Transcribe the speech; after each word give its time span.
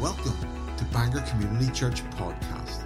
Welcome 0.00 0.38
to 0.78 0.84
Bangor 0.94 1.20
Community 1.28 1.70
Church 1.72 2.02
Podcast. 2.12 2.80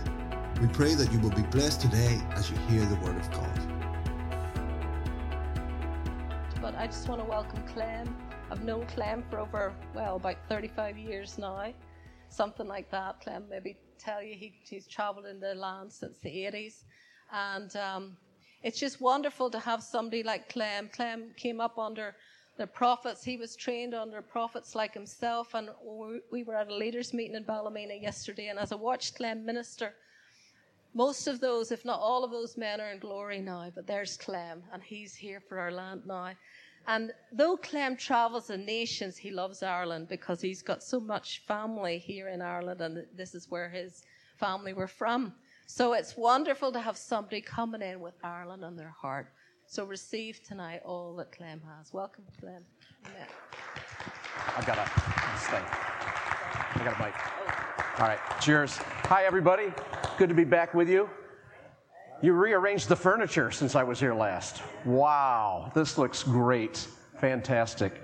We 0.61 0.67
pray 0.67 0.95
that 0.95 1.13
you 1.13 1.21
will 1.21 1.31
be 1.31 1.43
blessed 1.43 1.81
today 1.81 2.21
as 2.33 2.51
you 2.51 2.57
hear 2.69 2.85
the 2.87 2.96
Word 2.96 3.17
of 3.17 3.31
God. 3.31 3.61
But 6.61 6.75
I 6.75 6.89
just 6.89 7.09
want 7.09 7.21
to 7.21 7.25
welcome 7.25 7.63
Clem. 7.69 8.17
I've 8.50 8.64
known 8.64 8.85
Clem 8.87 9.23
for 9.31 9.39
over, 9.39 9.73
well, 9.95 10.17
about 10.17 10.39
35 10.49 10.99
years 10.99 11.39
now, 11.39 11.73
something 12.31 12.67
like 12.67 12.91
that. 12.91 13.21
Clem 13.21 13.44
maybe 13.49 13.77
tell 13.96 14.21
you 14.21 14.35
he, 14.35 14.53
he's 14.69 14.89
traveled 14.89 15.27
in 15.27 15.39
the 15.39 15.55
land 15.55 15.93
since 15.93 16.19
the 16.19 16.31
80s. 16.31 16.83
And 17.33 17.77
um, 17.77 18.17
it's 18.64 18.81
just 18.81 19.00
wonderful 19.00 19.50
to 19.50 19.61
have 19.61 19.85
somebody 19.85 20.25
like 20.25 20.49
Clem. 20.49 20.91
Clem 20.93 21.31
came 21.36 21.61
up 21.61 21.79
under 21.79 22.17
the 22.57 22.67
prophets. 22.67 23.25
He 23.25 23.36
was 23.36 23.57
trained 23.57 23.94
under 23.94 24.22
prophets 24.22 24.75
like 24.75 24.94
himself. 24.94 25.54
And 25.54 25.71
we 26.31 26.43
were 26.43 26.57
at 26.57 26.68
a 26.68 26.75
leaders' 26.75 27.13
meeting 27.13 27.36
in 27.36 27.44
Ballymena 27.44 27.94
yesterday. 27.94 28.49
And 28.49 28.58
as 28.58 28.72
I 28.72 28.77
watched 28.77 29.17
Clem 29.17 29.44
minister, 29.44 29.94
most 30.94 31.27
of 31.27 31.40
those, 31.40 31.72
if 31.72 31.85
not 31.85 31.99
all 32.00 32.22
of 32.25 32.30
those 32.30 32.56
men, 32.56 32.80
are 32.80 32.92
in 32.92 33.00
glory 33.00 33.41
now. 33.41 33.70
But 33.75 33.86
there's 33.86 34.17
Clem, 34.17 34.62
and 34.72 34.83
he's 34.83 35.14
here 35.14 35.41
for 35.41 35.58
our 35.58 35.72
land 35.72 36.03
now. 36.06 36.33
And 36.86 37.12
though 37.33 37.56
Clem 37.56 37.97
travels 37.97 38.48
the 38.48 38.58
nations, 38.58 39.16
he 39.16 39.30
loves 39.30 39.62
Ireland 39.62 40.08
because 40.08 40.41
he's 40.41 40.62
got 40.62 40.83
so 40.83 41.00
much 41.00 41.42
family 41.47 41.98
here 41.98 42.28
in 42.28 42.42
Ireland, 42.42 42.80
and 42.80 43.06
this 43.16 43.34
is 43.34 43.50
where 43.50 43.70
his 43.70 44.02
family 44.36 44.75
were 44.75 44.86
from. 44.86 45.34
So 45.66 45.94
it's 45.94 46.16
wonderful 46.16 46.72
to 46.72 46.80
have 46.80 46.97
somebody 46.98 47.41
coming 47.41 47.80
in 47.80 48.00
with 48.00 48.14
Ireland 48.22 48.64
on 48.64 48.77
their 48.77 48.94
heart. 49.00 49.32
So 49.75 49.84
receive 49.84 50.41
tonight 50.44 50.83
all 50.84 51.17
that 51.17 51.33
Clem 51.33 51.61
has. 51.67 51.92
Welcome, 51.92 52.22
Clem. 52.39 52.62
Amen. 53.06 53.27
I've 54.56 54.64
got 54.64 54.78
a 54.78 54.86
stay. 55.36 55.61
I 55.61 56.84
got 56.84 56.97
a 56.97 57.03
mic. 57.03 57.98
All 57.98 58.06
right, 58.06 58.20
cheers. 58.41 58.77
Hi, 58.77 59.25
everybody. 59.25 59.72
Good 60.16 60.28
to 60.28 60.34
be 60.36 60.44
back 60.44 60.75
with 60.75 60.89
you. 60.89 61.11
You 62.22 62.34
rearranged 62.34 62.89
the 62.89 62.94
furniture 62.94 63.50
since 63.50 63.75
I 63.75 63.83
was 63.83 63.98
here 63.98 64.14
last. 64.14 64.62
Wow, 64.84 65.72
this 65.75 65.98
looks 65.98 66.22
great. 66.22 66.86
Fantastic. 67.19 68.00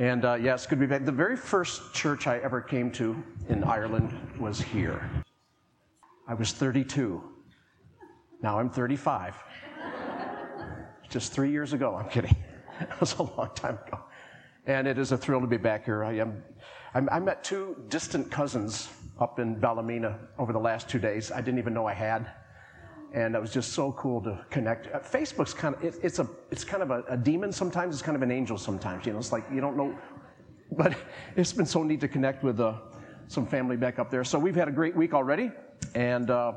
And 0.00 0.24
uh, 0.24 0.34
yes, 0.34 0.66
good 0.66 0.80
to 0.80 0.84
be 0.84 0.86
back. 0.86 1.04
The 1.04 1.12
very 1.12 1.36
first 1.36 1.94
church 1.94 2.26
I 2.26 2.38
ever 2.38 2.60
came 2.60 2.90
to 2.94 3.22
in 3.48 3.62
Ireland 3.62 4.18
was 4.36 4.60
here. 4.60 5.08
I 6.26 6.34
was 6.34 6.50
32. 6.50 7.22
Now 8.42 8.58
I'm 8.58 8.68
35 8.68 9.36
just 11.08 11.32
three 11.32 11.50
years 11.50 11.72
ago. 11.72 11.94
I'm 11.94 12.08
kidding. 12.08 12.36
It 12.80 13.00
was 13.00 13.14
a 13.14 13.24
long 13.24 13.50
time 13.56 13.76
ago. 13.88 13.98
And 14.66 14.86
it 14.86 14.98
is 14.98 15.10
a 15.10 15.18
thrill 15.18 15.40
to 15.40 15.48
be 15.48 15.56
back 15.56 15.84
here. 15.84 16.04
I 16.04 16.12
am. 16.18 16.44
I 16.94 17.18
met 17.18 17.42
two 17.42 17.76
distant 17.88 18.30
cousins 18.30 18.88
up 19.18 19.40
in 19.40 19.58
Ballymena 19.58 20.16
over 20.38 20.52
the 20.52 20.60
last 20.60 20.88
two 20.88 21.00
days. 21.00 21.32
I 21.32 21.40
didn't 21.40 21.58
even 21.58 21.74
know 21.74 21.86
I 21.86 21.92
had, 21.92 22.30
and 23.12 23.34
it 23.34 23.40
was 23.40 23.52
just 23.52 23.72
so 23.72 23.90
cool 23.92 24.20
to 24.22 24.44
connect. 24.48 24.94
Uh, 24.94 25.00
Facebook's 25.00 25.52
kind 25.52 25.74
of 25.74 25.82
it, 25.82 25.96
it's 26.04 26.20
a 26.20 26.28
it's 26.52 26.62
kind 26.62 26.84
of 26.84 26.92
a, 26.92 27.02
a, 27.08 27.16
demon 27.16 27.50
sometimes. 27.50 27.96
It's 27.96 28.02
kind 28.02 28.14
of 28.14 28.22
an 28.22 28.30
angel 28.30 28.56
sometimes. 28.56 29.06
You 29.06 29.12
know, 29.12 29.18
it's 29.18 29.32
like 29.32 29.44
you 29.52 29.60
don't 29.60 29.76
know, 29.76 29.92
but 30.70 30.94
it's 31.36 31.52
been 31.52 31.66
so 31.66 31.82
neat 31.82 32.00
to 32.02 32.08
connect 32.08 32.44
with 32.44 32.60
uh, 32.60 32.74
some 33.26 33.44
family 33.44 33.76
back 33.76 33.98
up 33.98 34.08
there. 34.08 34.22
So 34.22 34.38
we've 34.38 34.54
had 34.54 34.68
a 34.68 34.72
great 34.72 34.94
week 34.94 35.14
already, 35.14 35.50
and. 35.96 36.30
Uh, 36.30 36.52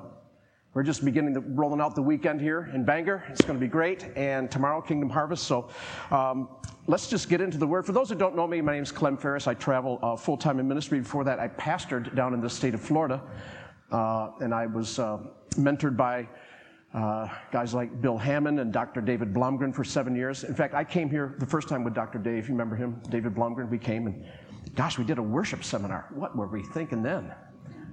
we're 0.73 0.83
just 0.83 1.03
beginning 1.03 1.33
to 1.33 1.41
rolling 1.41 1.81
out 1.81 1.95
the 1.95 2.01
weekend 2.01 2.39
here 2.39 2.71
in 2.73 2.85
Bangor. 2.85 3.25
It's 3.27 3.41
going 3.41 3.59
to 3.59 3.59
be 3.59 3.67
great. 3.67 4.05
And 4.15 4.49
tomorrow, 4.49 4.79
Kingdom 4.79 5.09
Harvest. 5.09 5.43
So 5.43 5.69
um, 6.11 6.47
let's 6.87 7.07
just 7.07 7.27
get 7.27 7.41
into 7.41 7.57
the 7.57 7.67
word. 7.67 7.85
For 7.85 7.91
those 7.91 8.07
who 8.07 8.15
don't 8.15 8.37
know 8.37 8.47
me, 8.47 8.61
my 8.61 8.73
name 8.73 8.83
is 8.83 8.91
Clem 8.91 9.17
Ferris. 9.17 9.47
I 9.47 9.53
travel 9.53 9.99
uh, 10.01 10.15
full 10.15 10.37
time 10.37 10.59
in 10.59 10.67
ministry. 10.69 10.99
Before 10.99 11.25
that, 11.25 11.39
I 11.39 11.49
pastored 11.49 12.15
down 12.15 12.33
in 12.33 12.39
the 12.39 12.49
state 12.49 12.73
of 12.73 12.79
Florida. 12.79 13.21
Uh, 13.91 14.31
and 14.39 14.53
I 14.53 14.65
was 14.65 14.97
uh, 14.97 15.17
mentored 15.55 15.97
by 15.97 16.25
uh, 16.93 17.27
guys 17.51 17.73
like 17.73 18.01
Bill 18.01 18.17
Hamon 18.17 18.59
and 18.59 18.71
Dr. 18.71 19.01
David 19.01 19.33
Blomgren 19.33 19.75
for 19.75 19.83
seven 19.83 20.15
years. 20.15 20.45
In 20.45 20.55
fact, 20.55 20.73
I 20.73 20.85
came 20.85 21.09
here 21.09 21.35
the 21.39 21.45
first 21.45 21.67
time 21.67 21.83
with 21.83 21.93
Dr. 21.93 22.17
Dave. 22.17 22.47
You 22.47 22.53
remember 22.53 22.77
him? 22.77 23.01
David 23.09 23.35
Blomgren. 23.35 23.69
We 23.69 23.77
came 23.77 24.07
and, 24.07 24.23
gosh, 24.75 24.97
we 24.97 25.03
did 25.03 25.17
a 25.17 25.23
worship 25.23 25.65
seminar. 25.65 26.07
What 26.13 26.33
were 26.33 26.47
we 26.47 26.63
thinking 26.63 27.03
then? 27.03 27.29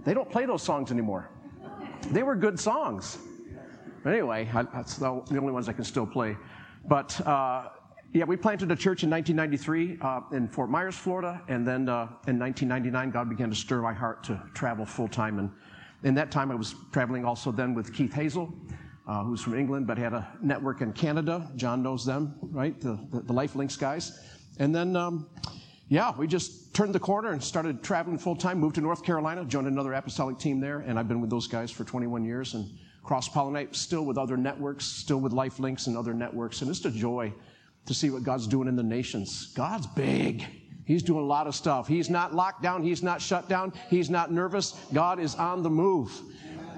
They 0.04 0.14
don't 0.14 0.30
play 0.30 0.46
those 0.46 0.62
songs 0.62 0.92
anymore. 0.92 1.28
They 2.10 2.22
were 2.22 2.34
good 2.34 2.58
songs. 2.58 3.18
But 4.02 4.12
anyway, 4.14 4.48
I, 4.54 4.62
that's 4.62 4.96
the 4.96 5.10
only 5.10 5.52
ones 5.52 5.68
I 5.68 5.72
can 5.72 5.84
still 5.84 6.06
play. 6.06 6.36
But 6.86 7.20
uh, 7.26 7.68
yeah, 8.12 8.24
we 8.24 8.36
planted 8.36 8.70
a 8.72 8.76
church 8.76 9.02
in 9.02 9.10
1993 9.10 9.98
uh, 10.00 10.20
in 10.32 10.48
Fort 10.48 10.70
Myers, 10.70 10.96
Florida, 10.96 11.42
and 11.48 11.66
then 11.66 11.88
uh, 11.88 12.04
in 12.26 12.38
1999, 12.38 13.10
God 13.10 13.28
began 13.28 13.50
to 13.50 13.56
stir 13.56 13.82
my 13.82 13.92
heart 13.92 14.24
to 14.24 14.42
travel 14.54 14.86
full 14.86 15.08
time. 15.08 15.38
And 15.38 15.50
in 16.04 16.14
that 16.14 16.30
time, 16.30 16.50
I 16.50 16.54
was 16.54 16.74
traveling 16.92 17.26
also 17.26 17.52
then 17.52 17.74
with 17.74 17.92
Keith 17.92 18.12
Hazell, 18.12 18.54
uh, 19.06 19.24
who's 19.24 19.42
from 19.42 19.58
England, 19.58 19.86
but 19.86 19.98
had 19.98 20.14
a 20.14 20.26
network 20.40 20.80
in 20.80 20.92
Canada. 20.94 21.50
John 21.56 21.82
knows 21.82 22.06
them, 22.06 22.36
right? 22.42 22.80
The, 22.80 22.98
the, 23.10 23.20
the 23.20 23.76
guys. 23.78 24.24
And 24.58 24.74
then 24.74 24.96
um, 24.96 25.28
yeah, 25.88 26.12
we 26.16 26.26
just 26.26 26.74
turned 26.74 26.94
the 26.94 27.00
corner 27.00 27.32
and 27.32 27.42
started 27.42 27.82
traveling 27.82 28.18
full 28.18 28.36
time, 28.36 28.58
moved 28.58 28.74
to 28.74 28.80
North 28.80 29.02
Carolina, 29.02 29.44
joined 29.44 29.66
another 29.66 29.94
apostolic 29.94 30.38
team 30.38 30.60
there, 30.60 30.80
and 30.80 30.98
I've 30.98 31.08
been 31.08 31.20
with 31.20 31.30
those 31.30 31.46
guys 31.46 31.70
for 31.70 31.84
21 31.84 32.24
years 32.24 32.54
and 32.54 32.70
cross 33.02 33.28
pollinate, 33.28 33.74
still 33.74 34.04
with 34.04 34.18
other 34.18 34.36
networks, 34.36 34.84
still 34.84 35.18
with 35.18 35.32
Lifelinks 35.32 35.86
and 35.86 35.96
other 35.96 36.12
networks. 36.12 36.60
And 36.60 36.70
it's 36.70 36.84
a 36.84 36.90
joy 36.90 37.32
to 37.86 37.94
see 37.94 38.10
what 38.10 38.22
God's 38.22 38.46
doing 38.46 38.68
in 38.68 38.76
the 38.76 38.82
nations. 38.82 39.46
God's 39.54 39.86
big. 39.86 40.44
He's 40.84 41.02
doing 41.02 41.20
a 41.20 41.26
lot 41.26 41.46
of 41.46 41.54
stuff. 41.54 41.88
He's 41.88 42.10
not 42.10 42.34
locked 42.34 42.62
down. 42.62 42.82
He's 42.82 43.02
not 43.02 43.22
shut 43.22 43.48
down. 43.48 43.72
He's 43.88 44.10
not 44.10 44.30
nervous. 44.30 44.72
God 44.92 45.18
is 45.18 45.34
on 45.34 45.62
the 45.62 45.70
move. 45.70 46.12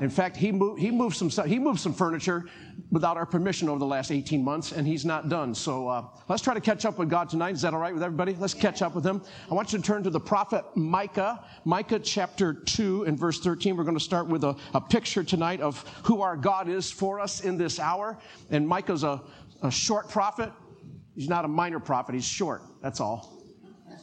In 0.00 0.08
fact, 0.08 0.36
he 0.36 0.50
moved, 0.50 0.80
he 0.80 0.90
moved 0.90 1.16
some 1.16 1.30
he 1.46 1.58
moved 1.58 1.78
some 1.78 1.92
furniture 1.92 2.46
without 2.90 3.16
our 3.18 3.26
permission 3.26 3.68
over 3.68 3.78
the 3.78 3.86
last 3.86 4.10
18 4.10 4.42
months, 4.42 4.72
and 4.72 4.86
he's 4.86 5.04
not 5.04 5.28
done. 5.28 5.54
So 5.54 5.88
uh, 5.88 6.04
let's 6.28 6.42
try 6.42 6.54
to 6.54 6.60
catch 6.60 6.86
up 6.86 6.98
with 6.98 7.10
God 7.10 7.28
tonight. 7.28 7.54
Is 7.54 7.62
that 7.62 7.74
all 7.74 7.80
right 7.80 7.92
with 7.92 8.02
everybody? 8.02 8.34
Let's 8.34 8.54
catch 8.54 8.80
up 8.80 8.94
with 8.94 9.04
him. 9.04 9.22
I 9.50 9.54
want 9.54 9.72
you 9.72 9.78
to 9.78 9.84
turn 9.84 10.02
to 10.04 10.10
the 10.10 10.18
prophet 10.18 10.64
Micah, 10.74 11.44
Micah 11.64 11.98
chapter 11.98 12.54
2 12.54 13.04
and 13.04 13.18
verse 13.18 13.40
13. 13.40 13.76
We're 13.76 13.84
going 13.84 13.96
to 13.96 14.02
start 14.02 14.26
with 14.26 14.42
a, 14.44 14.56
a 14.74 14.80
picture 14.80 15.22
tonight 15.22 15.60
of 15.60 15.84
who 16.04 16.22
our 16.22 16.36
God 16.36 16.68
is 16.68 16.90
for 16.90 17.20
us 17.20 17.42
in 17.42 17.58
this 17.58 17.78
hour. 17.78 18.18
And 18.50 18.66
Micah's 18.66 19.04
a, 19.04 19.22
a 19.62 19.70
short 19.70 20.08
prophet. 20.08 20.50
He's 21.14 21.28
not 21.28 21.44
a 21.44 21.48
minor 21.48 21.78
prophet. 21.78 22.14
He's 22.14 22.24
short. 22.24 22.62
That's 22.82 23.00
all. 23.00 23.39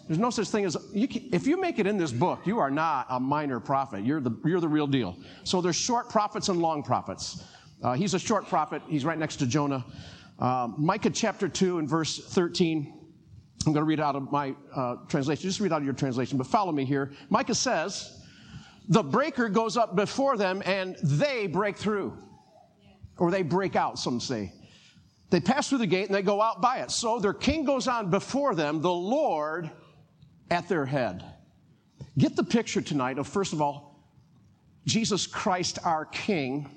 There's 0.07 0.19
no 0.19 0.29
such 0.29 0.47
thing 0.47 0.63
as, 0.63 0.77
you 0.93 1.07
can, 1.07 1.29
if 1.33 1.45
you 1.45 1.59
make 1.59 1.79
it 1.79 1.87
in 1.87 1.97
this 1.97 2.13
book, 2.13 2.47
you 2.47 2.59
are 2.59 2.71
not 2.71 3.07
a 3.09 3.19
minor 3.19 3.59
prophet. 3.59 4.05
You're 4.05 4.21
the, 4.21 4.31
you're 4.45 4.61
the 4.61 4.67
real 4.67 4.87
deal. 4.87 5.17
So 5.43 5.59
there's 5.59 5.75
short 5.75 6.09
prophets 6.09 6.47
and 6.47 6.61
long 6.61 6.81
prophets. 6.81 7.43
Uh, 7.83 7.93
he's 7.93 8.13
a 8.13 8.19
short 8.19 8.47
prophet. 8.47 8.81
He's 8.87 9.03
right 9.03 9.17
next 9.17 9.35
to 9.37 9.45
Jonah. 9.45 9.85
Uh, 10.39 10.69
Micah 10.77 11.09
chapter 11.09 11.49
2 11.49 11.79
and 11.79 11.89
verse 11.89 12.19
13. 12.19 12.93
I'm 13.65 13.73
going 13.73 13.81
to 13.81 13.87
read 13.87 13.99
out 13.99 14.15
of 14.15 14.31
my 14.31 14.55
uh, 14.73 14.95
translation. 15.09 15.43
Just 15.43 15.59
read 15.59 15.73
out 15.73 15.79
of 15.79 15.85
your 15.85 15.93
translation, 15.93 16.37
but 16.37 16.47
follow 16.47 16.71
me 16.71 16.85
here. 16.85 17.11
Micah 17.29 17.55
says, 17.55 18.23
The 18.87 19.03
breaker 19.03 19.49
goes 19.49 19.75
up 19.75 19.97
before 19.97 20.37
them 20.37 20.63
and 20.65 20.95
they 21.03 21.47
break 21.47 21.75
through. 21.75 22.17
Or 23.17 23.29
they 23.29 23.41
break 23.41 23.75
out, 23.75 23.99
some 23.99 24.21
say. 24.21 24.53
They 25.31 25.41
pass 25.41 25.67
through 25.67 25.79
the 25.79 25.87
gate 25.87 26.05
and 26.05 26.15
they 26.15 26.21
go 26.21 26.41
out 26.41 26.61
by 26.61 26.77
it. 26.77 26.91
So 26.91 27.19
their 27.19 27.33
king 27.33 27.65
goes 27.65 27.89
on 27.89 28.09
before 28.09 28.55
them. 28.55 28.81
The 28.81 28.89
Lord 28.89 29.69
at 30.49 30.67
their 30.67 30.85
head. 30.85 31.23
Get 32.17 32.35
the 32.35 32.43
picture 32.43 32.81
tonight 32.81 33.17
of, 33.17 33.27
first 33.27 33.53
of 33.53 33.61
all, 33.61 33.87
Jesus 34.85 35.27
Christ, 35.27 35.79
our 35.83 36.05
King, 36.05 36.69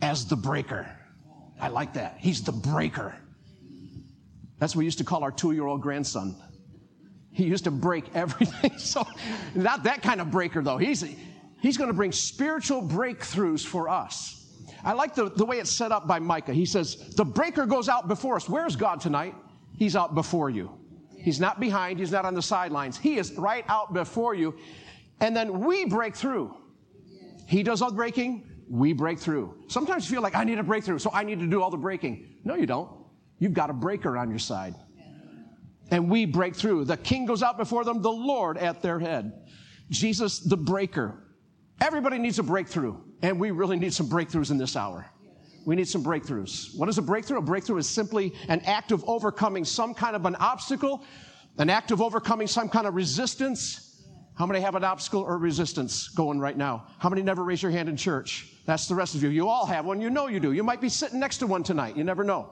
as 0.00 0.26
the 0.26 0.36
breaker. 0.36 0.88
I 1.60 1.68
like 1.68 1.94
that. 1.94 2.16
He's 2.18 2.42
the 2.42 2.52
breaker. 2.52 3.14
That's 4.58 4.74
what 4.74 4.80
we 4.80 4.84
used 4.84 4.98
to 4.98 5.04
call 5.04 5.22
our 5.22 5.32
two 5.32 5.52
year 5.52 5.66
old 5.66 5.82
grandson. 5.82 6.36
He 7.32 7.44
used 7.44 7.64
to 7.64 7.70
break 7.70 8.04
everything. 8.14 8.78
So, 8.78 9.06
not 9.54 9.82
that 9.84 10.02
kind 10.02 10.20
of 10.20 10.30
breaker, 10.30 10.62
though. 10.62 10.78
He's, 10.78 11.04
he's 11.60 11.76
going 11.76 11.88
to 11.88 11.94
bring 11.94 12.12
spiritual 12.12 12.82
breakthroughs 12.82 13.66
for 13.66 13.88
us. 13.88 14.34
I 14.84 14.92
like 14.92 15.14
the, 15.14 15.30
the 15.30 15.44
way 15.44 15.58
it's 15.58 15.70
set 15.70 15.92
up 15.92 16.06
by 16.06 16.20
Micah. 16.20 16.54
He 16.54 16.64
says, 16.64 17.14
The 17.16 17.24
breaker 17.24 17.66
goes 17.66 17.88
out 17.88 18.08
before 18.08 18.36
us. 18.36 18.48
Where's 18.48 18.76
God 18.76 19.00
tonight? 19.00 19.34
He's 19.76 19.96
out 19.96 20.14
before 20.14 20.50
you. 20.50 20.77
He's 21.20 21.40
not 21.40 21.60
behind, 21.60 21.98
he's 21.98 22.12
not 22.12 22.24
on 22.24 22.34
the 22.34 22.42
sidelines. 22.42 22.96
He 22.96 23.18
is 23.18 23.32
right 23.32 23.64
out 23.68 23.92
before 23.92 24.34
you. 24.34 24.56
And 25.20 25.36
then 25.36 25.60
we 25.60 25.84
break 25.84 26.14
through. 26.14 26.54
He 27.46 27.62
does 27.62 27.82
all 27.82 27.90
the 27.90 27.96
breaking, 27.96 28.48
we 28.68 28.92
break 28.92 29.18
through. 29.18 29.54
Sometimes 29.68 30.08
you 30.08 30.16
feel 30.16 30.22
like 30.22 30.34
I 30.34 30.44
need 30.44 30.58
a 30.58 30.62
breakthrough, 30.62 30.98
so 30.98 31.10
I 31.12 31.24
need 31.24 31.40
to 31.40 31.46
do 31.46 31.62
all 31.62 31.70
the 31.70 31.76
breaking. 31.76 32.28
No, 32.44 32.54
you 32.54 32.66
don't. 32.66 32.90
You've 33.38 33.54
got 33.54 33.70
a 33.70 33.72
breaker 33.72 34.16
on 34.16 34.30
your 34.30 34.38
side. 34.38 34.74
And 35.90 36.10
we 36.10 36.26
break 36.26 36.54
through. 36.54 36.84
The 36.84 36.98
king 36.98 37.24
goes 37.24 37.42
out 37.42 37.56
before 37.56 37.84
them, 37.84 38.02
the 38.02 38.10
Lord 38.10 38.58
at 38.58 38.82
their 38.82 38.98
head. 38.98 39.48
Jesus, 39.90 40.40
the 40.40 40.56
breaker. 40.56 41.24
Everybody 41.80 42.18
needs 42.18 42.38
a 42.38 42.42
breakthrough, 42.42 42.98
and 43.22 43.40
we 43.40 43.50
really 43.50 43.78
need 43.78 43.94
some 43.94 44.08
breakthroughs 44.08 44.50
in 44.50 44.58
this 44.58 44.76
hour. 44.76 45.06
We 45.64 45.76
need 45.76 45.88
some 45.88 46.02
breakthroughs. 46.02 46.76
What 46.76 46.88
is 46.88 46.98
a 46.98 47.02
breakthrough? 47.02 47.38
A 47.38 47.42
breakthrough 47.42 47.78
is 47.78 47.88
simply 47.88 48.34
an 48.48 48.60
act 48.60 48.92
of 48.92 49.04
overcoming 49.06 49.64
some 49.64 49.94
kind 49.94 50.16
of 50.16 50.24
an 50.24 50.36
obstacle, 50.36 51.04
an 51.58 51.68
act 51.68 51.90
of 51.90 52.00
overcoming 52.00 52.46
some 52.46 52.68
kind 52.68 52.86
of 52.86 52.94
resistance, 52.94 53.88
How 54.38 54.46
many 54.46 54.60
have 54.60 54.76
an 54.76 54.84
obstacle 54.84 55.22
or 55.22 55.36
resistance 55.36 56.06
going 56.08 56.38
right 56.38 56.56
now? 56.56 56.86
How 57.00 57.08
many 57.08 57.22
never 57.22 57.42
raise 57.42 57.60
your 57.60 57.72
hand 57.72 57.88
in 57.88 57.96
church? 57.96 58.46
That's 58.66 58.86
the 58.86 58.94
rest 58.94 59.16
of 59.16 59.22
you. 59.24 59.30
You 59.30 59.48
all 59.48 59.66
have 59.66 59.84
one. 59.84 60.00
You 60.00 60.10
know 60.10 60.28
you 60.28 60.38
do. 60.38 60.52
You 60.52 60.62
might 60.62 60.80
be 60.80 60.88
sitting 60.88 61.18
next 61.18 61.38
to 61.38 61.48
one 61.48 61.64
tonight. 61.64 61.96
You 61.96 62.04
never 62.04 62.22
know. 62.22 62.48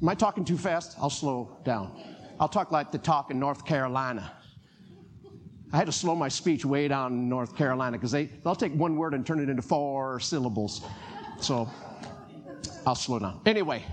Am 0.00 0.08
I 0.08 0.14
talking 0.14 0.42
too 0.42 0.56
fast? 0.56 0.96
I'll 0.98 1.10
slow 1.10 1.58
down. 1.64 1.92
I'll 2.40 2.48
talk 2.48 2.72
like 2.72 2.92
the 2.92 2.98
talk 2.98 3.30
in 3.30 3.38
North 3.38 3.66
Carolina. 3.66 4.32
I 5.72 5.76
had 5.78 5.86
to 5.86 5.92
slow 5.92 6.14
my 6.14 6.28
speech 6.28 6.64
way 6.64 6.88
down 6.88 7.12
in 7.12 7.28
North 7.28 7.56
Carolina 7.56 7.96
because 7.96 8.12
they, 8.12 8.26
they'll 8.26 8.54
take 8.54 8.74
one 8.74 8.96
word 8.96 9.14
and 9.14 9.26
turn 9.26 9.40
it 9.40 9.48
into 9.48 9.62
four 9.62 10.20
syllables. 10.20 10.84
So 11.40 11.68
I'll 12.86 12.94
slow 12.94 13.18
down. 13.18 13.40
Anyway, 13.46 13.84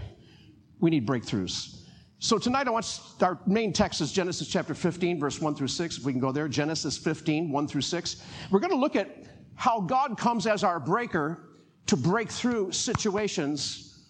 we 0.79 0.89
need 0.89 1.07
breakthroughs. 1.07 1.79
So 2.19 2.37
tonight 2.37 2.67
I 2.67 2.69
want 2.71 2.85
to, 3.19 3.25
our 3.25 3.39
main 3.45 3.73
text 3.73 3.99
is 3.99 4.11
Genesis 4.13 4.47
chapter 4.47 4.73
15, 4.73 5.19
verse 5.19 5.41
1 5.41 5.55
through 5.55 5.67
6. 5.67 5.97
If 5.97 6.05
we 6.05 6.13
can 6.13 6.21
go 6.21 6.31
there, 6.31 6.47
Genesis 6.47 6.97
15, 6.97 7.51
1 7.51 7.67
through 7.67 7.81
6. 7.81 8.23
We're 8.49 8.59
going 8.59 8.71
to 8.71 8.77
look 8.77 8.95
at 8.95 9.09
how 9.55 9.81
God 9.81 10.17
comes 10.17 10.47
as 10.47 10.63
our 10.63 10.79
breaker 10.79 11.49
to 11.87 11.97
break 11.97 12.31
through 12.31 12.71
situations. 12.71 14.05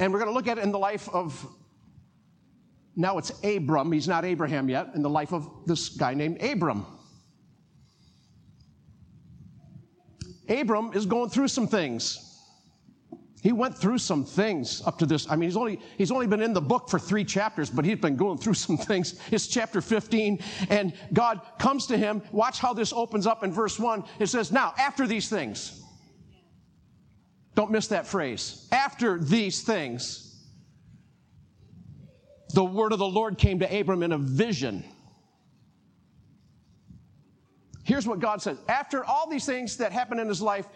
And 0.00 0.12
we're 0.12 0.18
going 0.18 0.30
to 0.30 0.34
look 0.34 0.48
at 0.48 0.56
it 0.56 0.64
in 0.64 0.72
the 0.72 0.78
life 0.78 1.08
of, 1.10 1.46
now 2.96 3.18
it's 3.18 3.30
Abram. 3.44 3.92
He's 3.92 4.08
not 4.08 4.24
Abraham 4.24 4.68
yet, 4.68 4.88
in 4.94 5.02
the 5.02 5.10
life 5.10 5.32
of 5.32 5.48
this 5.66 5.90
guy 5.90 6.14
named 6.14 6.42
Abram. 6.42 6.86
Abram 10.48 10.92
is 10.94 11.06
going 11.06 11.28
through 11.28 11.48
some 11.48 11.66
things. 11.66 12.22
He 13.42 13.52
went 13.52 13.76
through 13.76 13.98
some 13.98 14.24
things 14.24 14.82
up 14.86 14.98
to 14.98 15.06
this. 15.06 15.30
I 15.30 15.36
mean, 15.36 15.48
he's 15.48 15.56
only, 15.56 15.78
he's 15.98 16.10
only 16.10 16.26
been 16.26 16.42
in 16.42 16.52
the 16.52 16.60
book 16.60 16.88
for 16.88 16.98
three 16.98 17.24
chapters, 17.24 17.70
but 17.70 17.84
he's 17.84 17.98
been 17.98 18.16
going 18.16 18.38
through 18.38 18.54
some 18.66 18.76
things. 18.76 19.20
It's 19.30 19.46
chapter 19.46 19.80
15, 19.80 20.40
and 20.70 20.92
God 21.12 21.42
comes 21.58 21.86
to 21.88 21.98
him. 21.98 22.22
Watch 22.32 22.58
how 22.58 22.72
this 22.72 22.92
opens 22.92 23.26
up 23.26 23.44
in 23.44 23.52
verse 23.52 23.78
1. 23.78 24.04
It 24.18 24.26
says, 24.26 24.50
Now, 24.50 24.74
after 24.78 25.06
these 25.06 25.28
things, 25.28 25.82
don't 27.54 27.70
miss 27.70 27.88
that 27.88 28.06
phrase. 28.06 28.68
After 28.72 29.18
these 29.18 29.62
things, 29.62 30.25
the 32.56 32.64
word 32.64 32.92
of 32.92 32.98
the 32.98 33.06
Lord 33.06 33.36
came 33.36 33.58
to 33.58 33.80
Abram 33.80 34.02
in 34.02 34.12
a 34.12 34.18
vision. 34.18 34.82
Here's 37.84 38.06
what 38.06 38.18
God 38.18 38.40
says. 38.40 38.56
After 38.66 39.04
all 39.04 39.28
these 39.28 39.44
things 39.44 39.76
that 39.76 39.92
happen 39.92 40.18
in 40.18 40.26
his 40.26 40.40
life, 40.40 40.66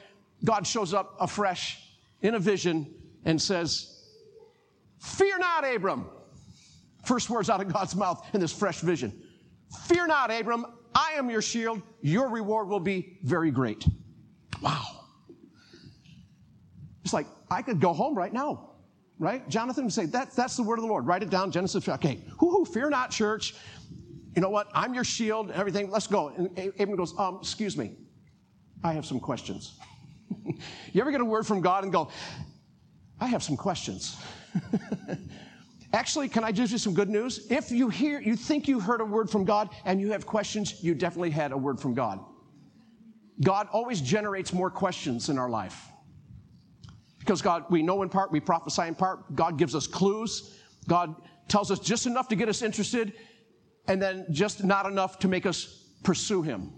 God 0.44 0.66
shows 0.66 0.92
up 0.92 1.16
afresh 1.18 1.82
in 2.20 2.34
a 2.34 2.38
vision 2.38 2.86
and 3.24 3.40
says, 3.40 3.98
Fear 4.98 5.38
not, 5.38 5.64
Abram. 5.64 6.04
First 7.06 7.30
words 7.30 7.48
out 7.48 7.62
of 7.62 7.72
God's 7.72 7.96
mouth 7.96 8.26
in 8.34 8.42
this 8.42 8.52
fresh 8.52 8.80
vision. 8.80 9.18
Fear 9.86 10.08
not, 10.08 10.30
Abram. 10.30 10.66
I 10.94 11.12
am 11.12 11.30
your 11.30 11.40
shield. 11.40 11.80
Your 12.02 12.28
reward 12.28 12.68
will 12.68 12.80
be 12.80 13.16
very 13.22 13.50
great. 13.50 13.86
Wow. 14.60 14.84
It's 17.04 17.14
like, 17.14 17.26
I 17.50 17.62
could 17.62 17.80
go 17.80 17.94
home 17.94 18.14
right 18.14 18.34
now, 18.34 18.69
right? 19.20 19.48
Jonathan 19.48 19.84
would 19.84 19.92
say, 19.92 20.06
that, 20.06 20.32
That's 20.32 20.56
the 20.56 20.64
word 20.64 20.78
of 20.78 20.82
the 20.82 20.88
Lord. 20.88 21.06
Write 21.06 21.22
it 21.22 21.30
down, 21.30 21.52
Genesis. 21.52 21.88
Okay, 21.88 22.18
hoo 22.38 22.50
hoo, 22.50 22.64
fear 22.64 22.90
not, 22.90 23.12
church. 23.12 23.54
You 24.34 24.42
know 24.42 24.50
what? 24.50 24.68
I'm 24.74 24.94
your 24.94 25.04
shield 25.04 25.48
and 25.48 25.54
everything. 25.54 25.90
Let's 25.90 26.06
go. 26.06 26.28
And 26.28 26.72
Abram 26.80 26.96
goes, 26.96 27.16
um, 27.18 27.38
Excuse 27.40 27.76
me. 27.76 27.92
I 28.82 28.94
have 28.94 29.04
some 29.04 29.20
questions. 29.20 29.78
you 30.92 31.00
ever 31.00 31.10
get 31.10 31.20
a 31.20 31.24
word 31.24 31.46
from 31.46 31.60
God 31.60 31.84
and 31.84 31.92
go, 31.92 32.10
I 33.20 33.26
have 33.26 33.42
some 33.42 33.56
questions? 33.56 34.16
Actually, 35.92 36.28
can 36.28 36.44
I 36.44 36.52
give 36.52 36.70
you 36.70 36.78
some 36.78 36.94
good 36.94 37.10
news? 37.10 37.50
If 37.50 37.70
you 37.70 37.88
hear, 37.88 38.20
you 38.20 38.36
think 38.36 38.68
you 38.68 38.80
heard 38.80 39.00
a 39.00 39.04
word 39.04 39.28
from 39.28 39.44
God 39.44 39.68
and 39.84 40.00
you 40.00 40.12
have 40.12 40.24
questions, 40.24 40.82
you 40.82 40.94
definitely 40.94 41.30
had 41.30 41.52
a 41.52 41.56
word 41.56 41.78
from 41.78 41.92
God. 41.92 42.20
God 43.42 43.68
always 43.72 44.00
generates 44.00 44.52
more 44.52 44.70
questions 44.70 45.28
in 45.28 45.36
our 45.36 45.50
life. 45.50 45.88
Because 47.20 47.42
God, 47.42 47.64
we 47.70 47.82
know 47.82 48.02
in 48.02 48.08
part, 48.08 48.32
we 48.32 48.40
prophesy 48.40 48.82
in 48.82 48.94
part, 48.94 49.34
God 49.36 49.58
gives 49.58 49.74
us 49.74 49.86
clues. 49.86 50.58
God 50.88 51.14
tells 51.48 51.70
us 51.70 51.78
just 51.78 52.06
enough 52.06 52.28
to 52.28 52.36
get 52.36 52.48
us 52.48 52.62
interested, 52.62 53.12
and 53.86 54.00
then 54.00 54.26
just 54.30 54.64
not 54.64 54.86
enough 54.86 55.18
to 55.20 55.28
make 55.28 55.46
us 55.46 55.92
pursue 56.02 56.42
Him. 56.42 56.72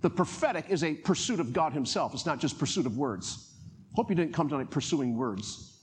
The 0.00 0.10
prophetic 0.10 0.66
is 0.70 0.82
a 0.82 0.94
pursuit 0.94 1.38
of 1.38 1.52
God 1.52 1.72
Himself. 1.72 2.14
It's 2.14 2.26
not 2.26 2.40
just 2.40 2.58
pursuit 2.58 2.86
of 2.86 2.96
words. 2.96 3.54
Hope 3.94 4.10
you 4.10 4.16
didn't 4.16 4.34
come 4.34 4.48
tonight 4.48 4.70
pursuing 4.70 5.16
words. 5.16 5.78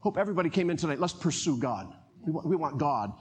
Hope 0.00 0.18
everybody 0.18 0.50
came 0.50 0.70
in 0.70 0.76
tonight. 0.76 1.00
Let's 1.00 1.12
pursue 1.12 1.58
God. 1.58 1.92
We 2.24 2.32
want, 2.32 2.46
we 2.46 2.56
want 2.56 2.78
God. 2.78 3.12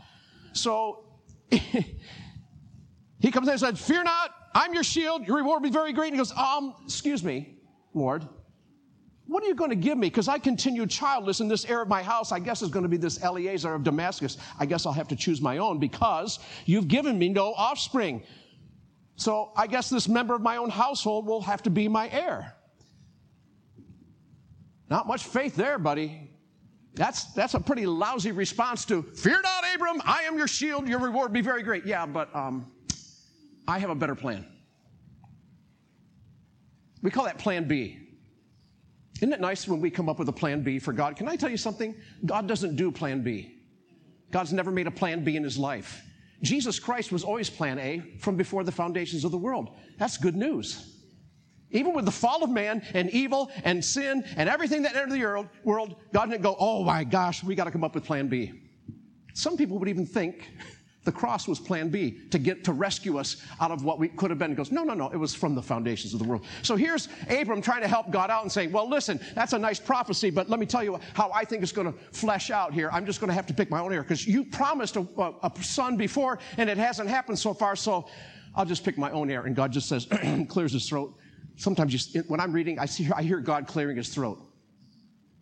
So 0.53 1.05
he 1.49 3.31
comes 3.31 3.47
in 3.47 3.51
and 3.51 3.59
said, 3.59 3.79
Fear 3.79 4.03
not, 4.03 4.31
I'm 4.53 4.73
your 4.73 4.83
shield. 4.83 5.27
Your 5.27 5.37
reward 5.37 5.61
will 5.61 5.69
be 5.69 5.73
very 5.73 5.93
great. 5.93 6.07
And 6.07 6.15
he 6.15 6.17
goes, 6.17 6.31
Um, 6.31 6.75
excuse 6.85 7.23
me, 7.23 7.57
Lord. 7.93 8.27
What 9.27 9.43
are 9.43 9.47
you 9.47 9.55
going 9.55 9.71
to 9.71 9.75
give 9.75 9.97
me? 9.97 10.07
Because 10.07 10.27
I 10.27 10.37
continue 10.37 10.85
childless, 10.85 11.39
and 11.39 11.49
this 11.49 11.65
heir 11.65 11.81
of 11.81 11.87
my 11.87 12.03
house, 12.03 12.31
I 12.31 12.39
guess, 12.39 12.61
is 12.61 12.69
going 12.69 12.83
to 12.83 12.89
be 12.89 12.97
this 12.97 13.23
Eliezer 13.23 13.73
of 13.73 13.83
Damascus. 13.83 14.37
I 14.59 14.65
guess 14.65 14.85
I'll 14.85 14.93
have 14.93 15.07
to 15.07 15.15
choose 15.15 15.41
my 15.41 15.57
own 15.57 15.79
because 15.79 16.39
you've 16.65 16.87
given 16.87 17.17
me 17.17 17.29
no 17.29 17.53
offspring. 17.53 18.21
So 19.15 19.51
I 19.55 19.65
guess 19.65 19.89
this 19.89 20.07
member 20.07 20.35
of 20.35 20.41
my 20.41 20.57
own 20.57 20.69
household 20.69 21.25
will 21.25 21.41
have 21.41 21.63
to 21.63 21.69
be 21.69 21.87
my 21.87 22.09
heir. 22.09 22.55
Not 24.89 25.07
much 25.07 25.23
faith 25.23 25.55
there, 25.55 25.79
buddy. 25.79 26.29
That's, 26.93 27.25
that's 27.33 27.55
a 27.55 27.59
pretty 27.59 27.87
lousy 27.87 28.31
response 28.31 28.85
to, 28.85 29.01
Fear 29.01 29.41
not, 29.41 29.63
Abram, 29.73 30.01
I 30.05 30.23
am 30.23 30.37
your 30.37 30.47
shield, 30.47 30.87
your 30.87 30.99
reward 30.99 31.33
be 31.33 31.41
very 31.41 31.63
great. 31.63 31.85
Yeah, 31.85 32.05
but 32.05 32.33
um, 32.35 32.71
I 33.67 33.79
have 33.79 33.89
a 33.89 33.95
better 33.95 34.15
plan. 34.15 34.45
We 37.01 37.11
call 37.11 37.25
that 37.25 37.37
plan 37.37 37.67
B. 37.67 38.04
Isn't 39.17 39.33
it 39.33 39.39
nice 39.39 39.67
when 39.67 39.79
we 39.79 39.89
come 39.89 40.09
up 40.09 40.19
with 40.19 40.27
a 40.29 40.33
plan 40.33 40.61
B 40.61 40.77
for 40.77 40.91
God? 40.91 41.15
Can 41.15 41.27
I 41.27 41.35
tell 41.35 41.49
you 41.49 41.57
something? 41.57 41.95
God 42.25 42.47
doesn't 42.47 42.75
do 42.75 42.91
plan 42.91 43.23
B. 43.23 43.59
God's 44.31 44.51
never 44.51 44.71
made 44.71 44.87
a 44.87 44.91
plan 44.91 45.23
B 45.23 45.35
in 45.35 45.43
his 45.43 45.57
life. 45.57 46.03
Jesus 46.41 46.79
Christ 46.79 47.11
was 47.11 47.23
always 47.23 47.49
plan 47.49 47.79
A 47.79 47.99
from 48.19 48.35
before 48.35 48.63
the 48.63 48.71
foundations 48.71 49.23
of 49.23 49.31
the 49.31 49.37
world. 49.37 49.69
That's 49.97 50.17
good 50.17 50.35
news. 50.35 50.91
Even 51.71 51.93
with 51.93 52.05
the 52.05 52.11
fall 52.11 52.43
of 52.43 52.49
man 52.49 52.85
and 52.93 53.09
evil 53.09 53.49
and 53.63 53.83
sin 53.83 54.23
and 54.37 54.49
everything 54.49 54.81
that 54.83 54.95
entered 54.95 55.11
the 55.11 55.49
world, 55.63 55.95
God 56.13 56.29
didn't 56.29 56.43
go, 56.43 56.55
oh 56.59 56.83
my 56.83 57.03
gosh, 57.03 57.43
we 57.43 57.55
got 57.55 57.65
to 57.65 57.71
come 57.71 57.83
up 57.83 57.95
with 57.95 58.03
plan 58.03 58.27
B. 58.27 58.61
Some 59.33 59.57
people 59.57 59.79
would 59.79 59.89
even 59.89 60.05
think 60.05 60.51
the 61.05 61.11
cross 61.11 61.47
was 61.47 61.59
plan 61.59 61.89
B 61.89 62.19
to 62.31 62.39
get 62.39 62.63
to 62.65 62.73
rescue 62.73 63.17
us 63.17 63.37
out 63.61 63.71
of 63.71 63.83
what 63.83 63.99
we 63.99 64.09
could 64.09 64.31
have 64.31 64.39
been. 64.39 64.49
He 64.49 64.55
goes, 64.55 64.71
no, 64.71 64.83
no, 64.83 64.93
no, 64.93 65.09
it 65.11 65.17
was 65.17 65.33
from 65.33 65.53
the 65.55 65.61
foundations 65.61 66.13
of 66.13 66.19
the 66.19 66.25
world. 66.25 66.43
So 66.63 66.75
here's 66.75 67.07
Abram 67.29 67.61
trying 67.61 67.81
to 67.81 67.87
help 67.87 68.09
God 68.09 68.31
out 68.31 68.41
and 68.41 68.51
saying, 68.51 68.71
well, 68.71 68.89
listen, 68.89 69.19
that's 69.35 69.53
a 69.53 69.59
nice 69.59 69.79
prophecy, 69.79 70.31
but 70.31 70.49
let 70.49 70.59
me 70.59 70.65
tell 70.65 70.83
you 70.83 70.99
how 71.13 71.31
I 71.31 71.45
think 71.45 71.61
it's 71.61 71.71
going 71.71 71.91
to 71.91 71.97
flesh 72.11 72.49
out 72.49 72.73
here. 72.73 72.89
I'm 72.91 73.05
just 73.05 73.21
going 73.21 73.29
to 73.29 73.35
have 73.35 73.45
to 73.47 73.53
pick 73.53 73.69
my 73.69 73.79
own 73.79 73.93
ear 73.93 74.01
because 74.01 74.27
you 74.27 74.43
promised 74.43 74.95
a, 74.95 75.07
a, 75.17 75.33
a, 75.43 75.63
son 75.63 75.95
before 75.95 76.39
and 76.57 76.69
it 76.69 76.77
hasn't 76.77 77.07
happened 77.07 77.37
so 77.37 77.53
far, 77.53 77.75
so 77.75 78.09
I'll 78.55 78.65
just 78.65 78.83
pick 78.83 78.97
my 78.97 79.11
own 79.11 79.29
ear. 79.29 79.41
And 79.41 79.55
God 79.55 79.71
just 79.71 79.87
says, 79.87 80.07
clears 80.49 80.73
his 80.73 80.89
throat. 80.89 81.15
Sometimes 81.55 82.13
you, 82.13 82.23
when 82.23 82.39
I'm 82.39 82.51
reading, 82.51 82.79
I, 82.79 82.85
see, 82.85 83.07
I 83.15 83.21
hear 83.21 83.39
God 83.39 83.67
clearing 83.67 83.97
his 83.97 84.09
throat. 84.09 84.39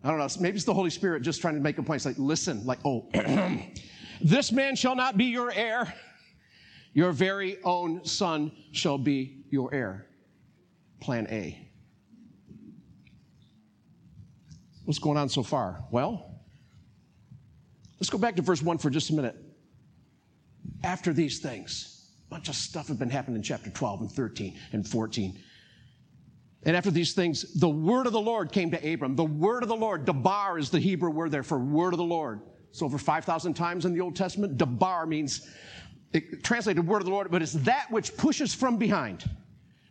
I 0.02 0.08
don't 0.08 0.18
know, 0.18 0.28
maybe 0.38 0.56
it's 0.56 0.66
the 0.66 0.74
Holy 0.74 0.90
Spirit 0.90 1.22
just 1.22 1.40
trying 1.40 1.54
to 1.54 1.60
make 1.60 1.78
a 1.78 1.82
point. 1.82 1.96
It's 1.96 2.04
like, 2.04 2.18
listen, 2.18 2.66
like, 2.66 2.78
oh, 2.84 3.08
This 4.20 4.52
man 4.52 4.76
shall 4.76 4.96
not 4.96 5.16
be 5.16 5.26
your 5.26 5.50
heir. 5.50 5.92
Your 6.92 7.12
very 7.12 7.62
own 7.64 8.04
son 8.04 8.52
shall 8.72 8.98
be 8.98 9.44
your 9.50 9.74
heir. 9.74 10.06
Plan 11.00 11.26
A. 11.30 11.60
What's 14.84 14.98
going 14.98 15.16
on 15.16 15.28
so 15.28 15.42
far? 15.42 15.84
Well, 15.90 16.40
let's 17.98 18.10
go 18.10 18.18
back 18.18 18.36
to 18.36 18.42
verse 18.42 18.62
1 18.62 18.78
for 18.78 18.90
just 18.90 19.10
a 19.10 19.14
minute. 19.14 19.36
After 20.84 21.12
these 21.12 21.40
things, 21.40 22.10
a 22.26 22.30
bunch 22.30 22.48
of 22.48 22.54
stuff 22.54 22.88
had 22.88 22.98
been 22.98 23.10
happening 23.10 23.36
in 23.36 23.42
chapter 23.42 23.70
12 23.70 24.02
and 24.02 24.12
13 24.12 24.58
and 24.72 24.86
14. 24.86 25.38
And 26.64 26.76
after 26.76 26.90
these 26.90 27.12
things, 27.12 27.58
the 27.58 27.68
word 27.68 28.06
of 28.06 28.12
the 28.12 28.20
Lord 28.20 28.52
came 28.52 28.70
to 28.70 28.92
Abram. 28.92 29.16
The 29.16 29.24
word 29.24 29.62
of 29.62 29.68
the 29.68 29.76
Lord, 29.76 30.04
Dabar 30.04 30.58
is 30.58 30.70
the 30.70 30.80
Hebrew 30.80 31.10
word 31.10 31.30
there 31.30 31.42
for 31.42 31.58
word 31.58 31.92
of 31.92 31.98
the 31.98 32.04
Lord. 32.04 32.40
It's 32.74 32.82
over 32.82 32.98
5,000 32.98 33.54
times 33.54 33.84
in 33.84 33.94
the 33.94 34.00
Old 34.00 34.16
Testament. 34.16 34.58
Dabar 34.58 35.06
means, 35.06 35.48
it, 36.12 36.42
translated 36.42 36.84
word 36.84 37.02
of 37.02 37.04
the 37.04 37.12
Lord, 37.12 37.30
but 37.30 37.40
it's 37.40 37.52
that 37.52 37.88
which 37.88 38.16
pushes 38.16 38.52
from 38.52 38.78
behind. 38.78 39.30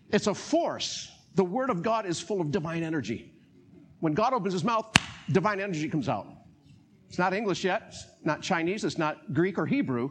It's 0.10 0.28
a 0.28 0.34
force. 0.34 1.10
The 1.36 1.46
word 1.46 1.70
of 1.70 1.82
God 1.82 2.06
is 2.06 2.20
full 2.20 2.42
of 2.42 2.52
divine 2.52 2.84
energy. 2.84 3.32
When 4.02 4.14
God 4.14 4.34
opens 4.34 4.52
his 4.52 4.66
mouth, 4.66 4.88
divine 5.32 5.62
energy 5.62 5.88
comes 5.88 6.10
out. 6.10 6.28
It's 7.08 7.18
not 7.18 7.34
English 7.34 7.64
yet, 7.64 7.84
it's 7.88 8.06
not 8.26 8.42
Chinese, 8.42 8.84
it's 8.84 8.98
not 8.98 9.34
Greek 9.34 9.58
or 9.58 9.66
Hebrew. 9.66 10.10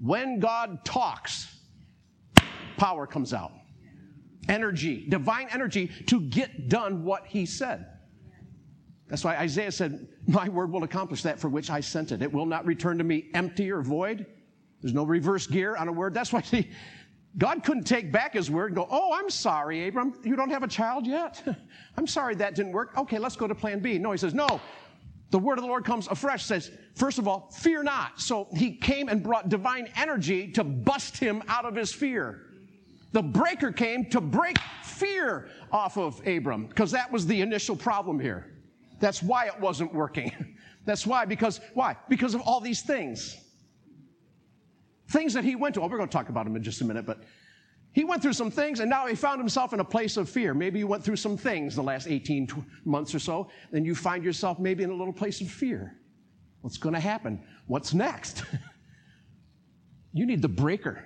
When 0.00 0.40
God 0.40 0.84
talks, 0.84 1.60
power 2.78 3.06
comes 3.06 3.32
out. 3.32 3.52
Energy, 4.48 5.06
divine 5.08 5.46
energy 5.52 5.86
to 6.08 6.20
get 6.20 6.68
done 6.68 7.04
what 7.04 7.28
he 7.28 7.46
said. 7.46 7.86
That's 9.08 9.24
why 9.24 9.36
Isaiah 9.36 9.72
said, 9.72 10.06
My 10.26 10.48
word 10.48 10.70
will 10.70 10.84
accomplish 10.84 11.22
that 11.22 11.40
for 11.40 11.48
which 11.48 11.70
I 11.70 11.80
sent 11.80 12.12
it. 12.12 12.22
It 12.22 12.32
will 12.32 12.46
not 12.46 12.66
return 12.66 12.98
to 12.98 13.04
me 13.04 13.30
empty 13.34 13.70
or 13.70 13.82
void. 13.82 14.26
There's 14.80 14.94
no 14.94 15.04
reverse 15.04 15.46
gear 15.46 15.76
on 15.76 15.88
a 15.88 15.92
word. 15.92 16.14
That's 16.14 16.32
why 16.32 16.42
see, 16.42 16.70
God 17.36 17.64
couldn't 17.64 17.84
take 17.84 18.12
back 18.12 18.34
his 18.34 18.50
word 18.50 18.66
and 18.66 18.76
go, 18.76 18.86
Oh, 18.90 19.12
I'm 19.14 19.30
sorry, 19.30 19.88
Abram, 19.88 20.14
you 20.24 20.36
don't 20.36 20.50
have 20.50 20.62
a 20.62 20.68
child 20.68 21.06
yet? 21.06 21.42
I'm 21.96 22.06
sorry 22.06 22.34
that 22.36 22.54
didn't 22.54 22.72
work. 22.72 22.96
Okay, 22.96 23.18
let's 23.18 23.36
go 23.36 23.46
to 23.46 23.54
plan 23.54 23.80
B. 23.80 23.98
No, 23.98 24.12
he 24.12 24.18
says, 24.18 24.34
No. 24.34 24.60
The 25.30 25.38
word 25.38 25.58
of 25.58 25.62
the 25.62 25.68
Lord 25.68 25.84
comes 25.84 26.06
afresh, 26.08 26.44
says, 26.44 26.70
First 26.94 27.18
of 27.18 27.28
all, 27.28 27.50
fear 27.50 27.82
not. 27.82 28.20
So 28.20 28.48
he 28.54 28.76
came 28.76 29.08
and 29.08 29.22
brought 29.22 29.48
divine 29.48 29.88
energy 29.96 30.50
to 30.52 30.64
bust 30.64 31.18
him 31.18 31.42
out 31.48 31.64
of 31.64 31.74
his 31.74 31.92
fear. 31.92 32.44
The 33.12 33.22
breaker 33.22 33.72
came 33.72 34.08
to 34.10 34.20
break 34.20 34.58
fear 34.82 35.48
off 35.72 35.96
of 35.96 36.26
Abram, 36.26 36.66
because 36.66 36.90
that 36.92 37.10
was 37.10 37.26
the 37.26 37.40
initial 37.40 37.76
problem 37.76 38.20
here. 38.20 38.57
That's 39.00 39.22
why 39.22 39.46
it 39.46 39.58
wasn't 39.60 39.94
working. 39.94 40.56
That's 40.84 41.06
why, 41.06 41.24
because, 41.24 41.60
why? 41.74 41.96
Because 42.08 42.34
of 42.34 42.40
all 42.42 42.60
these 42.60 42.82
things. 42.82 43.36
Things 45.08 45.34
that 45.34 45.44
he 45.44 45.54
went 45.54 45.74
to. 45.74 45.82
Oh, 45.82 45.86
we're 45.86 45.96
going 45.96 46.08
to 46.08 46.12
talk 46.12 46.28
about 46.28 46.44
them 46.44 46.56
in 46.56 46.62
just 46.62 46.80
a 46.80 46.84
minute, 46.84 47.06
but 47.06 47.22
he 47.92 48.04
went 48.04 48.22
through 48.22 48.34
some 48.34 48.50
things 48.50 48.80
and 48.80 48.90
now 48.90 49.06
he 49.06 49.14
found 49.14 49.40
himself 49.40 49.72
in 49.72 49.80
a 49.80 49.84
place 49.84 50.16
of 50.16 50.28
fear. 50.28 50.54
Maybe 50.54 50.78
you 50.78 50.86
went 50.86 51.02
through 51.02 51.16
some 51.16 51.36
things 51.36 51.74
the 51.74 51.82
last 51.82 52.06
18 52.06 52.48
months 52.84 53.14
or 53.14 53.18
so, 53.18 53.48
then 53.72 53.84
you 53.84 53.94
find 53.94 54.22
yourself 54.22 54.58
maybe 54.58 54.84
in 54.84 54.90
a 54.90 54.94
little 54.94 55.12
place 55.12 55.40
of 55.40 55.50
fear. 55.50 55.98
What's 56.60 56.76
going 56.76 56.94
to 56.94 57.00
happen? 57.00 57.42
What's 57.66 57.94
next? 57.94 58.44
you 60.12 60.26
need 60.26 60.42
the 60.42 60.48
breaker. 60.48 61.04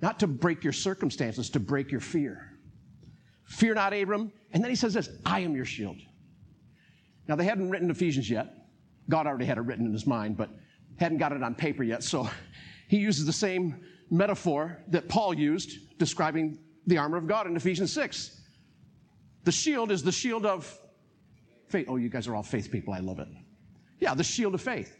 Not 0.00 0.18
to 0.20 0.26
break 0.26 0.64
your 0.64 0.72
circumstances, 0.72 1.50
to 1.50 1.60
break 1.60 1.90
your 1.90 2.00
fear. 2.00 2.58
Fear 3.44 3.74
not, 3.74 3.92
Abram. 3.92 4.32
And 4.52 4.62
then 4.62 4.70
he 4.70 4.76
says 4.76 4.94
this 4.94 5.10
I 5.26 5.40
am 5.40 5.54
your 5.54 5.64
shield. 5.64 5.98
Now, 7.28 7.36
they 7.36 7.44
hadn't 7.44 7.70
written 7.70 7.90
Ephesians 7.90 8.28
yet. 8.28 8.54
God 9.08 9.26
already 9.26 9.44
had 9.44 9.58
it 9.58 9.62
written 9.62 9.86
in 9.86 9.92
his 9.92 10.06
mind, 10.06 10.36
but 10.36 10.50
hadn't 10.96 11.18
got 11.18 11.32
it 11.32 11.42
on 11.42 11.54
paper 11.54 11.82
yet. 11.82 12.02
So 12.02 12.28
he 12.88 12.98
uses 12.98 13.26
the 13.26 13.32
same 13.32 13.82
metaphor 14.10 14.78
that 14.88 15.08
Paul 15.08 15.34
used 15.34 15.98
describing 15.98 16.58
the 16.86 16.98
armor 16.98 17.16
of 17.16 17.26
God 17.26 17.46
in 17.46 17.56
Ephesians 17.56 17.92
6. 17.92 18.40
The 19.44 19.52
shield 19.52 19.90
is 19.90 20.02
the 20.02 20.12
shield 20.12 20.44
of 20.44 20.78
faith. 21.68 21.86
Oh, 21.88 21.96
you 21.96 22.08
guys 22.08 22.28
are 22.28 22.34
all 22.34 22.42
faith 22.42 22.70
people. 22.70 22.92
I 22.92 22.98
love 22.98 23.18
it. 23.20 23.28
Yeah, 23.98 24.14
the 24.14 24.24
shield 24.24 24.54
of 24.54 24.60
faith. 24.60 24.96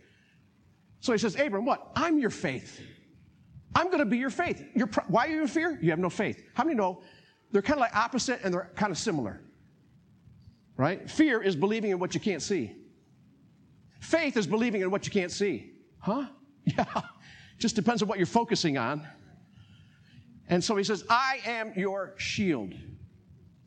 So 1.01 1.13
he 1.13 1.19
says, 1.19 1.39
Abram, 1.39 1.65
what? 1.65 1.91
I'm 1.97 2.19
your 2.19 2.31
faith. 2.31 2.81
I'm 3.75 3.87
going 3.87 3.99
to 3.99 4.05
be 4.05 4.19
your 4.19 4.31
faith. 4.31 4.63
You're 4.75 4.87
pro- 4.87 5.05
why 5.05 5.27
are 5.27 5.31
you 5.31 5.43
in 5.43 5.49
fear? 5.49 5.79
You 5.81 5.91
have 5.91 5.99
no 5.99 6.11
faith. 6.11 6.43
How 6.55 6.65
many 6.65 6.77
know 6.77 7.03
they're 7.53 7.63
kind 7.63 7.79
of 7.79 7.81
like 7.81 7.97
opposite 7.97 8.41
and 8.43 8.53
they're 8.53 8.71
kind 8.75 8.91
of 8.91 8.99
similar? 8.99 9.41
Right? 10.81 11.11
Fear 11.11 11.43
is 11.43 11.57
believing 11.57 11.91
in 11.91 11.99
what 11.99 12.15
you 12.15 12.21
can't 12.21 12.41
see. 12.41 12.75
Faith 14.01 14.39
is 14.39 14.47
believing 14.47 14.81
in 14.81 14.91
what 14.91 15.05
you 15.05 15.13
can't 15.13 15.31
see. 15.31 15.73
Huh? 15.99 16.25
Yeah. 16.65 16.85
Just 17.59 17.75
depends 17.75 18.01
on 18.03 18.09
what 18.09 18.19
you're 18.19 18.27
focusing 18.27 18.79
on. 18.79 19.07
And 20.49 20.63
so 20.63 20.77
he 20.77 20.85
says, 20.85 21.05
I 21.11 21.41
am 21.45 21.73
your 21.77 22.15
shield. 22.17 22.73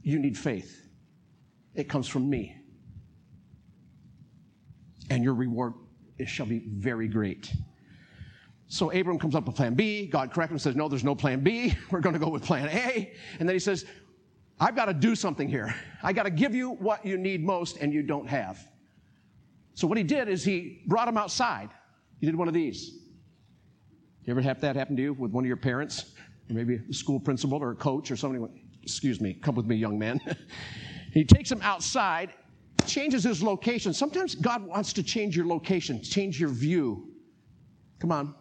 You 0.02 0.18
need 0.18 0.38
faith. 0.38 0.88
It 1.76 1.90
comes 1.90 2.08
from 2.08 2.30
me. 2.30 2.56
And 5.12 5.24
your 5.24 5.34
reward 5.36 5.74
it 6.18 6.28
shall 6.30 6.46
be 6.46 6.64
very 6.68 7.08
great. 7.08 7.54
So 8.68 8.92
Abram 8.92 9.20
comes 9.20 9.36
up 9.36 9.46
with 9.46 9.56
plan 9.56 9.76
B. 9.76 10.08
God 10.08 10.32
corrects 10.32 10.52
him 10.52 10.56
and 10.56 10.62
says, 10.62 10.76
No, 10.76 10.88
there's 10.88 11.04
no 11.04 11.14
plan 11.14 11.42
B. 11.42 11.76
We're 11.92 12.00
going 12.00 12.14
to 12.14 12.20
go 12.20 12.30
with 12.30 12.44
plan 12.44 12.70
A. 12.70 13.14
And 13.40 13.48
then 13.48 13.54
he 13.54 13.60
says, 13.60 13.86
I've 14.60 14.76
got 14.76 14.86
to 14.86 14.94
do 14.94 15.16
something 15.16 15.48
here. 15.48 15.74
I 16.02 16.14
got 16.14 16.24
to 16.24 16.30
give 16.30 16.54
you 16.54 16.72
what 16.72 17.06
you 17.06 17.18
need 17.18 17.44
most 17.44 17.78
and 17.78 17.94
you 17.94 18.04
don't 18.04 18.28
have. 18.28 18.66
So 19.74 19.88
what 19.88 19.98
he 19.98 20.04
did 20.04 20.30
is 20.30 20.44
he 20.44 20.84
brought 20.88 21.08
him 21.08 21.18
outside. 21.18 21.70
He 22.20 22.26
did 22.26 22.36
one 22.36 22.48
of 22.48 22.54
these. 22.54 23.00
You 24.24 24.32
ever 24.32 24.42
have 24.42 24.62
that 24.62 24.76
happen 24.76 24.96
to 24.96 25.02
you 25.02 25.14
with 25.14 25.32
one 25.32 25.44
of 25.44 25.48
your 25.48 25.58
parents? 25.58 26.14
Or 26.50 26.54
maybe 26.54 26.80
a 26.90 26.94
school 26.94 27.20
principal 27.20 27.62
or 27.62 27.72
a 27.72 27.76
coach 27.76 28.12
or 28.12 28.16
somebody 28.16 28.46
excuse 28.84 29.22
me, 29.22 29.34
come 29.34 29.56
with 29.56 29.66
me, 29.66 29.76
young 29.76 29.98
man. 29.98 30.20
he 31.14 31.24
takes 31.24 31.52
him 31.52 31.62
outside, 31.62 32.34
changes 32.86 33.24
his 33.24 33.42
location. 33.42 33.94
Sometimes 33.94 34.36
God 34.36 34.66
wants 34.66 34.94
to 34.94 35.04
change 35.04 35.36
your 35.36 35.48
location, 35.48 36.02
change 36.04 36.40
your 36.40 36.50
view. 36.50 37.10
Come 38.00 38.12
on, 38.12 38.36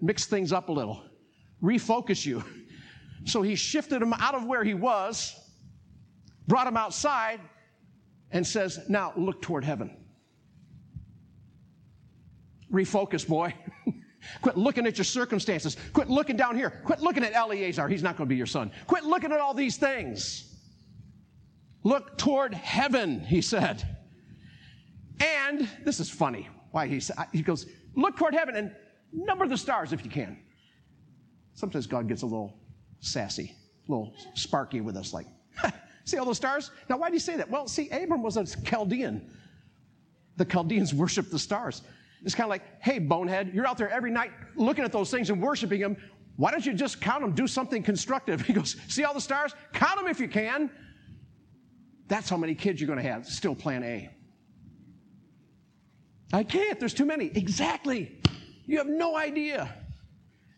mix 0.00 0.26
things 0.26 0.52
up 0.52 0.68
a 0.68 0.72
little, 0.72 1.02
refocus 1.62 2.26
you. 2.26 2.44
So 3.24 3.42
he 3.42 3.56
shifted 3.56 4.02
him 4.02 4.12
out 4.12 4.36
of 4.36 4.44
where 4.44 4.62
he 4.62 4.74
was, 4.74 5.34
brought 6.46 6.66
him 6.66 6.76
outside, 6.76 7.40
and 8.30 8.46
says, 8.46 8.80
Now 8.88 9.12
look 9.16 9.42
toward 9.42 9.64
heaven. 9.64 9.96
Refocus, 12.72 13.26
boy. 13.26 13.54
Quit 14.42 14.56
looking 14.56 14.86
at 14.86 14.98
your 14.98 15.04
circumstances. 15.04 15.76
Quit 15.92 16.10
looking 16.10 16.36
down 16.36 16.56
here. 16.56 16.70
Quit 16.84 17.00
looking 17.00 17.22
at 17.22 17.32
Eleazar. 17.32 17.88
He's 17.88 18.02
not 18.02 18.16
going 18.16 18.26
to 18.26 18.28
be 18.28 18.36
your 18.36 18.46
son. 18.46 18.72
Quit 18.86 19.04
looking 19.04 19.32
at 19.32 19.40
all 19.40 19.54
these 19.54 19.76
things. 19.76 20.52
Look 21.84 22.18
toward 22.18 22.52
heaven, 22.52 23.20
he 23.20 23.40
said. 23.40 23.86
And 25.20 25.68
this 25.84 26.00
is 26.00 26.10
funny. 26.10 26.48
Why 26.72 26.88
he 26.88 26.98
said, 26.98 27.16
he 27.32 27.42
goes, 27.42 27.66
look 27.94 28.16
toward 28.16 28.34
heaven 28.34 28.56
and 28.56 28.74
number 29.12 29.46
the 29.46 29.56
stars 29.56 29.92
if 29.92 30.04
you 30.04 30.10
can. 30.10 30.38
Sometimes 31.54 31.86
God 31.86 32.08
gets 32.08 32.22
a 32.22 32.26
little 32.26 32.58
sassy, 33.00 33.54
a 33.88 33.92
little 33.92 34.12
sparky 34.34 34.80
with 34.80 34.96
us, 34.96 35.14
like, 35.14 35.26
see 36.06 36.16
all 36.16 36.24
those 36.24 36.38
stars? 36.38 36.70
Now, 36.88 36.96
why 36.96 37.08
do 37.08 37.14
you 37.14 37.20
say 37.20 37.36
that? 37.36 37.50
Well, 37.50 37.68
see, 37.68 37.90
Abram 37.90 38.22
was 38.22 38.38
a 38.38 38.46
Chaldean. 38.62 39.30
The 40.36 40.44
Chaldeans 40.44 40.94
worshiped 40.94 41.30
the 41.30 41.38
stars. 41.38 41.82
It's 42.24 42.34
kind 42.34 42.46
of 42.46 42.50
like, 42.50 42.62
hey, 42.82 42.98
bonehead, 42.98 43.52
you're 43.52 43.66
out 43.66 43.76
there 43.76 43.90
every 43.90 44.10
night 44.10 44.30
looking 44.54 44.84
at 44.84 44.92
those 44.92 45.10
things 45.10 45.28
and 45.30 45.42
worshiping 45.42 45.80
them. 45.80 45.96
Why 46.36 46.50
don't 46.50 46.64
you 46.64 46.74
just 46.74 47.00
count 47.00 47.22
them? 47.22 47.32
Do 47.32 47.46
something 47.46 47.82
constructive. 47.82 48.40
He 48.46 48.52
goes, 48.52 48.76
see 48.88 49.04
all 49.04 49.14
the 49.14 49.20
stars? 49.20 49.54
Count 49.72 49.98
them 49.98 50.06
if 50.06 50.20
you 50.20 50.28
can. 50.28 50.70
That's 52.08 52.28
how 52.28 52.36
many 52.36 52.54
kids 52.54 52.80
you're 52.80 52.86
going 52.86 53.02
to 53.02 53.10
have. 53.10 53.26
Still 53.26 53.54
plan 53.54 53.82
A. 53.82 54.10
I 56.32 56.42
can't. 56.42 56.78
There's 56.78 56.94
too 56.94 57.04
many. 57.04 57.26
Exactly. 57.34 58.20
You 58.66 58.78
have 58.78 58.86
no 58.86 59.16
idea. 59.16 59.74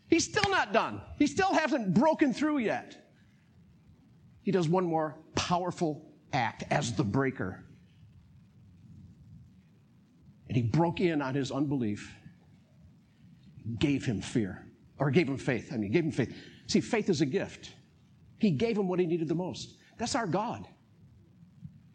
He's 0.09 0.25
still 0.25 0.49
not 0.49 0.73
done. 0.73 1.01
He 1.17 1.27
still 1.27 1.53
hasn't 1.53 1.93
broken 1.93 2.33
through 2.33 2.59
yet. 2.59 2.98
He 4.49 4.51
does 4.51 4.67
one 4.67 4.87
more 4.87 5.15
powerful 5.35 6.03
act 6.33 6.63
as 6.71 6.91
the 6.95 7.03
breaker. 7.03 7.63
And 10.47 10.57
he 10.57 10.63
broke 10.63 11.01
in 11.01 11.21
on 11.21 11.35
his 11.35 11.51
unbelief, 11.51 12.11
gave 13.77 14.03
him 14.03 14.21
fear, 14.21 14.65
or 14.97 15.11
gave 15.11 15.29
him 15.29 15.37
faith. 15.37 15.71
I 15.71 15.77
mean, 15.77 15.91
gave 15.91 16.03
him 16.03 16.11
faith. 16.11 16.35
See, 16.65 16.81
faith 16.81 17.09
is 17.09 17.21
a 17.21 17.27
gift. 17.27 17.75
He 18.39 18.49
gave 18.49 18.75
him 18.75 18.87
what 18.87 18.99
he 18.99 19.05
needed 19.05 19.27
the 19.27 19.35
most. 19.35 19.75
That's 19.99 20.15
our 20.15 20.25
God. 20.25 20.65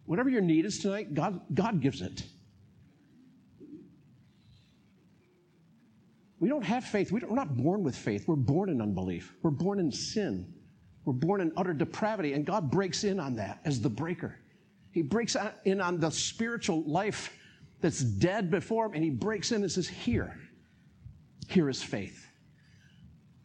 Whatever 0.05 0.31
your 0.31 0.41
need 0.41 0.65
is 0.65 0.79
tonight, 0.79 1.13
God, 1.13 1.41
God 1.55 1.81
gives 1.81 2.03
it. 2.03 2.23
We 6.39 6.49
don't 6.49 6.63
have 6.63 6.85
faith. 6.85 7.11
We 7.11 7.21
are 7.21 7.35
not 7.35 7.57
born 7.57 7.83
with 7.83 7.97
faith. 7.97 8.29
We're 8.29 8.37
born 8.37 8.69
in 8.69 8.81
unbelief. 8.81 9.35
We're 9.43 9.51
born 9.51 9.81
in 9.81 9.91
sin. 9.91 10.54
We're 11.05 11.13
born 11.13 11.41
in 11.41 11.53
utter 11.57 11.75
depravity, 11.75 12.33
and 12.33 12.47
God 12.47 12.71
breaks 12.71 13.05
in 13.05 13.21
on 13.21 13.37
that 13.37 13.61
as 13.65 13.81
the 13.81 13.91
breaker. 13.91 14.39
He 14.91 15.03
breaks 15.03 15.37
in 15.65 15.81
on 15.81 16.01
the 16.01 16.11
spiritual 16.11 16.83
life 16.85 17.37
that's 17.81 18.01
dead 18.01 18.51
before 18.51 18.87
him, 18.87 18.95
and 18.95 19.05
he 19.05 19.11
breaks 19.11 19.53
in 19.53 19.63
and 19.63 19.71
says, 19.71 19.89
Here, 19.89 20.39
here 21.49 21.69
is 21.69 21.83
faith. 21.83 22.27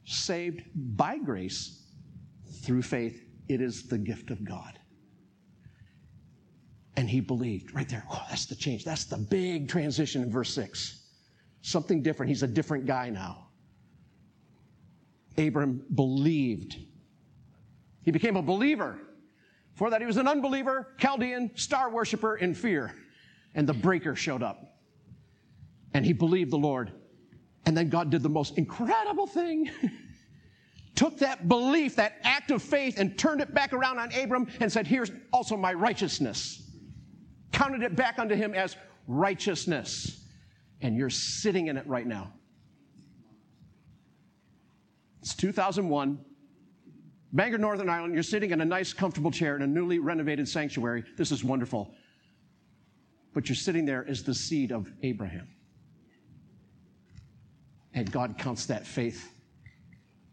Saved 0.06 0.62
by 0.76 1.18
grace 1.18 1.84
through 2.62 2.84
faith, 2.84 3.22
it 3.48 3.62
is 3.62 3.88
the 3.88 3.98
gift 3.98 4.32
of 4.32 4.44
God. 4.44 4.80
And 6.96 7.10
he 7.10 7.20
believed 7.20 7.74
right 7.74 7.88
there. 7.88 8.06
Oh, 8.12 8.26
that's 8.30 8.46
the 8.46 8.56
change. 8.56 8.86
That's 8.86 9.06
the 9.06 9.18
big 9.18 9.70
transition 9.70 10.22
in 10.22 10.32
verse 10.32 10.54
6. 10.54 11.04
Something 11.62 12.02
different. 12.02 12.30
He's 12.30 12.44
a 12.44 12.48
different 12.48 12.86
guy 12.86 13.10
now. 13.10 13.48
Abram 15.38 15.84
believed. 15.96 16.78
He 18.10 18.12
became 18.12 18.38
a 18.38 18.42
believer. 18.42 18.98
For 19.76 19.92
that, 19.92 20.02
he 20.02 20.08
was 20.08 20.18
an 20.18 20.28
unbeliever, 20.28 20.96
Chaldean, 20.98 21.52
star 21.54 21.92
worshiper 21.92 22.38
in 22.38 22.56
fear 22.56 22.96
and 23.54 23.70
the 23.70 23.74
breaker 23.74 24.16
showed 24.16 24.42
up. 24.42 24.80
And 25.94 26.04
he 26.04 26.12
believed 26.12 26.50
the 26.50 26.58
Lord. 26.58 26.92
And 27.68 27.78
then 27.78 27.88
God 27.88 28.10
did 28.10 28.24
the 28.24 28.30
most 28.30 28.58
incredible 28.58 29.28
thing. 29.28 29.70
Took 30.96 31.20
that 31.20 31.48
belief, 31.48 31.98
that 31.98 32.16
act 32.24 32.50
of 32.50 32.64
faith, 32.64 32.98
and 32.98 33.16
turned 33.16 33.42
it 33.42 33.54
back 33.54 33.74
around 33.74 34.00
on 34.00 34.12
Abram 34.16 34.48
and 34.60 34.72
said, 34.72 34.88
Here's 34.88 35.12
also 35.32 35.56
my 35.56 35.74
righteousness. 35.76 36.68
Counted 37.52 37.84
it 37.84 37.96
back 37.96 38.18
unto 38.18 38.34
him 38.34 38.56
as 38.56 38.76
righteousness. 39.06 40.26
And 40.82 40.98
you're 40.98 41.12
sitting 41.12 41.68
in 41.68 41.78
it 41.78 41.86
right 41.86 42.08
now. 42.08 42.34
It's 45.22 45.36
2001. 45.36 46.26
Bangor, 47.32 47.58
Northern 47.58 47.90
Ireland, 47.90 48.14
you're 48.14 48.24
sitting 48.24 48.52
in 48.52 48.62
a 48.62 48.66
nice, 48.66 48.92
comfortable 48.94 49.32
chair 49.32 49.56
in 49.56 49.62
a 49.62 49.68
newly 49.68 50.00
renovated 50.00 50.48
sanctuary. 50.48 51.04
This 51.18 51.32
is 51.32 51.44
wonderful 51.44 51.94
but 53.34 53.48
you're 53.48 53.56
sitting 53.56 53.86
there 53.86 54.06
as 54.08 54.24
the 54.24 54.34
seed 54.34 54.72
of 54.72 54.92
Abraham. 55.04 55.48
and 57.94 58.10
God 58.12 58.38
counts 58.38 58.66
that 58.68 58.86
faith 58.86 59.32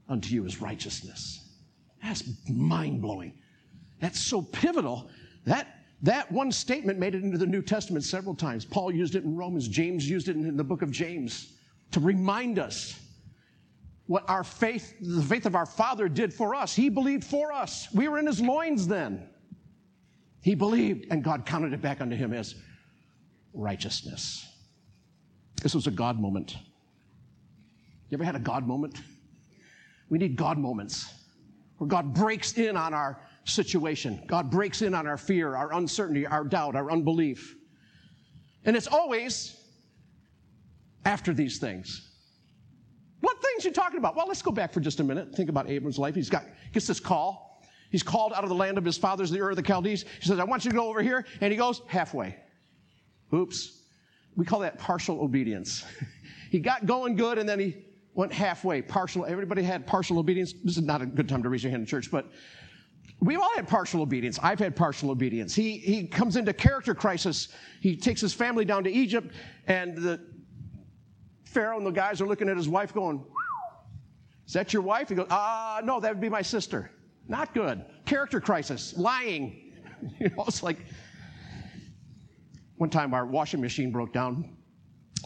unto 0.09 0.35
you 0.35 0.45
as 0.45 0.61
righteousness. 0.61 1.49
That's 2.03 2.23
mind 2.49 3.01
blowing. 3.01 3.33
That's 3.99 4.21
so 4.21 4.43
pivotal. 4.43 5.09
That, 5.47 5.85
that 6.03 6.31
one 6.31 6.53
statement 6.53 6.99
made 6.99 7.15
it 7.15 7.25
into 7.25 7.39
the 7.39 7.47
New 7.47 7.63
Testament 7.63 8.05
several 8.05 8.35
times. 8.35 8.65
Paul 8.65 8.93
used 8.93 9.15
it 9.15 9.25
in 9.25 9.35
Romans, 9.35 9.69
James 9.69 10.09
used 10.09 10.29
it 10.29 10.37
in 10.37 10.57
the 10.57 10.63
book 10.65 10.83
of 10.83 10.91
James 10.91 11.55
to 11.93 12.01
remind 12.01 12.59
us 12.59 13.01
what 14.07 14.29
our 14.29 14.45
faith, 14.45 14.95
the 15.01 15.23
faith 15.23 15.47
of 15.47 15.55
our 15.57 15.67
Father 15.67 16.09
did 16.09 16.33
for 16.33 16.55
us. 16.55 16.75
He 16.75 16.89
believed 16.89 17.25
for 17.25 17.53
us. 17.53 17.89
We 17.93 18.09
were 18.09 18.19
in 18.19 18.27
his 18.27 18.41
loins 18.41 18.87
then. 18.87 19.29
He 20.43 20.55
believed, 20.55 21.07
and 21.11 21.25
God 21.25 21.45
counted 21.45 21.73
it 21.73 21.83
back 21.83 22.01
unto 22.01 22.15
him 22.15 22.33
as 22.33 22.55
righteousness. 23.53 24.47
This 25.63 25.75
was 25.75 25.89
a 25.89 25.91
God 25.91 26.21
moment. 26.21 26.57
You 28.09 28.17
ever 28.17 28.25
had 28.25 28.37
a 28.37 28.41
God 28.41 28.67
moment? 28.67 29.01
We 30.09 30.19
need 30.19 30.37
God 30.37 30.59
moments 30.59 31.13
where 31.79 31.89
God 31.89 32.15
breaks 32.15 32.53
in 32.53 32.77
on 32.77 32.95
our 32.95 33.21
situation. 33.45 34.23
God 34.27 34.51
breaks 34.51 34.83
in 34.83 34.95
on 34.95 35.07
our 35.07 35.17
fear, 35.17 35.57
our 35.57 35.73
uncertainty, 35.73 36.27
our 36.27 36.45
doubt, 36.45 36.77
our 36.77 36.93
unbelief. 36.93 37.57
And 38.65 38.77
it's 38.77 38.87
always 38.87 39.57
after 41.05 41.35
these 41.35 41.59
things. 41.59 42.06
What 43.21 43.41
things 43.43 43.65
you 43.65 43.73
talking 43.73 43.99
about? 43.99 44.15
Well, 44.15 44.27
let's 44.27 44.43
go 44.43 44.51
back 44.51 44.73
for 44.73 44.81
just 44.81 45.01
a 45.01 45.05
minute. 45.05 45.35
Think 45.35 45.49
about 45.49 45.69
Abram's 45.69 45.99
life. 45.99 46.15
He's 46.15 46.31
got 46.31 46.45
gets 46.73 46.87
this 46.87 47.01
call. 47.01 47.63
He's 47.91 48.03
called 48.03 48.33
out 48.33 48.43
of 48.43 48.49
the 48.49 48.55
land 48.55 48.79
of 48.79 48.85
his 48.85 48.99
fathers, 48.99 49.31
the 49.31 49.41
Ur 49.41 49.51
of 49.51 49.57
the 49.57 49.63
Chaldees. 49.63 50.05
He 50.21 50.29
says, 50.29 50.39
I 50.39 50.45
want 50.45 50.65
you 50.65 50.71
to 50.71 50.77
go 50.77 50.89
over 50.89 51.03
here. 51.03 51.25
And 51.41 51.51
he 51.51 51.57
goes 51.57 51.83
halfway. 51.87 52.37
Oops. 53.33 53.83
We 54.37 54.45
call 54.45 54.61
that 54.61 54.79
partial 54.79 55.21
obedience. 55.21 55.85
he 56.51 56.59
got 56.59 56.85
going 56.87 57.17
good 57.17 57.39
and 57.39 57.49
then 57.49 57.59
he 57.59 57.77
went 58.15 58.33
halfway, 58.33 58.83
partial. 58.83 59.25
Everybody 59.25 59.63
had 59.63 59.87
partial 59.87 60.19
obedience. 60.19 60.55
This 60.65 60.77
is 60.77 60.83
not 60.83 61.01
a 61.03 61.07
good 61.07 61.29
time 61.29 61.43
to 61.43 61.49
raise 61.49 61.63
your 61.63 61.71
hand 61.71 61.83
in 61.83 61.87
church, 61.87 62.11
but 62.11 62.31
we've 63.21 63.39
all 63.39 63.55
had 63.55 63.69
partial 63.69 64.03
obedience. 64.03 64.39
I've 64.43 64.59
had 64.59 64.75
partial 64.75 65.11
obedience. 65.11 65.55
He, 65.55 65.79
he 65.79 66.07
comes 66.07 66.37
into 66.37 66.53
character 66.53 66.95
crisis. 66.95 67.49
He 67.81 67.97
takes 67.97 68.21
his 68.21 68.33
family 68.33 68.65
down 68.65 68.85
to 68.85 68.91
Egypt, 68.91 69.33
and 69.67 69.97
the 69.97 70.21
Pharaoh 71.57 71.79
and 71.79 71.87
the 71.87 71.91
guys 71.91 72.21
are 72.21 72.27
looking 72.27 72.49
at 72.49 72.57
his 72.57 72.69
wife 72.69 72.93
going, 72.93 73.25
Is 74.47 74.53
that 74.53 74.73
your 74.73 74.83
wife? 74.83 75.09
He 75.09 75.15
goes, 75.15 75.27
Ah, 75.31 75.79
uh, 75.79 75.81
no, 75.81 76.01
that 76.01 76.13
would 76.13 76.21
be 76.21 76.29
my 76.29 76.43
sister. 76.43 76.91
Not 77.29 77.55
good. 77.55 77.85
Character 78.05 78.41
crisis, 78.41 78.97
lying. 78.97 79.73
you 80.21 80.29
know, 80.29 80.45
it's 80.47 80.63
like 80.63 80.79
one 82.77 82.91
time 82.91 83.15
our 83.15 83.25
washing 83.25 83.61
machine 83.61 83.91
broke 83.91 84.13
down 84.13 84.57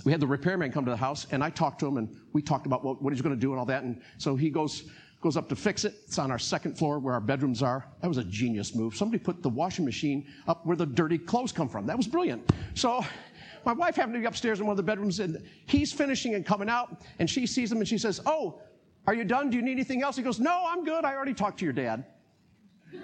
we 0.05 0.13
had 0.13 0.21
the 0.21 0.27
repairman 0.27 0.73
come 0.73 0.85
to 0.85 0.91
the 0.91 0.97
house, 0.97 1.27
and 1.31 1.45
I 1.45 1.51
talked 1.51 1.81
to 1.81 1.87
him, 1.87 1.97
and 1.97 2.17
we 2.33 2.43
talked 2.43 2.67
about 2.67 2.85
what, 2.85 3.03
what 3.03 3.13
he's 3.13 3.23
going 3.23 3.35
to 3.35 3.41
do 3.41 3.51
and 3.51 3.59
all 3.59 3.67
that. 3.67 3.83
And 3.83 4.01
so 4.19 4.37
he 4.37 4.51
goes 4.51 4.85
goes 5.21 5.37
up 5.37 5.51
to 5.51 5.57
fix 5.57 5.85
it. 5.85 5.97
It's 6.07 6.19
on 6.19 6.31
our 6.31 6.39
second 6.39 6.79
floor 6.79 6.99
where 6.99 7.13
our 7.13 7.21
bedrooms 7.21 7.63
are. 7.63 7.87
That 8.01 8.09
was 8.09 8.17
a 8.17 8.25
genius 8.25 8.75
move. 8.75 8.97
Somebody 8.97 9.23
put 9.23 9.43
the 9.43 9.51
washing 9.51 9.85
machine 9.85 10.27
up 10.49 10.65
where 10.65 10.79
the 10.79 10.87
dirty 10.87 11.19
clothes 11.19 11.53
come 11.53 11.69
from. 11.69 11.85
That 11.85 11.99
was 11.99 12.09
brilliant. 12.09 12.51
So 12.73 13.05
my 13.65 13.73
wife 13.73 13.97
happened 13.97 14.15
to 14.15 14.21
be 14.21 14.27
upstairs 14.27 14.61
in 14.61 14.67
one 14.67 14.73
of 14.73 14.77
the 14.77 14.83
bedrooms, 14.83 15.21
and 15.21 15.43
he's 15.67 15.93
finishing 15.93 16.35
and 16.35 16.45
coming 16.45 16.69
out, 16.69 17.03
and 17.19 17.29
she 17.29 17.47
sees 17.47 17.71
him, 17.71 17.79
and 17.79 17.89
she 17.89 17.99
says, 17.99 18.21
"Oh, 18.27 18.61
are 19.07 19.15
you 19.15 19.25
done? 19.25 19.51
Do 19.51 19.57
you 19.57 19.63
need 19.63 19.73
anything 19.73 20.03
else?" 20.03 20.17
He 20.17 20.23
goes, 20.23 20.41
"No, 20.41 20.65
I'm 20.67 20.85
good. 20.85 21.05
I 21.05 21.15
already 21.15 21.35
talked 21.35 21.59
to 21.61 21.65
your 21.65 21.75
dad." 21.75 22.05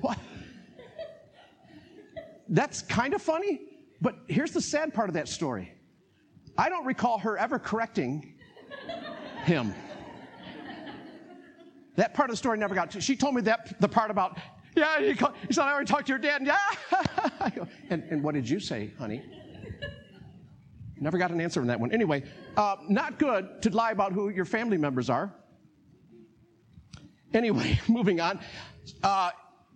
what? 0.00 0.18
That's 2.48 2.82
kind 2.82 3.14
of 3.14 3.22
funny. 3.22 3.60
But 4.00 4.16
here's 4.28 4.52
the 4.52 4.60
sad 4.60 4.94
part 4.94 5.08
of 5.08 5.14
that 5.14 5.28
story 5.28 5.72
I 6.56 6.68
don't 6.68 6.84
recall 6.84 7.18
her 7.18 7.38
ever 7.38 7.58
correcting 7.58 8.34
him. 9.44 9.74
That 11.96 12.14
part 12.14 12.30
of 12.30 12.34
the 12.34 12.38
story 12.38 12.58
never 12.58 12.74
got 12.74 12.90
to. 12.92 13.00
She 13.00 13.16
told 13.16 13.34
me 13.34 13.42
that 13.42 13.80
the 13.80 13.88
part 13.88 14.10
about, 14.10 14.38
yeah, 14.76 15.00
he 15.00 15.14
said, 15.52 15.62
I 15.62 15.72
already 15.72 15.86
talked 15.86 16.06
to 16.06 16.12
your 16.12 16.18
dad. 16.18 16.42
Yeah. 16.44 17.64
and, 17.90 18.02
and 18.10 18.22
what 18.22 18.34
did 18.34 18.48
you 18.48 18.60
say, 18.60 18.90
honey? 18.98 19.22
Never 21.00 21.16
got 21.16 21.30
an 21.30 21.40
answer 21.40 21.60
on 21.60 21.66
that 21.68 21.80
one. 21.80 21.92
Anyway, 21.92 22.22
uh, 22.56 22.76
not 22.88 23.18
good 23.18 23.62
to 23.62 23.70
lie 23.70 23.90
about 23.90 24.12
who 24.12 24.28
your 24.28 24.44
family 24.44 24.76
members 24.76 25.08
are. 25.08 25.32
Anyway, 27.32 27.80
moving 27.88 28.20
on. 28.20 28.38
Uh, 29.02 29.30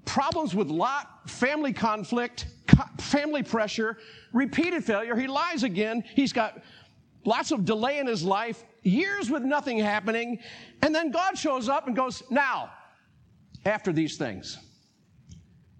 problems 0.05 0.55
with 0.55 0.69
Lot, 0.69 1.29
family 1.29 1.73
conflict, 1.73 2.47
family 2.99 3.43
pressure, 3.43 3.97
repeated 4.33 4.85
failure. 4.85 5.17
He 5.17 5.27
lies 5.27 5.63
again. 5.63 6.05
He's 6.15 6.33
got 6.33 6.63
lots 7.25 7.53
of 7.53 7.65
delay 7.65 7.99
in 7.99 8.07
his 8.07 8.23
life, 8.23 8.65
years 8.83 9.31
with 9.31 9.43
nothing 9.43 9.79
happening. 9.79 10.41
And 10.83 10.95
then 10.95 11.11
God 11.11 11.39
shows 11.39 11.71
up 11.71 11.87
and 11.87 11.97
goes, 11.97 12.23
Now, 12.31 12.71
after 13.65 13.93
these 13.93 14.19
things, 14.19 14.59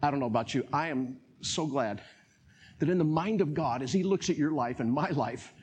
I 0.05 0.11
don't 0.11 0.21
know 0.21 0.27
about 0.27 0.55
you, 0.55 0.67
I 0.71 0.89
am 0.89 1.17
so 1.41 1.67
glad 1.67 2.03
that 2.79 2.91
in 2.91 2.99
the 2.99 3.05
mind 3.05 3.41
of 3.41 3.55
God, 3.55 3.81
as 3.81 3.91
He 3.91 4.03
looks 4.03 4.29
at 4.29 4.37
your 4.37 4.51
life 4.51 4.81
and 4.81 4.93
my 4.93 5.09
life, 5.11 5.55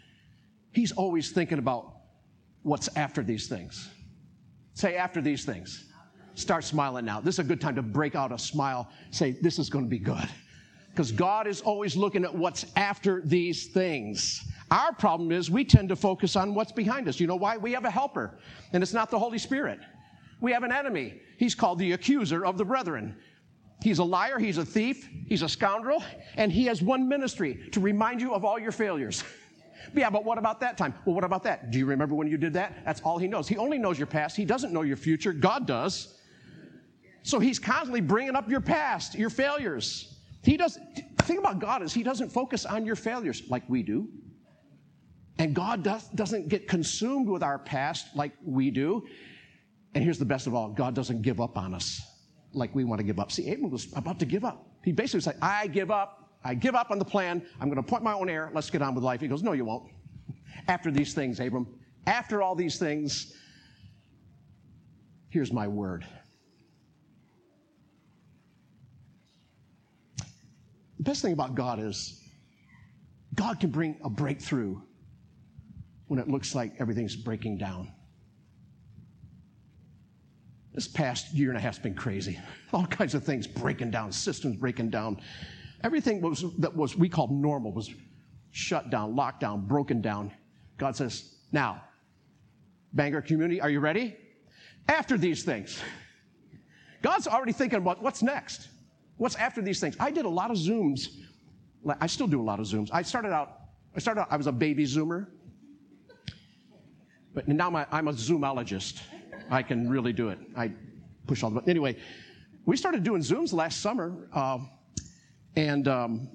He's 0.71 0.91
always 0.91 1.29
thinking 1.31 1.59
about 1.59 1.93
what's 2.63 2.89
after 2.95 3.21
these 3.21 3.47
things. 3.47 3.87
Say, 4.73 4.95
after 4.95 5.21
these 5.21 5.45
things. 5.45 5.85
Start 6.33 6.63
smiling 6.63 7.05
now. 7.05 7.19
This 7.19 7.35
is 7.35 7.39
a 7.39 7.43
good 7.43 7.61
time 7.61 7.75
to 7.75 7.83
break 7.83 8.15
out 8.15 8.31
a 8.31 8.37
smile. 8.37 8.89
Say, 9.11 9.31
this 9.41 9.59
is 9.59 9.69
going 9.69 9.85
to 9.85 9.89
be 9.89 9.99
good. 9.99 10.29
Because 10.89 11.11
God 11.11 11.45
is 11.45 11.61
always 11.61 11.95
looking 11.95 12.23
at 12.23 12.33
what's 12.33 12.65
after 12.75 13.21
these 13.25 13.67
things. 13.67 14.43
Our 14.71 14.93
problem 14.93 15.31
is 15.31 15.51
we 15.51 15.63
tend 15.63 15.89
to 15.89 15.95
focus 15.95 16.35
on 16.35 16.55
what's 16.55 16.71
behind 16.71 17.07
us. 17.07 17.19
You 17.19 17.27
know 17.27 17.35
why? 17.35 17.57
We 17.57 17.73
have 17.73 17.85
a 17.85 17.91
helper, 17.91 18.39
and 18.73 18.81
it's 18.81 18.93
not 18.93 19.11
the 19.11 19.19
Holy 19.19 19.37
Spirit. 19.37 19.79
We 20.39 20.51
have 20.51 20.63
an 20.63 20.71
enemy. 20.71 21.21
He's 21.37 21.53
called 21.53 21.77
the 21.77 21.91
accuser 21.91 22.43
of 22.45 22.57
the 22.57 22.65
brethren. 22.65 23.15
He's 23.81 23.97
a 23.97 24.03
liar, 24.03 24.37
he's 24.37 24.59
a 24.59 24.65
thief, 24.65 25.09
he's 25.27 25.41
a 25.41 25.49
scoundrel, 25.49 26.03
and 26.35 26.51
he 26.51 26.65
has 26.65 26.83
one 26.83 27.07
ministry 27.07 27.67
to 27.71 27.79
remind 27.79 28.21
you 28.21 28.33
of 28.33 28.45
all 28.45 28.59
your 28.59 28.71
failures. 28.71 29.23
yeah, 29.95 30.09
but 30.09 30.23
what 30.23 30.37
about 30.37 30.59
that 30.59 30.77
time? 30.77 30.93
Well, 31.03 31.15
what 31.15 31.23
about 31.23 31.43
that? 31.43 31.71
Do 31.71 31.79
you 31.79 31.87
remember 31.87 32.13
when 32.13 32.27
you 32.27 32.37
did 32.37 32.53
that? 32.53 32.85
That's 32.85 33.01
all 33.01 33.17
he 33.17 33.27
knows. 33.27 33.47
He 33.47 33.57
only 33.57 33.79
knows 33.79 33.97
your 33.97 34.07
past, 34.07 34.37
he 34.37 34.45
doesn't 34.45 34.71
know 34.71 34.83
your 34.83 34.97
future. 34.97 35.33
God 35.33 35.65
does. 35.65 36.19
So 37.23 37.39
he's 37.39 37.59
constantly 37.59 38.01
bringing 38.01 38.35
up 38.35 38.49
your 38.49 38.61
past, 38.61 39.15
your 39.15 39.29
failures. 39.29 40.19
He 40.43 40.57
doesn't, 40.57 41.17
the 41.17 41.23
thing 41.23 41.37
about 41.37 41.59
God 41.59 41.83
is 41.83 41.93
he 41.93 42.03
doesn't 42.03 42.29
focus 42.29 42.65
on 42.65 42.85
your 42.85 42.95
failures 42.95 43.43
like 43.49 43.63
we 43.67 43.83
do. 43.83 44.07
And 45.37 45.55
God 45.55 45.83
does, 45.83 46.07
doesn't 46.09 46.49
get 46.49 46.67
consumed 46.67 47.27
with 47.27 47.41
our 47.41 47.57
past 47.59 48.15
like 48.15 48.31
we 48.43 48.69
do. 48.69 49.07
And 49.93 50.03
here's 50.03 50.19
the 50.19 50.25
best 50.25 50.45
of 50.45 50.53
all 50.53 50.69
God 50.69 50.93
doesn't 50.93 51.23
give 51.23 51.41
up 51.41 51.57
on 51.57 51.73
us 51.73 52.01
like 52.53 52.73
we 52.75 52.83
want 52.83 52.99
to 52.99 53.03
give 53.03 53.19
up. 53.19 53.31
See, 53.31 53.51
Abram 53.51 53.71
was 53.71 53.87
about 53.95 54.19
to 54.19 54.25
give 54.25 54.43
up. 54.43 54.67
He 54.83 54.91
basically 54.91 55.21
said, 55.21 55.37
I 55.41 55.67
give 55.67 55.91
up. 55.91 56.29
I 56.43 56.55
give 56.55 56.75
up 56.75 56.91
on 56.91 56.99
the 56.99 57.05
plan. 57.05 57.45
I'm 57.59 57.69
going 57.69 57.81
to 57.81 57.87
point 57.87 58.03
my 58.03 58.13
own 58.13 58.29
heir. 58.29 58.51
Let's 58.53 58.69
get 58.69 58.81
on 58.81 58.95
with 58.95 59.03
life. 59.03 59.21
He 59.21 59.27
goes, 59.27 59.43
No, 59.43 59.51
you 59.53 59.65
won't. 59.65 59.91
After 60.67 60.91
these 60.91 61.13
things, 61.13 61.39
Abram, 61.39 61.67
after 62.07 62.41
all 62.41 62.55
these 62.55 62.79
things, 62.79 63.33
here's 65.29 65.53
my 65.53 65.67
word. 65.67 66.05
The 70.97 71.03
best 71.03 71.21
thing 71.21 71.33
about 71.33 71.55
God 71.55 71.79
is 71.79 72.21
God 73.35 73.59
can 73.59 73.71
bring 73.71 73.99
a 74.03 74.09
breakthrough 74.09 74.81
when 76.07 76.19
it 76.19 76.27
looks 76.27 76.53
like 76.53 76.73
everything's 76.79 77.15
breaking 77.15 77.57
down. 77.57 77.91
This 80.73 80.87
past 80.87 81.33
year 81.33 81.49
and 81.49 81.57
a 81.57 81.61
half 81.61 81.75
has 81.75 81.83
been 81.83 81.95
crazy. 81.95 82.39
All 82.73 82.85
kinds 82.85 83.13
of 83.13 83.23
things 83.23 83.45
breaking 83.47 83.91
down, 83.91 84.11
systems 84.11 84.55
breaking 84.55 84.89
down. 84.89 85.19
Everything 85.83 86.21
was, 86.21 86.45
that 86.59 86.75
was 86.75 86.95
we 86.95 87.09
called 87.09 87.31
normal 87.31 87.73
was 87.73 87.89
shut 88.51 88.89
down, 88.89 89.15
locked 89.15 89.41
down, 89.41 89.65
broken 89.65 90.01
down. 90.01 90.31
God 90.77 90.95
says, 90.95 91.35
now, 91.51 91.81
Bangor 92.93 93.21
community, 93.21 93.59
are 93.61 93.69
you 93.69 93.79
ready? 93.79 94.15
After 94.87 95.17
these 95.17 95.43
things, 95.43 95.81
God's 97.01 97.27
already 97.27 97.51
thinking 97.51 97.79
about 97.79 98.01
what's 98.01 98.21
next. 98.21 98.69
What's 99.17 99.35
after 99.35 99.61
these 99.61 99.79
things? 99.79 99.95
I 99.99 100.11
did 100.11 100.25
a 100.25 100.29
lot 100.29 100.51
of 100.51 100.57
Zooms. 100.57 101.07
I 101.99 102.07
still 102.07 102.27
do 102.27 102.41
a 102.41 102.43
lot 102.43 102.59
of 102.59 102.65
Zooms. 102.65 102.89
I 102.91 103.01
started 103.01 103.31
out, 103.31 103.59
I 103.95 103.99
started 103.99 104.21
out, 104.21 104.27
I 104.31 104.37
was 104.37 104.47
a 104.47 104.51
baby 104.51 104.85
Zoomer. 104.85 105.27
But 107.33 107.47
now 107.47 107.69
my, 107.69 107.85
I'm 107.91 108.07
a 108.07 108.13
Zoomologist. 108.13 109.01
I 109.51 109.61
can 109.61 109.89
really 109.89 110.13
do 110.13 110.29
it. 110.29 110.39
I 110.55 110.71
push 111.27 111.43
all 111.43 111.49
the 111.49 111.55
buttons. 111.55 111.69
Anyway, 111.69 111.97
we 112.65 112.77
started 112.77 113.03
doing 113.03 113.21
Zooms 113.21 113.51
last 113.51 113.81
summer, 113.81 114.29
uh, 114.33 114.59
and 115.57 115.87
um, 115.89 116.29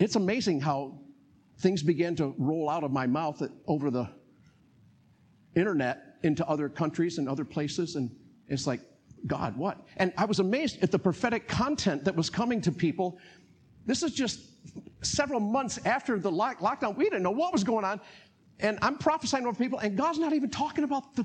it's 0.00 0.16
amazing 0.16 0.60
how 0.60 0.98
things 1.58 1.82
began 1.82 2.16
to 2.16 2.34
roll 2.38 2.68
out 2.68 2.82
of 2.82 2.90
my 2.90 3.06
mouth 3.06 3.40
over 3.68 3.90
the 3.90 4.08
internet 5.54 6.16
into 6.24 6.46
other 6.48 6.68
countries 6.68 7.18
and 7.18 7.28
other 7.28 7.44
places. 7.44 7.94
And 7.94 8.10
it's 8.48 8.66
like, 8.66 8.80
God, 9.26 9.56
what? 9.56 9.86
And 9.98 10.12
I 10.18 10.24
was 10.24 10.40
amazed 10.40 10.82
at 10.82 10.90
the 10.90 10.98
prophetic 10.98 11.46
content 11.46 12.04
that 12.04 12.16
was 12.16 12.30
coming 12.30 12.60
to 12.62 12.72
people. 12.72 13.18
This 13.86 14.02
is 14.02 14.12
just 14.12 14.40
several 15.02 15.40
months 15.40 15.78
after 15.84 16.18
the 16.18 16.30
lockdown. 16.30 16.96
We 16.96 17.04
didn't 17.04 17.22
know 17.22 17.30
what 17.30 17.52
was 17.52 17.62
going 17.62 17.84
on. 17.84 18.00
And 18.58 18.78
I'm 18.82 18.98
prophesying 18.98 19.46
over 19.46 19.56
people, 19.56 19.78
and 19.78 19.96
God's 19.96 20.18
not 20.18 20.32
even 20.32 20.50
talking 20.50 20.84
about 20.84 21.14
the, 21.16 21.24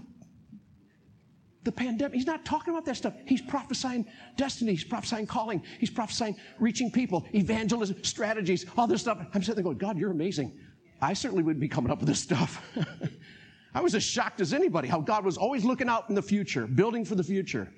the 1.65 1.71
pandemic. 1.71 2.13
He's 2.15 2.27
not 2.27 2.45
talking 2.45 2.73
about 2.73 2.85
that 2.85 2.95
stuff. 2.95 3.13
He's 3.25 3.41
prophesying 3.41 4.05
destiny. 4.37 4.71
He's 4.71 4.83
prophesying 4.83 5.25
calling. 5.25 5.61
He's 5.79 5.89
prophesying 5.89 6.37
reaching 6.59 6.91
people, 6.91 7.25
evangelism, 7.33 8.01
strategies, 8.03 8.65
all 8.77 8.87
this 8.87 9.01
stuff. 9.01 9.17
I'm 9.33 9.41
sitting 9.41 9.55
there 9.55 9.63
going, 9.63 9.77
God, 9.77 9.97
you're 9.97 10.11
amazing. 10.11 10.57
I 11.01 11.13
certainly 11.13 11.43
wouldn't 11.43 11.59
be 11.59 11.67
coming 11.67 11.91
up 11.91 11.99
with 11.99 12.07
this 12.07 12.19
stuff. 12.19 12.63
I 13.73 13.81
was 13.81 13.95
as 13.95 14.03
shocked 14.03 14.39
as 14.39 14.53
anybody 14.53 14.87
how 14.87 15.01
God 15.01 15.25
was 15.25 15.37
always 15.37 15.65
looking 15.65 15.89
out 15.89 16.07
in 16.07 16.15
the 16.15 16.21
future, 16.21 16.67
building 16.67 17.03
for 17.03 17.15
the 17.15 17.23
future. 17.23 17.69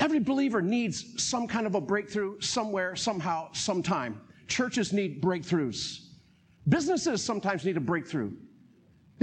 Every 0.00 0.20
believer 0.20 0.60
needs 0.60 1.22
some 1.22 1.48
kind 1.48 1.66
of 1.66 1.74
a 1.74 1.80
breakthrough 1.80 2.40
somewhere, 2.40 2.94
somehow, 2.94 3.50
sometime. 3.52 4.20
Churches 4.46 4.92
need 4.92 5.22
breakthroughs. 5.22 6.00
Businesses 6.68 7.22
sometimes 7.24 7.64
need 7.64 7.76
a 7.76 7.80
breakthrough. 7.80 8.32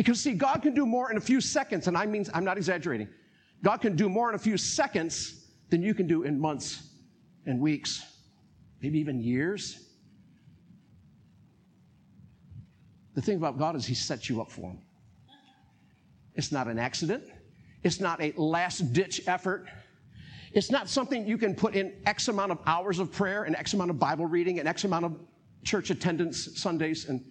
Because, 0.01 0.19
see, 0.19 0.33
God 0.33 0.63
can 0.63 0.73
do 0.73 0.87
more 0.87 1.11
in 1.11 1.17
a 1.17 1.21
few 1.21 1.39
seconds, 1.39 1.87
and 1.87 1.95
I 1.95 2.07
mean, 2.07 2.25
I'm 2.33 2.43
not 2.43 2.57
exaggerating. 2.57 3.07
God 3.61 3.81
can 3.81 3.95
do 3.95 4.09
more 4.09 4.29
in 4.29 4.35
a 4.35 4.39
few 4.39 4.57
seconds 4.57 5.45
than 5.69 5.83
you 5.83 5.93
can 5.93 6.07
do 6.07 6.23
in 6.23 6.39
months 6.39 6.89
and 7.45 7.59
weeks, 7.59 8.03
maybe 8.81 8.97
even 8.97 9.21
years. 9.21 9.89
The 13.13 13.21
thing 13.21 13.37
about 13.37 13.59
God 13.59 13.75
is 13.75 13.85
He 13.85 13.93
sets 13.93 14.27
you 14.27 14.41
up 14.41 14.49
for 14.49 14.71
Him. 14.71 14.79
It's 16.33 16.51
not 16.51 16.67
an 16.67 16.79
accident, 16.79 17.25
it's 17.83 17.99
not 17.99 18.19
a 18.19 18.33
last 18.35 18.93
ditch 18.93 19.21
effort. 19.27 19.67
It's 20.51 20.71
not 20.71 20.89
something 20.89 21.27
you 21.27 21.37
can 21.37 21.53
put 21.53 21.75
in 21.75 21.93
X 22.07 22.27
amount 22.27 22.51
of 22.51 22.57
hours 22.65 22.97
of 22.97 23.11
prayer 23.11 23.43
and 23.43 23.55
X 23.55 23.75
amount 23.75 23.91
of 23.91 23.99
Bible 23.99 24.25
reading 24.25 24.57
and 24.57 24.67
X 24.67 24.83
amount 24.83 25.05
of 25.05 25.19
church 25.63 25.91
attendance 25.91 26.59
Sundays 26.59 27.07
and 27.07 27.23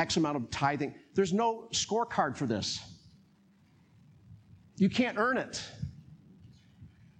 X 0.00 0.16
amount 0.16 0.36
of 0.36 0.50
tithing. 0.50 0.94
There's 1.14 1.34
no 1.34 1.68
scorecard 1.72 2.34
for 2.34 2.46
this. 2.46 2.80
You 4.76 4.88
can't 4.88 5.18
earn 5.18 5.36
it. 5.36 5.62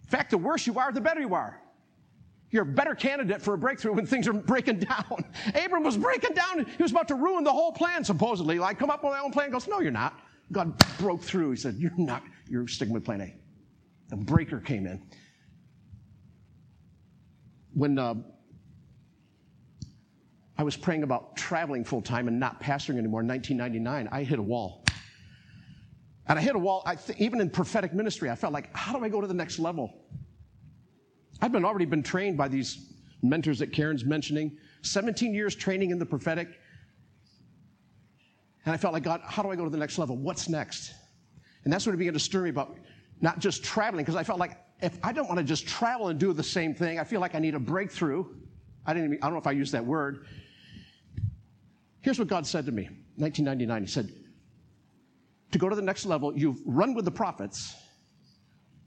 In 0.02 0.08
fact, 0.08 0.30
the 0.30 0.38
worse 0.38 0.66
you 0.66 0.78
are, 0.78 0.90
the 0.90 1.00
better 1.00 1.20
you 1.20 1.34
are. 1.34 1.60
You're 2.50 2.62
a 2.62 2.66
better 2.66 2.94
candidate 2.94 3.42
for 3.42 3.52
a 3.52 3.58
breakthrough 3.58 3.92
when 3.92 4.06
things 4.06 4.26
are 4.26 4.32
breaking 4.32 4.78
down. 4.80 5.24
Abram 5.54 5.84
was 5.84 5.98
breaking 5.98 6.34
down. 6.34 6.64
He 6.64 6.82
was 6.82 6.90
about 6.90 7.06
to 7.08 7.14
ruin 7.14 7.44
the 7.44 7.52
whole 7.52 7.70
plan, 7.70 8.02
supposedly. 8.02 8.58
Like, 8.58 8.78
come 8.78 8.90
up 8.90 9.04
with 9.04 9.12
my 9.12 9.20
own 9.20 9.30
plan. 9.30 9.48
He 9.48 9.52
goes, 9.52 9.68
no, 9.68 9.80
you're 9.80 9.92
not. 9.92 10.18
God 10.50 10.72
broke 10.98 11.22
through. 11.22 11.50
He 11.50 11.56
said, 11.58 11.76
you're 11.76 11.92
not. 11.98 12.24
You're 12.48 12.66
sticking 12.66 12.94
with 12.94 13.04
plan 13.04 13.20
A. 13.20 13.36
The 14.08 14.16
breaker 14.16 14.58
came 14.58 14.86
in. 14.86 15.06
When 17.74 17.98
uh, 17.98 18.14
I 20.60 20.62
was 20.62 20.76
praying 20.76 21.04
about 21.04 21.38
traveling 21.38 21.86
full 21.86 22.02
time 22.02 22.28
and 22.28 22.38
not 22.38 22.60
pastoring 22.62 22.98
anymore 22.98 23.22
in 23.22 23.28
1999, 23.28 24.10
I 24.12 24.22
hit 24.22 24.38
a 24.38 24.42
wall. 24.42 24.84
And 26.28 26.38
I 26.38 26.42
hit 26.42 26.54
a 26.54 26.58
wall, 26.58 26.84
th- 27.06 27.18
even 27.18 27.40
in 27.40 27.48
prophetic 27.48 27.94
ministry, 27.94 28.28
I 28.28 28.34
felt 28.34 28.52
like, 28.52 28.68
how 28.76 28.92
do 28.92 29.02
I 29.02 29.08
go 29.08 29.22
to 29.22 29.26
the 29.26 29.32
next 29.32 29.58
level? 29.58 29.90
I've 31.40 31.50
been 31.50 31.64
already 31.64 31.86
been 31.86 32.02
trained 32.02 32.36
by 32.36 32.48
these 32.48 32.92
mentors 33.22 33.58
that 33.60 33.72
Karen's 33.72 34.04
mentioning, 34.04 34.58
17 34.82 35.32
years 35.32 35.56
training 35.56 35.92
in 35.92 35.98
the 35.98 36.04
prophetic. 36.04 36.48
And 38.66 38.74
I 38.74 38.76
felt 38.76 38.92
like, 38.92 39.02
God, 39.02 39.22
how 39.24 39.42
do 39.42 39.48
I 39.48 39.56
go 39.56 39.64
to 39.64 39.70
the 39.70 39.78
next 39.78 39.96
level? 39.96 40.18
What's 40.18 40.46
next? 40.46 40.92
And 41.64 41.72
that's 41.72 41.86
what 41.86 41.96
began 41.96 42.12
to 42.12 42.20
stir 42.20 42.42
me 42.42 42.50
about 42.50 42.76
not 43.22 43.38
just 43.38 43.64
traveling, 43.64 44.04
because 44.04 44.16
I 44.16 44.24
felt 44.24 44.38
like 44.38 44.58
if 44.82 44.98
I 45.02 45.12
don't 45.12 45.26
want 45.26 45.38
to 45.38 45.44
just 45.44 45.66
travel 45.66 46.08
and 46.08 46.20
do 46.20 46.34
the 46.34 46.42
same 46.42 46.74
thing, 46.74 47.00
I 47.00 47.04
feel 47.04 47.22
like 47.22 47.34
I 47.34 47.38
need 47.38 47.54
a 47.54 47.58
breakthrough. 47.58 48.26
I 48.84 48.92
didn't 48.92 49.14
even, 49.14 49.22
I 49.22 49.26
don't 49.26 49.32
know 49.32 49.40
if 49.40 49.46
I 49.46 49.52
used 49.52 49.72
that 49.72 49.86
word. 49.86 50.26
Here's 52.02 52.18
what 52.18 52.28
God 52.28 52.46
said 52.46 52.66
to 52.66 52.72
me, 52.72 52.88
1999. 53.16 53.82
He 53.82 53.88
said, 53.88 54.12
to 55.52 55.58
go 55.58 55.68
to 55.68 55.76
the 55.76 55.82
next 55.82 56.06
level, 56.06 56.36
you've 56.36 56.60
run 56.64 56.94
with 56.94 57.04
the 57.04 57.10
prophets. 57.10 57.74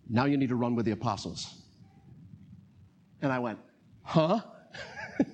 Now 0.10 0.26
you 0.26 0.38
need 0.38 0.50
to 0.50 0.56
run 0.56 0.76
with 0.76 0.86
the 0.86 0.92
apostles. 0.92 1.62
And 3.22 3.32
I 3.32 3.40
went, 3.40 3.60
huh? 4.04 4.42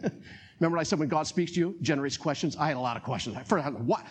Remember 0.59 0.77
I 0.77 0.83
said 0.83 0.99
when 0.99 1.07
God 1.07 1.25
speaks 1.25 1.53
to 1.53 1.59
you, 1.59 1.75
generates 1.81 2.17
questions? 2.17 2.57
I 2.57 2.67
had 2.67 2.77
a 2.77 2.79
lot 2.79 2.97
of 2.97 3.03
questions. 3.03 3.37
I 3.37 3.43
what? 3.69 4.05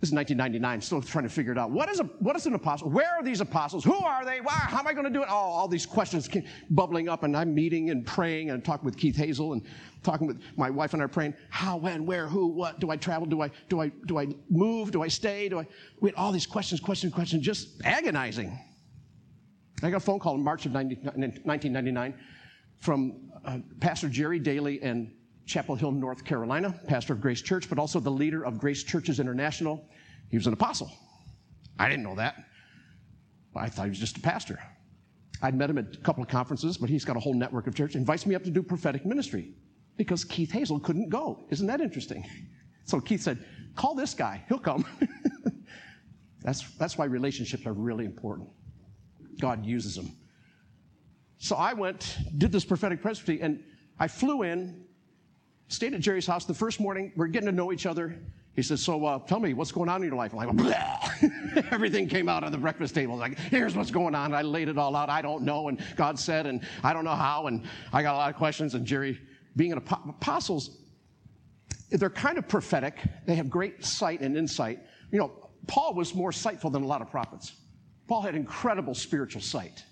This 0.00 0.10
is 0.10 0.14
1999, 0.14 0.80
still 0.82 1.00
trying 1.00 1.24
to 1.24 1.30
figure 1.30 1.52
it 1.52 1.58
out. 1.58 1.70
What 1.70 1.88
is, 1.88 1.98
a, 1.98 2.04
what 2.18 2.36
is 2.36 2.44
an 2.44 2.54
apostle? 2.54 2.90
Where 2.90 3.10
are 3.14 3.22
these 3.22 3.40
apostles? 3.40 3.84
Who 3.84 3.94
are 3.94 4.24
they? 4.24 4.40
Why, 4.40 4.52
how 4.52 4.80
am 4.80 4.86
I 4.86 4.92
going 4.92 5.06
to 5.06 5.10
do 5.10 5.22
it? 5.22 5.28
Oh, 5.30 5.34
all 5.34 5.66
these 5.66 5.86
questions 5.86 6.28
bubbling 6.68 7.08
up, 7.08 7.22
and 7.22 7.34
I'm 7.34 7.54
meeting 7.54 7.88
and 7.90 8.04
praying 8.04 8.50
and 8.50 8.62
talking 8.62 8.84
with 8.84 8.98
Keith 8.98 9.16
Hazell 9.16 9.54
and 9.54 9.62
talking 10.02 10.26
with 10.26 10.42
my 10.56 10.68
wife 10.68 10.92
and 10.92 11.00
I 11.00 11.06
are 11.06 11.08
praying. 11.08 11.34
How, 11.48 11.78
when, 11.78 12.04
where, 12.04 12.26
who, 12.26 12.48
what? 12.48 12.80
Do 12.80 12.90
I 12.90 12.96
travel? 12.96 13.26
Do 13.26 13.40
I, 13.40 13.50
do 13.70 13.80
I, 13.80 13.88
do 14.06 14.18
I 14.18 14.28
move? 14.50 14.90
Do 14.90 15.02
I 15.02 15.08
stay? 15.08 15.48
Do 15.48 15.60
I? 15.60 15.66
We 16.00 16.10
had 16.10 16.16
all 16.16 16.32
these 16.32 16.46
questions, 16.46 16.80
questions, 16.80 17.14
questions, 17.14 17.42
just 17.42 17.80
agonizing. 17.84 18.58
I 19.82 19.90
got 19.90 19.98
a 19.98 20.00
phone 20.00 20.18
call 20.18 20.34
in 20.34 20.42
March 20.42 20.66
of 20.66 20.72
90, 20.72 20.96
1999 20.96 22.14
from 22.78 23.30
uh, 23.44 23.58
Pastor 23.80 24.08
Jerry 24.08 24.38
Daly 24.38 24.82
in 24.82 25.14
Chapel 25.46 25.76
Hill, 25.76 25.92
North 25.92 26.24
Carolina, 26.24 26.74
pastor 26.86 27.12
of 27.12 27.20
Grace 27.20 27.42
Church, 27.42 27.68
but 27.68 27.78
also 27.78 28.00
the 28.00 28.10
leader 28.10 28.44
of 28.44 28.58
Grace 28.58 28.82
Churches 28.82 29.20
International. 29.20 29.86
He 30.30 30.36
was 30.36 30.46
an 30.46 30.52
apostle. 30.52 30.90
I 31.78 31.88
didn't 31.88 32.04
know 32.04 32.14
that. 32.16 32.36
I 33.54 33.68
thought 33.68 33.84
he 33.84 33.90
was 33.90 33.98
just 33.98 34.16
a 34.16 34.20
pastor. 34.20 34.58
I'd 35.42 35.54
met 35.54 35.70
him 35.70 35.78
at 35.78 35.94
a 35.94 35.98
couple 35.98 36.22
of 36.22 36.28
conferences, 36.28 36.78
but 36.78 36.88
he's 36.88 37.04
got 37.04 37.16
a 37.16 37.20
whole 37.20 37.34
network 37.34 37.66
of 37.66 37.74
church. 37.74 37.94
Invites 37.94 38.26
me 38.26 38.34
up 38.34 38.44
to 38.44 38.50
do 38.50 38.62
prophetic 38.62 39.04
ministry 39.04 39.52
because 39.96 40.24
Keith 40.24 40.50
Hazell 40.50 40.82
couldn't 40.82 41.08
go. 41.08 41.44
Isn't 41.50 41.66
that 41.66 41.80
interesting? 41.80 42.24
So 42.86 43.00
Keith 43.00 43.22
said, 43.22 43.42
Call 43.76 43.94
this 43.94 44.12
guy, 44.12 44.44
he'll 44.46 44.58
come. 44.58 44.84
that's, 46.42 46.70
that's 46.76 46.98
why 46.98 47.06
relationships 47.06 47.64
are 47.64 47.72
really 47.72 48.04
important. 48.04 48.50
God 49.40 49.64
uses 49.64 49.96
them. 49.96 50.12
So 51.38 51.56
I 51.56 51.72
went, 51.72 52.18
did 52.36 52.52
this 52.52 52.62
prophetic 52.62 53.00
presbytery, 53.00 53.40
and 53.40 53.64
I 53.98 54.06
flew 54.06 54.42
in, 54.42 54.83
stayed 55.68 55.94
at 55.94 56.00
Jerry's 56.00 56.26
house 56.26 56.44
the 56.44 56.54
first 56.54 56.80
morning. 56.80 57.12
We're 57.16 57.26
getting 57.26 57.48
to 57.48 57.54
know 57.54 57.72
each 57.72 57.86
other. 57.86 58.18
He 58.54 58.62
says, 58.62 58.80
So 58.82 59.04
uh, 59.04 59.18
tell 59.20 59.40
me, 59.40 59.52
what's 59.52 59.72
going 59.72 59.88
on 59.88 60.02
in 60.02 60.08
your 60.08 60.16
life? 60.16 60.32
I'm 60.34 60.56
like, 60.56 60.76
Everything 61.72 62.08
came 62.08 62.28
out 62.28 62.44
on 62.44 62.52
the 62.52 62.58
breakfast 62.58 62.94
table. 62.94 63.16
Like, 63.16 63.38
here's 63.38 63.76
what's 63.76 63.90
going 63.90 64.14
on. 64.14 64.32
I 64.32 64.42
laid 64.42 64.68
it 64.68 64.78
all 64.78 64.94
out. 64.94 65.08
I 65.08 65.22
don't 65.22 65.42
know. 65.42 65.68
And 65.68 65.82
God 65.96 66.18
said, 66.18 66.46
and 66.46 66.62
I 66.82 66.92
don't 66.92 67.04
know 67.04 67.16
how. 67.16 67.48
And 67.48 67.64
I 67.92 68.02
got 68.02 68.14
a 68.14 68.18
lot 68.18 68.30
of 68.30 68.36
questions. 68.36 68.74
And 68.74 68.86
Jerry, 68.86 69.20
being 69.56 69.72
an 69.72 69.78
ap- 69.78 70.08
apostles, 70.08 70.78
they're 71.90 72.10
kind 72.10 72.38
of 72.38 72.46
prophetic. 72.48 72.98
They 73.26 73.34
have 73.34 73.50
great 73.50 73.84
sight 73.84 74.20
and 74.20 74.36
insight. 74.36 74.80
You 75.10 75.18
know, 75.18 75.50
Paul 75.66 75.94
was 75.94 76.14
more 76.14 76.32
sightful 76.32 76.70
than 76.70 76.82
a 76.82 76.86
lot 76.86 77.02
of 77.02 77.10
prophets. 77.10 77.52
Paul 78.06 78.22
had 78.22 78.34
incredible 78.34 78.94
spiritual 78.94 79.42
sight. 79.42 79.84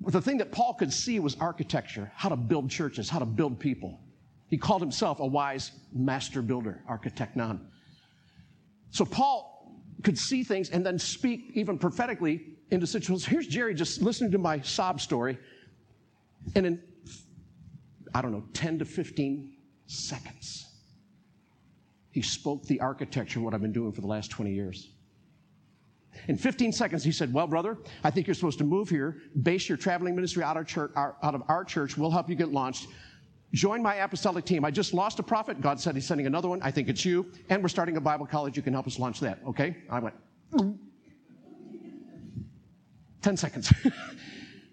But 0.00 0.12
the 0.12 0.20
thing 0.20 0.38
that 0.38 0.52
Paul 0.52 0.74
could 0.74 0.92
see 0.92 1.18
was 1.18 1.36
architecture, 1.40 2.10
how 2.14 2.28
to 2.28 2.36
build 2.36 2.70
churches, 2.70 3.08
how 3.08 3.18
to 3.18 3.24
build 3.24 3.58
people. 3.58 4.00
He 4.48 4.58
called 4.58 4.82
himself 4.82 5.20
a 5.20 5.26
wise 5.26 5.72
master 5.92 6.42
builder, 6.42 6.82
architecton. 6.88 7.60
So 8.90 9.04
Paul 9.04 9.80
could 10.02 10.18
see 10.18 10.44
things 10.44 10.70
and 10.70 10.84
then 10.84 10.98
speak 10.98 11.50
even 11.54 11.78
prophetically 11.78 12.54
into 12.70 12.86
situations. 12.86 13.24
Here's 13.24 13.46
Jerry 13.46 13.74
just 13.74 14.02
listening 14.02 14.30
to 14.32 14.38
my 14.38 14.60
sob 14.60 15.00
story. 15.00 15.38
And 16.54 16.66
in, 16.66 16.82
I 18.14 18.22
don't 18.22 18.32
know, 18.32 18.44
10 18.52 18.80
to 18.80 18.84
15 18.84 19.52
seconds, 19.86 20.66
he 22.10 22.22
spoke 22.22 22.64
the 22.64 22.80
architecture 22.80 23.40
of 23.40 23.44
what 23.44 23.54
I've 23.54 23.62
been 23.62 23.72
doing 23.72 23.92
for 23.92 24.02
the 24.02 24.06
last 24.06 24.30
20 24.30 24.52
years. 24.52 24.90
In 26.28 26.36
15 26.36 26.72
seconds, 26.72 27.02
he 27.02 27.10
said, 27.10 27.32
Well, 27.32 27.46
brother, 27.46 27.76
I 28.04 28.10
think 28.10 28.26
you're 28.26 28.34
supposed 28.34 28.58
to 28.58 28.64
move 28.64 28.88
here, 28.88 29.20
base 29.42 29.68
your 29.68 29.76
traveling 29.76 30.14
ministry 30.14 30.42
out 30.42 30.56
of, 30.56 30.66
church, 30.66 30.92
out 30.96 31.34
of 31.34 31.42
our 31.48 31.64
church. 31.64 31.98
We'll 31.98 32.10
help 32.10 32.28
you 32.28 32.36
get 32.36 32.52
launched. 32.52 32.86
Join 33.54 33.80
my 33.80 33.94
apostolic 33.96 34.44
team. 34.44 34.64
I 34.64 34.72
just 34.72 34.92
lost 34.92 35.20
a 35.20 35.22
prophet. 35.22 35.60
God 35.60 35.80
said 35.80 35.94
he's 35.94 36.04
sending 36.04 36.26
another 36.26 36.48
one. 36.48 36.60
I 36.60 36.72
think 36.72 36.88
it's 36.88 37.04
you. 37.04 37.30
And 37.48 37.62
we're 37.62 37.68
starting 37.68 37.96
a 37.96 38.00
Bible 38.00 38.26
college. 38.26 38.56
You 38.56 38.64
can 38.64 38.72
help 38.72 38.88
us 38.88 38.98
launch 38.98 39.20
that. 39.20 39.38
Okay? 39.46 39.76
I 39.88 40.00
went, 40.00 40.16
10 43.22 43.36
seconds. 43.36 43.72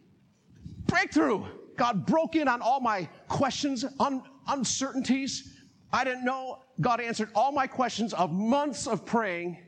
Breakthrough. 0.88 1.46
God 1.78 2.08
broke 2.08 2.36
in 2.36 2.48
on 2.48 2.60
all 2.62 2.80
my 2.82 3.08
questions, 3.28 3.86
un- 4.00 4.24
uncertainties. 4.48 5.60
I 5.94 6.04
didn't 6.04 6.26
know. 6.26 6.64
God 6.82 7.00
answered 7.00 7.30
all 7.36 7.52
my 7.52 7.68
questions 7.68 8.14
of 8.16 8.32
months 8.32 8.88
of 8.88 9.06
praying 9.06 9.60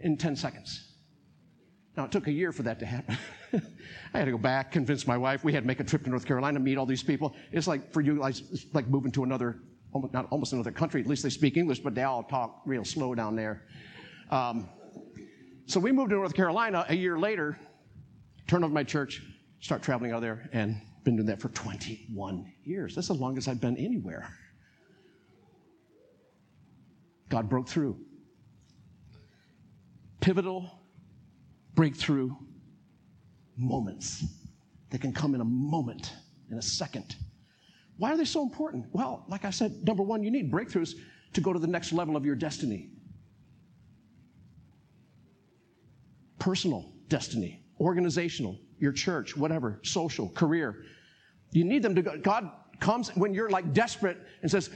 in 0.00 0.16
10 0.16 0.36
seconds. 0.36 0.87
Now, 1.98 2.04
it 2.04 2.12
took 2.12 2.28
a 2.28 2.32
year 2.32 2.52
for 2.52 2.62
that 2.62 2.78
to 2.78 2.86
happen. 2.86 3.18
I 4.14 4.18
had 4.18 4.26
to 4.26 4.30
go 4.30 4.38
back, 4.38 4.70
convince 4.70 5.04
my 5.04 5.18
wife. 5.18 5.42
We 5.42 5.52
had 5.52 5.64
to 5.64 5.66
make 5.66 5.80
a 5.80 5.84
trip 5.84 6.04
to 6.04 6.10
North 6.10 6.24
Carolina, 6.24 6.60
meet 6.60 6.78
all 6.78 6.86
these 6.86 7.02
people. 7.02 7.34
It's 7.50 7.66
like 7.66 7.92
for 7.92 8.00
you 8.00 8.20
guys, 8.20 8.40
it's 8.52 8.66
like 8.72 8.86
moving 8.86 9.10
to 9.10 9.24
another, 9.24 9.58
almost, 9.92 10.12
not 10.12 10.28
almost 10.30 10.52
another 10.52 10.70
country. 10.70 11.00
At 11.00 11.08
least 11.08 11.24
they 11.24 11.28
speak 11.28 11.56
English, 11.56 11.80
but 11.80 11.96
they 11.96 12.04
all 12.04 12.22
talk 12.22 12.62
real 12.64 12.84
slow 12.84 13.16
down 13.16 13.34
there. 13.34 13.64
Um, 14.30 14.68
so 15.66 15.80
we 15.80 15.90
moved 15.90 16.10
to 16.10 16.14
North 16.14 16.34
Carolina 16.34 16.86
a 16.88 16.94
year 16.94 17.18
later, 17.18 17.58
turn 18.46 18.62
over 18.62 18.72
my 18.72 18.84
church, 18.84 19.20
start 19.58 19.82
traveling 19.82 20.12
out 20.12 20.20
there, 20.20 20.48
and 20.52 20.80
been 21.02 21.16
doing 21.16 21.26
that 21.26 21.40
for 21.40 21.48
21 21.48 22.52
years. 22.62 22.94
That's 22.94 23.08
the 23.08 23.14
longest 23.14 23.48
I've 23.48 23.60
been 23.60 23.76
anywhere. 23.76 24.32
God 27.28 27.48
broke 27.48 27.68
through. 27.68 27.98
Pivotal 30.20 30.77
breakthrough 31.78 32.34
moments 33.56 34.24
that 34.90 35.00
can 35.00 35.12
come 35.12 35.36
in 35.36 35.40
a 35.40 35.44
moment, 35.44 36.12
in 36.50 36.58
a 36.58 36.62
second. 36.62 37.14
Why 37.98 38.12
are 38.12 38.16
they 38.16 38.24
so 38.24 38.42
important? 38.42 38.86
Well, 38.90 39.24
like 39.28 39.44
I 39.44 39.50
said, 39.50 39.86
number 39.86 40.02
one, 40.02 40.24
you 40.24 40.32
need 40.32 40.50
breakthroughs 40.50 40.94
to 41.34 41.40
go 41.40 41.52
to 41.52 41.58
the 41.60 41.68
next 41.68 41.92
level 41.92 42.16
of 42.16 42.26
your 42.26 42.34
destiny. 42.34 42.90
Personal 46.40 46.90
destiny, 47.06 47.62
organizational, 47.78 48.58
your 48.80 48.90
church, 48.90 49.36
whatever, 49.36 49.78
social, 49.84 50.30
career. 50.30 50.84
You 51.52 51.62
need 51.62 51.84
them 51.84 51.94
to 51.94 52.02
go. 52.02 52.18
God 52.18 52.50
comes 52.80 53.14
when 53.14 53.32
you're 53.32 53.50
like 53.50 53.72
desperate 53.72 54.18
and 54.42 54.50
says, 54.50 54.68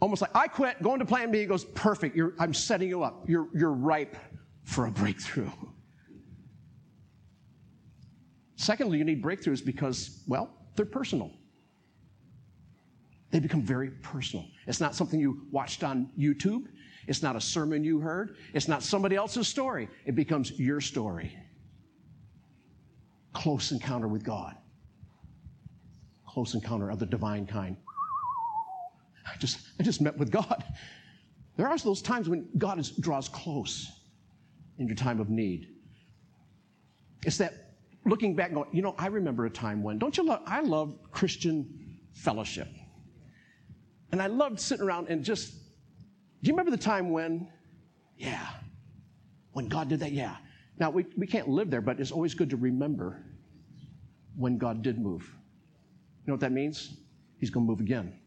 almost 0.00 0.22
like, 0.22 0.34
I 0.34 0.48
quit, 0.48 0.82
going 0.82 1.00
to 1.00 1.04
plan 1.04 1.30
B. 1.30 1.40
He 1.40 1.44
goes, 1.44 1.66
perfect. 1.66 2.16
You're, 2.16 2.32
I'm 2.38 2.54
setting 2.54 2.88
you 2.88 3.02
up. 3.02 3.28
You're, 3.28 3.48
you're 3.54 3.72
ripe 3.72 4.16
for 4.62 4.86
a 4.86 4.90
breakthrough. 4.90 5.50
Secondly, 8.56 8.98
you 8.98 9.04
need 9.04 9.22
breakthroughs 9.22 9.64
because, 9.64 10.22
well, 10.26 10.50
they're 10.74 10.86
personal. 10.86 11.30
They 13.30 13.38
become 13.38 13.62
very 13.62 13.90
personal. 13.90 14.46
It's 14.66 14.80
not 14.80 14.94
something 14.94 15.20
you 15.20 15.46
watched 15.50 15.84
on 15.84 16.10
YouTube. 16.18 16.66
It's 17.06 17.22
not 17.22 17.36
a 17.36 17.40
sermon 17.40 17.84
you 17.84 18.00
heard. 18.00 18.36
It's 18.54 18.66
not 18.66 18.82
somebody 18.82 19.14
else's 19.14 19.46
story. 19.46 19.88
It 20.06 20.14
becomes 20.14 20.58
your 20.58 20.80
story. 20.80 21.36
Close 23.32 23.72
encounter 23.72 24.08
with 24.08 24.24
God. 24.24 24.56
Close 26.26 26.54
encounter 26.54 26.90
of 26.90 26.98
the 26.98 27.06
divine 27.06 27.46
kind. 27.46 27.76
I 29.26 29.36
just, 29.38 29.58
I 29.78 29.82
just 29.82 30.00
met 30.00 30.16
with 30.16 30.30
God. 30.30 30.64
There 31.56 31.68
are 31.68 31.78
those 31.78 32.02
times 32.02 32.28
when 32.28 32.48
God 32.58 32.78
is, 32.78 32.90
draws 32.90 33.28
close 33.28 33.90
in 34.78 34.86
your 34.86 34.96
time 34.96 35.20
of 35.20 35.30
need. 35.30 35.68
It's 37.24 37.38
that 37.38 37.65
looking 38.06 38.34
back, 38.34 38.54
going, 38.54 38.68
you 38.72 38.82
know, 38.82 38.94
I 38.98 39.08
remember 39.08 39.46
a 39.46 39.50
time 39.50 39.82
when, 39.82 39.98
don't 39.98 40.16
you 40.16 40.24
love, 40.24 40.42
I 40.46 40.60
love 40.60 40.96
Christian 41.10 41.98
fellowship. 42.12 42.68
And 44.12 44.22
I 44.22 44.28
loved 44.28 44.60
sitting 44.60 44.86
around 44.86 45.08
and 45.08 45.24
just, 45.24 45.52
do 45.52 46.48
you 46.48 46.52
remember 46.52 46.70
the 46.70 46.82
time 46.82 47.10
when? 47.10 47.48
Yeah. 48.16 48.46
When 49.52 49.68
God 49.68 49.88
did 49.88 50.00
that? 50.00 50.12
Yeah. 50.12 50.36
Now, 50.78 50.90
we, 50.90 51.06
we 51.16 51.26
can't 51.26 51.48
live 51.48 51.70
there, 51.70 51.80
but 51.80 51.98
it's 52.00 52.12
always 52.12 52.34
good 52.34 52.50
to 52.50 52.56
remember 52.56 53.24
when 54.36 54.58
God 54.58 54.82
did 54.82 54.98
move. 54.98 55.22
You 55.22 56.28
know 56.28 56.34
what 56.34 56.40
that 56.40 56.52
means? 56.52 56.96
He's 57.38 57.50
going 57.50 57.66
to 57.66 57.70
move 57.70 57.80
again. 57.80 58.18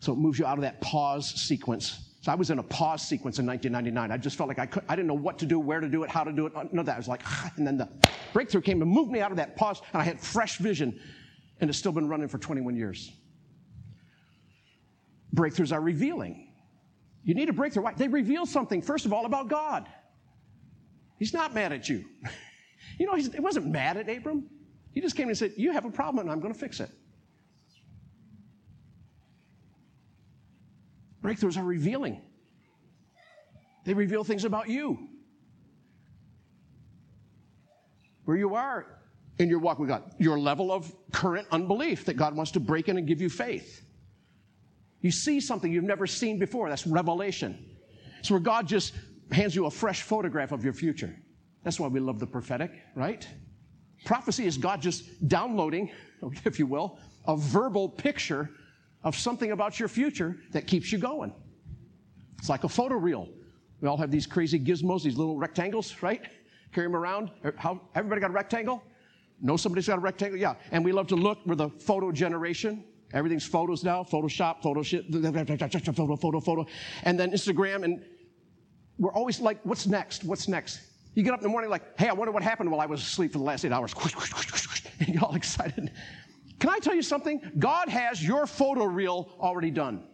So 0.00 0.12
it 0.12 0.18
moves 0.18 0.38
you 0.38 0.46
out 0.46 0.58
of 0.58 0.62
that 0.62 0.80
pause 0.80 1.28
sequence 1.28 2.07
so 2.28 2.32
I 2.32 2.34
was 2.34 2.50
in 2.50 2.58
a 2.58 2.62
pause 2.62 3.00
sequence 3.00 3.38
in 3.38 3.46
1999. 3.46 4.12
I 4.12 4.20
just 4.20 4.36
felt 4.36 4.48
like 4.48 4.58
I, 4.58 4.66
could, 4.66 4.82
I 4.86 4.94
didn't 4.94 5.08
know 5.08 5.14
what 5.14 5.38
to 5.38 5.46
do, 5.46 5.58
where 5.58 5.80
to 5.80 5.88
do 5.88 6.02
it, 6.02 6.10
how 6.10 6.24
to 6.24 6.30
do 6.30 6.44
it. 6.44 6.54
None 6.54 6.78
of 6.78 6.84
that. 6.84 6.96
I 6.96 6.98
was 6.98 7.08
like, 7.08 7.22
and 7.56 7.66
then 7.66 7.78
the 7.78 7.88
breakthrough 8.34 8.60
came 8.60 8.82
and 8.82 8.90
moved 8.90 9.10
me 9.10 9.22
out 9.22 9.30
of 9.30 9.38
that 9.38 9.56
pause, 9.56 9.80
and 9.94 10.02
I 10.02 10.04
had 10.04 10.20
fresh 10.20 10.58
vision, 10.58 11.00
and 11.62 11.70
it's 11.70 11.78
still 11.78 11.90
been 11.90 12.06
running 12.06 12.28
for 12.28 12.36
21 12.36 12.76
years. 12.76 13.12
Breakthroughs 15.34 15.72
are 15.72 15.80
revealing. 15.80 16.52
You 17.24 17.32
need 17.32 17.48
a 17.48 17.52
breakthrough. 17.54 17.84
Why? 17.84 17.94
They 17.94 18.08
reveal 18.08 18.44
something, 18.44 18.82
first 18.82 19.06
of 19.06 19.14
all, 19.14 19.24
about 19.24 19.48
God. 19.48 19.88
He's 21.18 21.32
not 21.32 21.54
mad 21.54 21.72
at 21.72 21.88
you. 21.88 22.04
you 22.98 23.06
know, 23.06 23.14
he 23.14 23.40
wasn't 23.40 23.68
mad 23.68 23.96
at 23.96 24.06
Abram. 24.06 24.50
He 24.92 25.00
just 25.00 25.16
came 25.16 25.28
and 25.28 25.38
said, 25.38 25.54
You 25.56 25.72
have 25.72 25.86
a 25.86 25.90
problem, 25.90 26.26
and 26.26 26.30
I'm 26.30 26.40
going 26.40 26.52
to 26.52 26.60
fix 26.60 26.78
it. 26.80 26.90
Breakthroughs 31.22 31.56
are 31.56 31.64
revealing, 31.64 32.20
they 33.84 33.94
reveal 33.94 34.24
things 34.24 34.44
about 34.44 34.68
you. 34.68 34.98
Where 38.24 38.36
you 38.36 38.54
are 38.54 38.98
in 39.38 39.48
your 39.48 39.58
walk 39.58 39.78
with 39.78 39.88
God, 39.88 40.02
your 40.18 40.38
level 40.38 40.70
of 40.70 40.92
current 41.12 41.46
unbelief 41.50 42.04
that 42.04 42.14
God 42.14 42.36
wants 42.36 42.50
to 42.52 42.60
break 42.60 42.88
in 42.88 42.98
and 42.98 43.06
give 43.06 43.22
you 43.22 43.30
faith. 43.30 43.82
You 45.00 45.10
see 45.10 45.40
something 45.40 45.72
you've 45.72 45.84
never 45.84 46.06
seen 46.06 46.38
before. 46.38 46.68
That's 46.68 46.86
revelation. 46.86 47.64
It's 48.18 48.30
where 48.30 48.40
God 48.40 48.66
just 48.66 48.94
hands 49.30 49.54
you 49.54 49.66
a 49.66 49.70
fresh 49.70 50.02
photograph 50.02 50.52
of 50.52 50.64
your 50.64 50.72
future. 50.72 51.16
That's 51.64 51.78
why 51.78 51.88
we 51.88 52.00
love 52.00 52.18
the 52.18 52.26
prophetic, 52.26 52.72
right? 52.94 53.26
Prophecy 54.04 54.46
is 54.46 54.58
God 54.58 54.82
just 54.82 55.26
downloading, 55.28 55.90
if 56.44 56.58
you 56.58 56.66
will, 56.66 56.98
a 57.26 57.36
verbal 57.36 57.88
picture 57.88 58.50
of 59.04 59.16
something 59.16 59.52
about 59.52 59.78
your 59.78 59.88
future 59.88 60.36
that 60.52 60.66
keeps 60.66 60.92
you 60.92 60.98
going. 60.98 61.32
It's 62.38 62.48
like 62.48 62.64
a 62.64 62.68
photo 62.68 62.96
reel. 62.96 63.28
We 63.80 63.88
all 63.88 63.96
have 63.96 64.10
these 64.10 64.26
crazy 64.26 64.58
gizmos, 64.58 65.02
these 65.04 65.16
little 65.16 65.36
rectangles, 65.36 66.02
right? 66.02 66.22
Carry 66.72 66.86
them 66.86 66.96
around. 66.96 67.30
Er, 67.44 67.54
how, 67.56 67.80
everybody 67.94 68.20
got 68.20 68.30
a 68.30 68.34
rectangle? 68.34 68.82
Know 69.40 69.56
somebody's 69.56 69.86
got 69.86 69.98
a 69.98 70.00
rectangle? 70.00 70.38
Yeah. 70.38 70.54
And 70.72 70.84
we 70.84 70.92
love 70.92 71.06
to 71.08 71.16
look. 71.16 71.38
We're 71.46 71.54
the 71.54 71.68
photo 71.68 72.10
generation. 72.10 72.84
Everything's 73.14 73.46
photos 73.46 73.84
now. 73.84 74.02
Photoshop, 74.02 74.62
photo 74.62 74.82
shit, 74.82 75.06
photo, 75.12 76.16
photo, 76.16 76.40
photo. 76.40 76.66
And 77.04 77.18
then 77.18 77.30
Instagram. 77.30 77.84
And 77.84 78.04
we're 78.98 79.12
always 79.12 79.40
like, 79.40 79.60
what's 79.62 79.86
next? 79.86 80.24
What's 80.24 80.48
next? 80.48 80.80
You 81.14 81.22
get 81.22 81.32
up 81.32 81.40
in 81.40 81.44
the 81.44 81.48
morning 81.48 81.70
like, 81.70 81.98
hey, 81.98 82.08
I 82.08 82.12
wonder 82.12 82.32
what 82.32 82.42
happened 82.42 82.70
while 82.70 82.80
I 82.80 82.86
was 82.86 83.00
asleep 83.00 83.32
for 83.32 83.38
the 83.38 83.44
last 83.44 83.64
eight 83.64 83.72
hours. 83.72 83.94
And 85.00 85.08
you're 85.14 85.24
all 85.24 85.34
excited. 85.34 85.92
Can 86.58 86.70
I 86.70 86.78
tell 86.78 86.94
you 86.94 87.02
something? 87.02 87.40
God 87.58 87.88
has 87.88 88.22
your 88.24 88.46
photo 88.46 88.84
reel 88.84 89.30
already 89.38 89.70
done. 89.70 90.04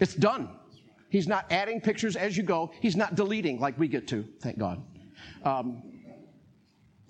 It's 0.00 0.14
done. 0.14 0.48
He's 1.10 1.26
not 1.26 1.46
adding 1.50 1.80
pictures 1.80 2.16
as 2.16 2.36
you 2.36 2.42
go. 2.42 2.70
He's 2.80 2.96
not 2.96 3.14
deleting 3.14 3.60
like 3.60 3.78
we 3.78 3.88
get 3.88 4.06
to, 4.08 4.24
thank 4.40 4.58
God. 4.58 4.82
Um, 5.44 5.82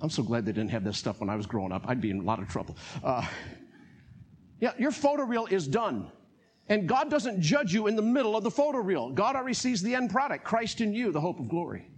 I'm 0.00 0.10
so 0.10 0.22
glad 0.22 0.46
they 0.46 0.52
didn't 0.52 0.70
have 0.70 0.82
this 0.82 0.96
stuff 0.96 1.20
when 1.20 1.28
I 1.28 1.36
was 1.36 1.46
growing 1.46 1.72
up. 1.72 1.84
I'd 1.86 2.00
be 2.00 2.10
in 2.10 2.20
a 2.20 2.22
lot 2.22 2.40
of 2.40 2.48
trouble. 2.48 2.76
Uh, 3.04 3.24
yeah, 4.58 4.72
your 4.78 4.90
photo 4.90 5.24
reel 5.24 5.46
is 5.46 5.68
done. 5.68 6.10
And 6.68 6.88
God 6.88 7.10
doesn't 7.10 7.40
judge 7.40 7.74
you 7.74 7.88
in 7.88 7.96
the 7.96 8.02
middle 8.02 8.36
of 8.36 8.44
the 8.44 8.50
photo 8.50 8.78
reel. 8.78 9.10
God 9.10 9.36
already 9.36 9.54
sees 9.54 9.82
the 9.82 9.94
end 9.94 10.10
product 10.10 10.44
Christ 10.44 10.80
in 10.80 10.94
you, 10.94 11.12
the 11.12 11.20
hope 11.20 11.40
of 11.40 11.48
glory. 11.48 11.89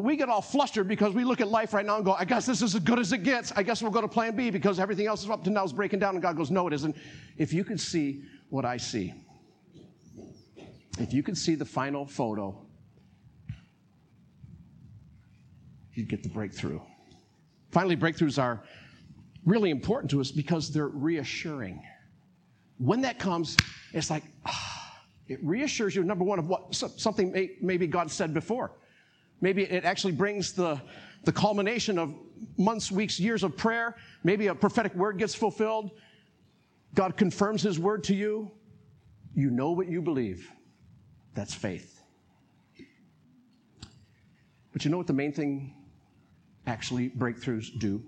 We 0.00 0.16
get 0.16 0.28
all 0.28 0.42
flustered 0.42 0.88
because 0.88 1.14
we 1.14 1.22
look 1.22 1.40
at 1.40 1.46
life 1.46 1.72
right 1.72 1.86
now 1.86 1.94
and 1.94 2.04
go, 2.04 2.14
I 2.14 2.24
guess 2.24 2.46
this 2.46 2.62
is 2.62 2.74
as 2.74 2.80
good 2.80 2.98
as 2.98 3.12
it 3.12 3.22
gets. 3.22 3.52
I 3.52 3.62
guess 3.62 3.80
we'll 3.80 3.92
go 3.92 4.00
to 4.00 4.08
plan 4.08 4.34
B 4.34 4.50
because 4.50 4.80
everything 4.80 5.06
else 5.06 5.22
is 5.22 5.30
up 5.30 5.44
to 5.44 5.50
now 5.50 5.62
is 5.62 5.72
breaking 5.72 6.00
down. 6.00 6.16
And 6.16 6.22
God 6.22 6.36
goes, 6.36 6.50
No, 6.50 6.66
it 6.66 6.72
isn't. 6.72 6.96
If 7.38 7.52
you 7.52 7.62
could 7.62 7.78
see 7.78 8.24
what 8.50 8.64
I 8.64 8.76
see, 8.76 9.14
if 10.98 11.12
you 11.12 11.22
could 11.22 11.38
see 11.38 11.54
the 11.54 11.64
final 11.64 12.06
photo, 12.06 12.60
you'd 15.92 16.08
get 16.08 16.24
the 16.24 16.28
breakthrough. 16.28 16.80
Finally, 17.70 17.96
breakthroughs 17.96 18.42
are 18.42 18.64
really 19.44 19.70
important 19.70 20.10
to 20.10 20.20
us 20.20 20.32
because 20.32 20.72
they're 20.72 20.88
reassuring. 20.88 21.80
When 22.78 23.00
that 23.02 23.20
comes, 23.20 23.58
it's 23.92 24.10
like, 24.10 24.24
ah, 24.44 25.04
it 25.28 25.38
reassures 25.44 25.94
you, 25.94 26.02
number 26.02 26.24
one, 26.24 26.40
of 26.40 26.48
what 26.48 26.74
something 26.74 27.30
may, 27.30 27.52
maybe 27.60 27.86
God 27.86 28.10
said 28.10 28.34
before. 28.34 28.72
Maybe 29.40 29.64
it 29.64 29.84
actually 29.84 30.12
brings 30.12 30.52
the, 30.52 30.80
the 31.24 31.32
culmination 31.32 31.98
of 31.98 32.14
months, 32.56 32.90
weeks, 32.90 33.18
years 33.18 33.42
of 33.42 33.56
prayer. 33.56 33.96
Maybe 34.22 34.46
a 34.48 34.54
prophetic 34.54 34.94
word 34.94 35.18
gets 35.18 35.34
fulfilled. 35.34 35.90
God 36.94 37.16
confirms 37.16 37.62
his 37.62 37.78
word 37.78 38.04
to 38.04 38.14
you. 38.14 38.50
You 39.34 39.50
know 39.50 39.72
what 39.72 39.88
you 39.88 40.00
believe. 40.00 40.50
That's 41.34 41.52
faith. 41.52 42.00
But 44.72 44.84
you 44.84 44.90
know 44.90 44.98
what 44.98 45.06
the 45.06 45.12
main 45.12 45.32
thing 45.32 45.74
actually 46.66 47.10
breakthroughs 47.10 47.78
do? 47.78 48.02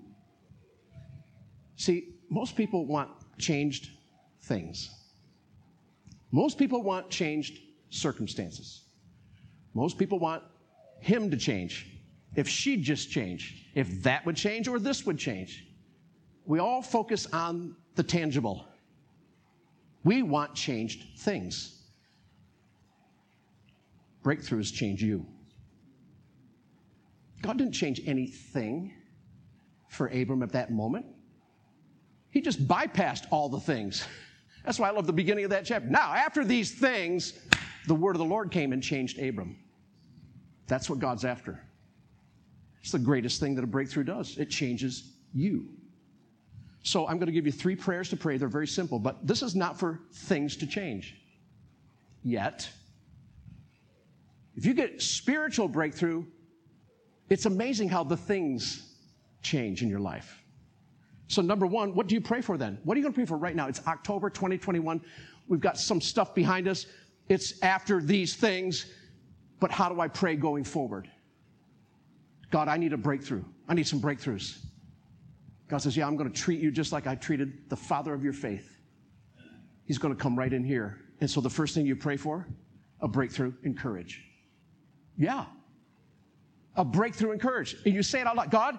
See, 1.77 2.15
most 2.31 2.57
people 2.57 2.87
want 2.87 3.11
changed 3.39 3.91
things. 4.43 4.91
Most 6.33 6.59
people 6.59 6.83
want 6.83 7.11
changed 7.11 7.59
circumstances. 7.91 8.83
Most 9.75 9.99
people 9.99 10.19
want 10.19 10.43
him 11.01 11.31
to 11.31 11.37
change, 11.37 11.87
if 12.35 12.49
she'd 12.49 12.83
just 12.83 13.11
change, 13.11 13.71
if 13.75 14.03
that 14.03 14.25
would 14.27 14.37
change 14.37 14.69
or 14.69 14.79
this 14.79 15.07
would 15.07 15.19
change. 15.19 15.67
We 16.45 16.59
all 16.59 16.83
focus 16.83 17.27
on 17.33 17.77
the 17.95 18.03
tangible. 18.03 18.67
We 20.05 20.23
want 20.23 20.55
changed 20.55 21.19
things. 21.19 21.83
Breakthroughs 24.23 24.73
change 24.73 25.03
you. 25.03 25.27
God 27.43 27.59
didn't 27.59 27.75
change 27.75 28.01
anything 28.07 28.93
for 29.89 30.09
Abram 30.09 30.43
at 30.43 30.53
that 30.53 30.71
moment. 30.71 31.07
He 32.31 32.41
just 32.41 32.67
bypassed 32.67 33.27
all 33.31 33.49
the 33.49 33.61
things. 33.61 34.07
That's 34.65 34.79
why 34.79 34.89
I 34.89 34.91
love 34.91 35.07
the 35.07 35.13
beginning 35.13 35.45
of 35.45 35.51
that 35.51 35.65
chapter. 35.65 35.89
Now, 35.89 36.13
after 36.13 36.45
these 36.45 36.73
things, 36.73 37.35
the 37.87 37.95
word 37.95 38.17
of 38.17 38.19
the 38.19 38.25
Lord 38.25 38.51
came 38.51 38.73
and 38.73 38.83
changed 38.83 39.19
Abram. 39.19 39.57
That's 40.67 40.91
what 40.91 40.99
God's 40.99 41.25
after. 41.25 41.63
It's 42.81 42.93
the 42.93 42.99
greatest 42.99 43.41
thing 43.41 43.55
that 43.57 43.65
a 43.65 43.67
breakthrough 43.67 44.05
does. 44.05 44.39
It 44.39 44.51
changes 44.51 45.13
you. 45.33 45.69
So 46.83 47.07
I'm 47.09 47.19
going 47.19 47.27
to 47.27 47.33
give 47.33 47.47
you 47.47 47.53
three 47.53 47.75
prayers 47.75 48.09
to 48.11 48.17
pray. 48.17 48.37
They're 48.37 48.49
very 48.49 48.69
simple, 48.69 48.99
but 49.01 49.27
this 49.27 49.43
is 49.43 49.57
not 49.57 49.79
for 49.79 50.01
things 50.13 50.57
to 50.59 50.67
change. 50.67 51.17
yet. 52.23 52.69
If 54.57 54.65
you 54.65 54.75
get 54.75 55.03
spiritual 55.03 55.69
breakthrough, 55.69 56.25
it's 57.29 57.47
amazing 57.47 57.89
how 57.89 58.05
the 58.05 58.17
things 58.17 58.95
change 59.43 59.83
in 59.83 59.89
your 59.89 60.01
life. 60.01 60.43
So, 61.29 61.43
number 61.43 61.67
one, 61.67 61.95
what 61.95 62.07
do 62.07 62.15
you 62.15 62.21
pray 62.21 62.41
for 62.41 62.57
then? 62.57 62.79
What 62.85 62.95
are 62.95 62.99
you 62.99 63.03
going 63.03 63.13
to 63.13 63.17
pray 63.17 63.27
for 63.27 63.37
right 63.37 63.55
now? 63.57 63.67
It's 63.69 63.85
October 63.87 64.31
2021. 64.31 65.01
We've 65.49 65.61
got 65.61 65.77
some 65.77 66.01
stuff 66.01 66.35
behind 66.35 66.69
us. 66.69 66.87
It's 67.29 67.61
after 67.63 68.01
these 68.01 68.37
things. 68.37 68.87
But 69.61 69.71
how 69.71 69.89
do 69.89 70.01
I 70.01 70.09
pray 70.09 70.37
going 70.37 70.65
forward? 70.65 71.09
God, 72.51 72.69
I 72.69 72.77
need 72.77 72.93
a 72.93 72.97
breakthrough. 72.97 73.45
I 73.69 73.75
need 73.75 73.87
some 73.87 74.01
breakthroughs. 74.01 74.59
God 75.69 75.79
says, 75.79 75.97
Yeah, 75.97 76.07
I'm 76.07 76.17
going 76.17 76.31
to 76.31 76.41
treat 76.41 76.61
you 76.61 76.71
just 76.71 76.93
like 76.93 77.07
I 77.07 77.15
treated 77.15 77.69
the 77.69 77.77
father 77.77 78.15
of 78.15 78.23
your 78.23 78.33
faith. 78.33 78.77
He's 79.85 79.99
going 79.99 80.15
to 80.15 80.21
come 80.21 80.39
right 80.39 80.53
in 80.53 80.65
here. 80.65 81.01
And 81.21 81.31
so 81.31 81.41
the 81.41 81.51
first 81.51 81.75
thing 81.75 81.87
you 81.87 81.97
pray 81.97 82.17
for, 82.17 82.47
a 83.01 83.09
breakthrough 83.09 83.53
in 83.63 83.75
courage. 83.75 84.23
Yeah. 85.17 85.47
A 86.77 86.85
breakthrough 86.85 87.33
in 87.33 87.39
courage. 87.39 87.77
And 87.85 87.95
you 87.95 88.03
say 88.03 88.21
it 88.21 88.27
out 88.27 88.37
loud 88.37 88.51
God, 88.51 88.79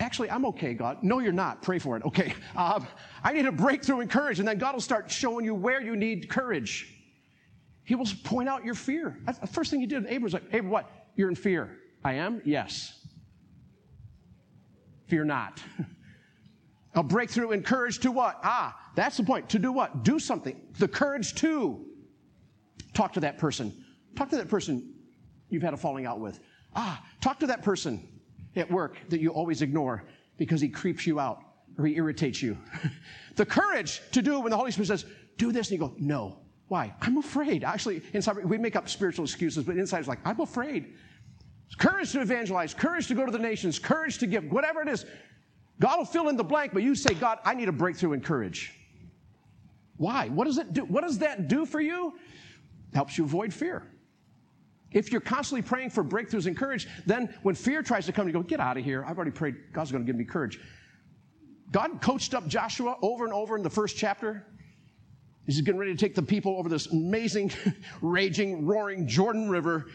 actually, 0.00 0.30
I'm 0.30 0.44
okay, 0.46 0.74
God. 0.74 1.02
No, 1.02 1.20
you're 1.20 1.32
not. 1.32 1.62
Pray 1.62 1.78
for 1.78 1.96
it. 1.96 2.04
Okay. 2.04 2.34
Um, 2.56 2.86
I 3.24 3.32
need 3.32 3.46
a 3.46 3.52
breakthrough 3.52 4.00
in 4.00 4.08
courage. 4.08 4.38
And 4.38 4.46
then 4.46 4.58
God 4.58 4.74
will 4.74 4.80
start 4.80 5.10
showing 5.10 5.44
you 5.44 5.54
where 5.54 5.82
you 5.82 5.96
need 5.96 6.28
courage. 6.28 6.93
He 7.84 7.94
will 7.94 8.06
point 8.24 8.48
out 8.48 8.64
your 8.64 8.74
fear. 8.74 9.18
That's 9.24 9.38
the 9.38 9.46
first 9.46 9.70
thing 9.70 9.80
he 9.80 9.86
did. 9.86 10.04
Abram 10.04 10.22
was 10.22 10.32
like, 10.32 10.46
Abram, 10.46 10.70
what? 10.70 10.90
You're 11.16 11.28
in 11.28 11.34
fear. 11.34 11.78
I 12.02 12.14
am? 12.14 12.40
Yes. 12.44 13.06
Fear 15.06 15.24
not. 15.24 15.62
a 16.94 17.02
breakthrough 17.02 17.50
in 17.50 17.62
courage 17.62 17.98
to 18.00 18.10
what? 18.10 18.40
Ah, 18.42 18.78
that's 18.94 19.18
the 19.18 19.22
point. 19.22 19.50
To 19.50 19.58
do 19.58 19.70
what? 19.70 20.02
Do 20.02 20.18
something. 20.18 20.60
The 20.78 20.88
courage 20.88 21.34
to 21.36 21.84
talk 22.94 23.12
to 23.14 23.20
that 23.20 23.38
person. 23.38 23.84
Talk 24.16 24.30
to 24.30 24.36
that 24.36 24.48
person 24.48 24.94
you've 25.50 25.62
had 25.62 25.74
a 25.74 25.76
falling 25.76 26.06
out 26.06 26.20
with. 26.20 26.40
Ah, 26.74 27.04
talk 27.20 27.38
to 27.40 27.46
that 27.46 27.62
person 27.62 28.08
at 28.56 28.70
work 28.70 28.96
that 29.08 29.20
you 29.20 29.30
always 29.30 29.62
ignore 29.62 30.04
because 30.36 30.60
he 30.60 30.68
creeps 30.68 31.06
you 31.06 31.20
out 31.20 31.40
or 31.78 31.86
he 31.86 31.96
irritates 31.96 32.40
you. 32.40 32.56
the 33.36 33.44
courage 33.44 34.00
to 34.12 34.22
do 34.22 34.40
when 34.40 34.50
the 34.50 34.56
Holy 34.56 34.70
Spirit 34.70 34.88
says, 34.88 35.04
do 35.36 35.52
this, 35.52 35.70
and 35.70 35.80
you 35.80 35.86
go, 35.86 35.94
no. 35.98 36.43
Why? 36.68 36.94
I'm 37.00 37.18
afraid. 37.18 37.64
Actually, 37.64 38.02
inside, 38.12 38.44
we 38.44 38.58
make 38.58 38.76
up 38.76 38.88
spiritual 38.88 39.24
excuses, 39.24 39.64
but 39.64 39.76
inside 39.76 39.98
it's 39.98 40.08
like, 40.08 40.20
I'm 40.24 40.40
afraid. 40.40 40.94
Courage 41.78 42.12
to 42.12 42.20
evangelize, 42.20 42.72
courage 42.72 43.08
to 43.08 43.14
go 43.14 43.26
to 43.26 43.32
the 43.32 43.38
nations, 43.38 43.78
courage 43.78 44.18
to 44.18 44.26
give, 44.26 44.44
whatever 44.50 44.80
it 44.82 44.88
is. 44.88 45.04
God 45.80 45.98
will 45.98 46.04
fill 46.04 46.28
in 46.28 46.36
the 46.36 46.44
blank, 46.44 46.72
but 46.72 46.82
you 46.82 46.94
say, 46.94 47.14
God, 47.14 47.38
I 47.44 47.54
need 47.54 47.68
a 47.68 47.72
breakthrough 47.72 48.12
in 48.12 48.20
courage. 48.20 48.72
Why? 49.96 50.28
What 50.28 50.44
does 50.44 50.58
it 50.58 50.72
do? 50.72 50.84
What 50.84 51.02
does 51.02 51.18
that 51.18 51.48
do 51.48 51.66
for 51.66 51.80
you? 51.80 52.14
Helps 52.94 53.18
you 53.18 53.24
avoid 53.24 53.52
fear. 53.52 53.90
If 54.92 55.10
you're 55.10 55.20
constantly 55.20 55.62
praying 55.62 55.90
for 55.90 56.04
breakthroughs 56.04 56.46
and 56.46 56.56
courage, 56.56 56.86
then 57.04 57.34
when 57.42 57.56
fear 57.56 57.82
tries 57.82 58.06
to 58.06 58.12
come, 58.12 58.28
you 58.28 58.32
go, 58.32 58.42
get 58.42 58.60
out 58.60 58.76
of 58.76 58.84
here. 58.84 59.04
I've 59.04 59.16
already 59.16 59.32
prayed. 59.32 59.56
God's 59.72 59.90
going 59.90 60.04
to 60.04 60.06
give 60.06 60.16
me 60.16 60.24
courage. 60.24 60.60
God 61.72 62.00
coached 62.00 62.34
up 62.34 62.46
Joshua 62.46 62.96
over 63.02 63.24
and 63.24 63.34
over 63.34 63.56
in 63.56 63.64
the 63.64 63.70
first 63.70 63.96
chapter. 63.96 64.46
He's 65.46 65.60
getting 65.60 65.78
ready 65.78 65.92
to 65.92 65.98
take 65.98 66.14
the 66.14 66.22
people 66.22 66.56
over 66.58 66.68
this 66.68 66.86
amazing, 66.86 67.52
raging, 68.02 68.66
roaring 68.66 69.06
Jordan 69.06 69.48
River 69.48 69.86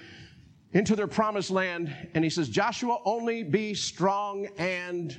into 0.74 0.96
their 0.96 1.08
promised 1.08 1.50
land. 1.50 1.96
And 2.14 2.24
he 2.24 2.30
says, 2.30 2.50
Joshua, 2.50 3.00
only 3.06 3.44
be 3.44 3.74
strong 3.74 4.48
and 4.58 5.18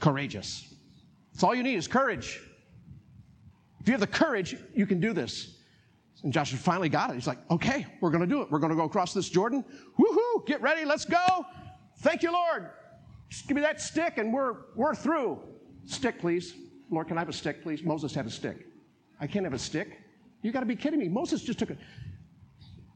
courageous. 0.00 0.74
That's 1.32 1.44
all 1.44 1.54
you 1.54 1.62
need 1.62 1.76
is 1.76 1.86
courage. 1.86 2.40
If 3.80 3.86
you 3.86 3.92
have 3.92 4.00
the 4.00 4.06
courage, 4.06 4.56
you 4.74 4.86
can 4.86 5.00
do 5.00 5.12
this. 5.12 5.56
And 6.24 6.32
Joshua 6.32 6.58
finally 6.58 6.88
got 6.88 7.10
it. 7.10 7.14
He's 7.14 7.26
like, 7.26 7.38
okay, 7.50 7.86
we're 8.00 8.10
going 8.10 8.22
to 8.22 8.26
do 8.26 8.42
it. 8.42 8.50
We're 8.50 8.58
going 8.58 8.70
to 8.70 8.76
go 8.76 8.84
across 8.84 9.14
this 9.14 9.28
Jordan. 9.28 9.64
Woohoo, 9.98 10.46
get 10.46 10.60
ready, 10.60 10.84
let's 10.84 11.04
go. 11.04 11.46
Thank 11.98 12.22
you, 12.22 12.32
Lord. 12.32 12.70
Just 13.28 13.46
give 13.46 13.54
me 13.54 13.60
that 13.60 13.80
stick 13.80 14.18
and 14.18 14.32
we're, 14.32 14.56
we're 14.74 14.94
through. 14.94 15.40
Stick, 15.84 16.18
please. 16.18 16.54
Lord, 16.90 17.06
can 17.06 17.18
I 17.18 17.20
have 17.20 17.28
a 17.28 17.32
stick, 17.32 17.62
please? 17.62 17.82
Moses 17.82 18.14
had 18.14 18.26
a 18.26 18.30
stick. 18.30 18.67
I 19.20 19.26
can't 19.26 19.44
have 19.44 19.54
a 19.54 19.58
stick. 19.58 20.00
You 20.42 20.52
got 20.52 20.60
to 20.60 20.66
be 20.66 20.76
kidding 20.76 21.00
me. 21.00 21.08
Moses 21.08 21.42
just 21.42 21.58
took 21.58 21.70
a. 21.70 21.76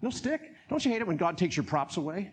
No 0.01 0.11
stick? 0.11 0.53
Don't 0.69 0.85
you 0.85 0.91
hate 0.91 1.01
it 1.01 1.07
when 1.07 1.17
God 1.17 1.39
takes 1.39 1.57
your 1.57 1.65
props 1.65 1.97
away? 1.97 2.33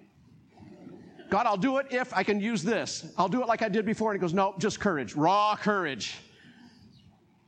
God, 1.30 1.45
I'll 1.45 1.58
do 1.58 1.78
it 1.78 1.88
if 1.91 2.13
I 2.13 2.23
can 2.23 2.39
use 2.39 2.63
this. 2.63 3.13
I'll 3.17 3.30
do 3.30 3.41
it 3.41 3.47
like 3.47 3.62
I 3.62 3.69
did 3.69 3.86
before. 3.86 4.12
And 4.12 4.19
he 4.19 4.21
goes, 4.21 4.34
No, 4.34 4.56
just 4.58 4.80
courage, 4.80 5.15
raw 5.15 5.56
courage. 5.56 6.17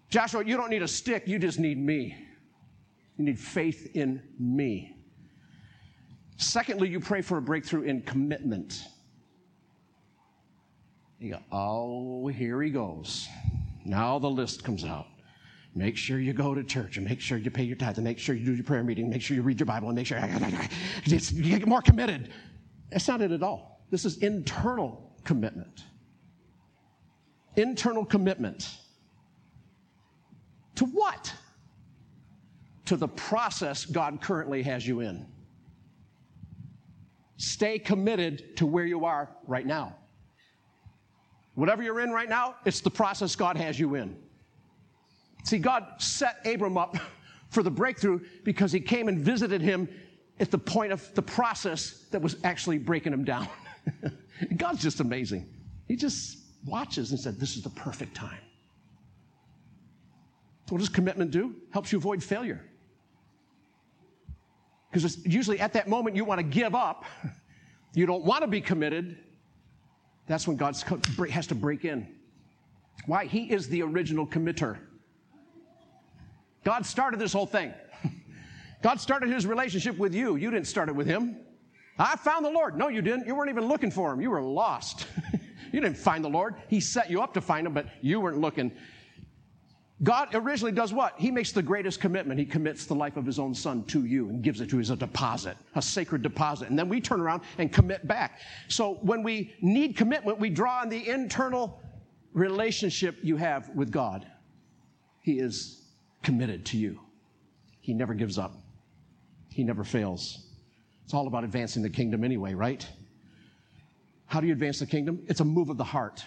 Joshua, 0.09 0.43
you 0.43 0.57
don't 0.57 0.69
need 0.69 0.83
a 0.83 0.87
stick, 0.87 1.27
you 1.27 1.39
just 1.39 1.57
need 1.57 1.77
me. 1.77 2.27
You 3.17 3.25
need 3.25 3.39
faith 3.39 3.95
in 3.95 4.21
me. 4.39 4.95
Secondly, 6.37 6.89
you 6.89 6.99
pray 6.99 7.21
for 7.21 7.37
a 7.37 7.41
breakthrough 7.41 7.83
in 7.83 8.01
commitment. 8.01 8.83
You 11.19 11.33
go, 11.33 11.39
oh, 11.51 12.27
here 12.27 12.61
he 12.63 12.71
goes. 12.71 13.27
Now 13.85 14.17
the 14.17 14.29
list 14.29 14.63
comes 14.63 14.83
out. 14.83 15.05
Make 15.73 15.95
sure 15.95 16.19
you 16.19 16.33
go 16.33 16.53
to 16.53 16.63
church 16.63 16.97
and 16.97 17.07
make 17.07 17.21
sure 17.21 17.37
you 17.37 17.49
pay 17.49 17.63
your 17.63 17.77
tithe 17.77 17.97
and 17.97 18.03
make 18.03 18.19
sure 18.19 18.35
you 18.35 18.45
do 18.45 18.53
your 18.53 18.63
prayer 18.63 18.83
meeting, 18.83 19.09
make 19.09 19.21
sure 19.21 19.35
you 19.35 19.41
read 19.41 19.59
your 19.59 19.65
Bible 19.67 19.87
and 19.87 19.95
make 19.95 20.05
sure 20.05 20.19
you 21.05 21.59
get 21.59 21.67
more 21.67 21.81
committed. 21.81 22.29
That's 22.89 23.07
not 23.07 23.21
it 23.21 23.31
at 23.31 23.41
all. 23.41 23.81
This 23.89 24.03
is 24.03 24.17
internal 24.17 25.13
commitment. 25.23 25.83
Internal 27.55 28.03
commitment. 28.03 28.69
To 30.75 30.85
what? 30.85 31.33
To 32.85 32.97
the 32.97 33.07
process 33.07 33.85
God 33.85 34.19
currently 34.21 34.63
has 34.63 34.85
you 34.85 34.99
in. 34.99 35.25
Stay 37.37 37.79
committed 37.79 38.57
to 38.57 38.65
where 38.65 38.85
you 38.85 39.05
are 39.05 39.29
right 39.47 39.65
now. 39.65 39.95
Whatever 41.55 41.81
you're 41.81 41.99
in 42.01 42.11
right 42.11 42.29
now, 42.29 42.55
it's 42.65 42.81
the 42.81 42.91
process 42.91 43.35
God 43.35 43.57
has 43.57 43.79
you 43.79 43.95
in. 43.95 44.15
See, 45.43 45.57
God 45.57 45.85
set 45.97 46.45
Abram 46.45 46.77
up 46.77 46.97
for 47.49 47.63
the 47.63 47.71
breakthrough 47.71 48.21
because 48.43 48.71
he 48.71 48.79
came 48.79 49.07
and 49.07 49.19
visited 49.19 49.61
him 49.61 49.89
at 50.39 50.51
the 50.51 50.57
point 50.57 50.91
of 50.91 51.13
the 51.13 51.21
process 51.21 52.05
that 52.11 52.21
was 52.21 52.37
actually 52.43 52.77
breaking 52.77 53.13
him 53.13 53.23
down. 53.23 53.47
God's 54.57 54.81
just 54.81 54.99
amazing. 54.99 55.47
He 55.87 55.95
just 55.95 56.39
watches 56.65 57.11
and 57.11 57.19
said, 57.19 57.39
This 57.39 57.55
is 57.55 57.63
the 57.63 57.69
perfect 57.69 58.15
time. 58.15 58.39
What 60.69 60.77
does 60.79 60.89
commitment 60.89 61.31
do? 61.31 61.55
Helps 61.71 61.91
you 61.91 61.97
avoid 61.97 62.23
failure. 62.23 62.63
Because 64.89 65.25
usually 65.25 65.59
at 65.59 65.73
that 65.73 65.89
moment 65.89 66.15
you 66.15 66.23
want 66.23 66.39
to 66.39 66.43
give 66.43 66.75
up, 66.75 67.03
you 67.93 68.05
don't 68.05 68.23
want 68.23 68.41
to 68.41 68.47
be 68.47 68.61
committed. 68.61 69.17
That's 70.27 70.47
when 70.47 70.55
God 70.55 70.75
has 71.29 71.47
to 71.47 71.55
break 71.55 71.83
in. 71.83 72.07
Why? 73.05 73.25
He 73.25 73.51
is 73.51 73.67
the 73.67 73.81
original 73.81 74.25
committer. 74.25 74.77
God 76.63 76.85
started 76.85 77.19
this 77.19 77.33
whole 77.33 77.45
thing. 77.45 77.73
God 78.81 78.99
started 78.99 79.29
his 79.29 79.45
relationship 79.45 79.97
with 79.97 80.13
you. 80.13 80.35
You 80.35 80.51
didn't 80.51 80.67
start 80.67 80.89
it 80.89 80.95
with 80.95 81.07
him. 81.07 81.37
I 81.97 82.15
found 82.15 82.45
the 82.45 82.49
Lord. 82.49 82.77
No, 82.77 82.87
you 82.87 83.01
didn't. 83.01 83.27
You 83.27 83.35
weren't 83.35 83.49
even 83.49 83.65
looking 83.65 83.91
for 83.91 84.11
him. 84.11 84.21
You 84.21 84.31
were 84.31 84.41
lost. 84.41 85.07
you 85.71 85.81
didn't 85.81 85.97
find 85.97 86.23
the 86.23 86.29
Lord. 86.29 86.55
He 86.67 86.79
set 86.79 87.09
you 87.09 87.21
up 87.21 87.33
to 87.33 87.41
find 87.41 87.67
him, 87.67 87.73
but 87.73 87.87
you 88.01 88.19
weren't 88.19 88.39
looking. 88.39 88.71
God 90.03 90.29
originally 90.33 90.71
does 90.71 90.93
what? 90.93 91.13
He 91.19 91.29
makes 91.29 91.51
the 91.51 91.61
greatest 91.61 91.99
commitment. 91.99 92.39
He 92.39 92.45
commits 92.45 92.85
the 92.87 92.95
life 92.95 93.17
of 93.17 93.25
his 93.25 93.37
own 93.37 93.53
son 93.53 93.83
to 93.85 94.05
you 94.05 94.29
and 94.29 94.41
gives 94.41 94.59
it 94.59 94.69
to 94.71 94.77
you 94.77 94.81
as 94.81 94.89
a 94.89 94.95
deposit, 94.95 95.57
a 95.75 95.81
sacred 95.81 96.23
deposit. 96.23 96.69
And 96.69 96.79
then 96.79 96.89
we 96.89 96.99
turn 96.99 97.21
around 97.21 97.43
and 97.59 97.71
commit 97.71 98.07
back. 98.07 98.39
So 98.67 98.95
when 99.01 99.21
we 99.21 99.53
need 99.61 99.95
commitment, 99.95 100.39
we 100.39 100.49
draw 100.49 100.79
on 100.79 100.89
the 100.89 101.07
internal 101.07 101.79
relationship 102.33 103.17
you 103.21 103.37
have 103.37 103.69
with 103.75 103.91
God. 103.91 104.25
He 105.21 105.33
is 105.33 105.80
committed 106.23 106.65
to 106.67 106.77
you. 106.77 106.99
He 107.81 107.93
never 107.93 108.13
gives 108.13 108.37
up, 108.37 108.53
He 109.49 109.63
never 109.63 109.83
fails. 109.83 110.47
It's 111.03 111.13
all 111.13 111.27
about 111.27 111.43
advancing 111.43 111.83
the 111.83 111.89
kingdom 111.89 112.23
anyway, 112.23 112.53
right? 112.53 112.87
How 114.27 114.39
do 114.39 114.47
you 114.47 114.53
advance 114.53 114.79
the 114.79 114.85
kingdom? 114.85 115.21
It's 115.27 115.41
a 115.41 115.45
move 115.45 115.69
of 115.69 115.77
the 115.77 115.83
heart. 115.83 116.23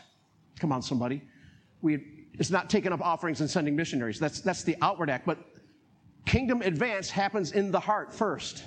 Come 0.60 0.72
on, 0.72 0.82
somebody. 0.82 1.22
We, 1.80 2.28
it's 2.34 2.50
not 2.50 2.68
taking 2.68 2.92
up 2.92 3.00
offerings 3.00 3.40
and 3.40 3.48
sending 3.48 3.74
missionaries. 3.74 4.20
That's, 4.20 4.40
that's 4.40 4.62
the 4.62 4.76
outward 4.82 5.08
act. 5.08 5.24
But 5.24 5.38
kingdom 6.26 6.60
advance 6.60 7.08
happens 7.08 7.52
in 7.52 7.70
the 7.70 7.80
heart 7.80 8.12
first. 8.12 8.62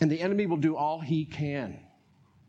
And 0.00 0.10
the 0.10 0.20
enemy 0.20 0.46
will 0.46 0.56
do 0.56 0.74
all 0.74 0.98
he 0.98 1.24
can 1.24 1.78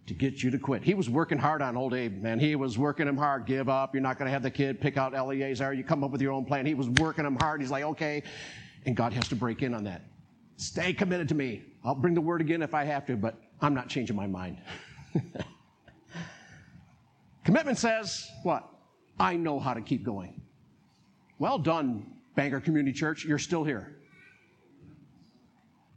to 0.07 0.13
get 0.13 0.43
you 0.43 0.51
to 0.51 0.59
quit. 0.59 0.83
He 0.83 0.93
was 0.93 1.09
working 1.09 1.37
hard 1.37 1.61
on 1.61 1.75
old 1.75 1.93
Abe, 1.93 2.21
man. 2.21 2.39
He 2.39 2.55
was 2.55 2.77
working 2.77 3.07
him 3.07 3.17
hard. 3.17 3.45
Give 3.45 3.67
up. 3.67 3.95
You're 3.95 4.03
not 4.03 4.19
going 4.19 4.27
to 4.27 4.31
have 4.31 4.43
the 4.43 4.51
kid. 4.51 4.79
Pick 4.79 4.97
out 4.97 5.15
Eleazar. 5.15 5.73
You 5.73 5.83
come 5.83 6.03
up 6.03 6.11
with 6.11 6.21
your 6.21 6.31
own 6.31 6.45
plan. 6.45 6.65
He 6.65 6.75
was 6.75 6.89
working 6.89 7.25
him 7.25 7.35
hard. 7.35 7.61
He's 7.61 7.71
like, 7.71 7.83
okay. 7.83 8.21
And 8.85 8.95
God 8.95 9.13
has 9.13 9.27
to 9.29 9.35
break 9.35 9.63
in 9.63 9.73
on 9.73 9.83
that. 9.85 10.03
Stay 10.57 10.93
committed 10.93 11.27
to 11.29 11.35
me. 11.35 11.63
I'll 11.83 11.95
bring 11.95 12.13
the 12.13 12.21
word 12.21 12.41
again 12.41 12.61
if 12.61 12.73
I 12.73 12.83
have 12.83 13.05
to, 13.07 13.17
but 13.17 13.35
I'm 13.61 13.73
not 13.73 13.89
changing 13.89 14.15
my 14.15 14.27
mind. 14.27 14.57
Commitment 17.43 17.77
says 17.77 18.29
what? 18.43 18.67
I 19.19 19.35
know 19.35 19.59
how 19.59 19.73
to 19.73 19.81
keep 19.81 20.03
going. 20.03 20.41
Well 21.39 21.57
done, 21.57 22.05
Bangor 22.35 22.59
Community 22.59 22.97
Church. 22.97 23.25
You're 23.25 23.39
still 23.39 23.63
here. 23.63 23.95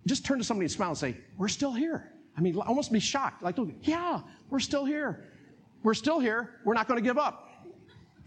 Just 0.06 0.24
turn 0.24 0.38
to 0.38 0.44
somebody 0.44 0.64
and 0.64 0.72
smile 0.72 0.90
and 0.90 0.98
say, 0.98 1.16
We're 1.36 1.48
still 1.48 1.72
here. 1.72 2.10
I 2.38 2.40
mean, 2.40 2.56
almost 2.56 2.92
be 2.92 3.00
shocked. 3.00 3.42
Like, 3.42 3.56
yeah, 3.82 4.20
we're 4.48 4.60
still 4.60 4.84
here. 4.84 5.24
We're 5.82 5.94
still 5.94 6.20
here. 6.20 6.60
We're 6.64 6.74
not 6.74 6.86
going 6.86 6.98
to 6.98 7.04
give 7.04 7.18
up. 7.18 7.50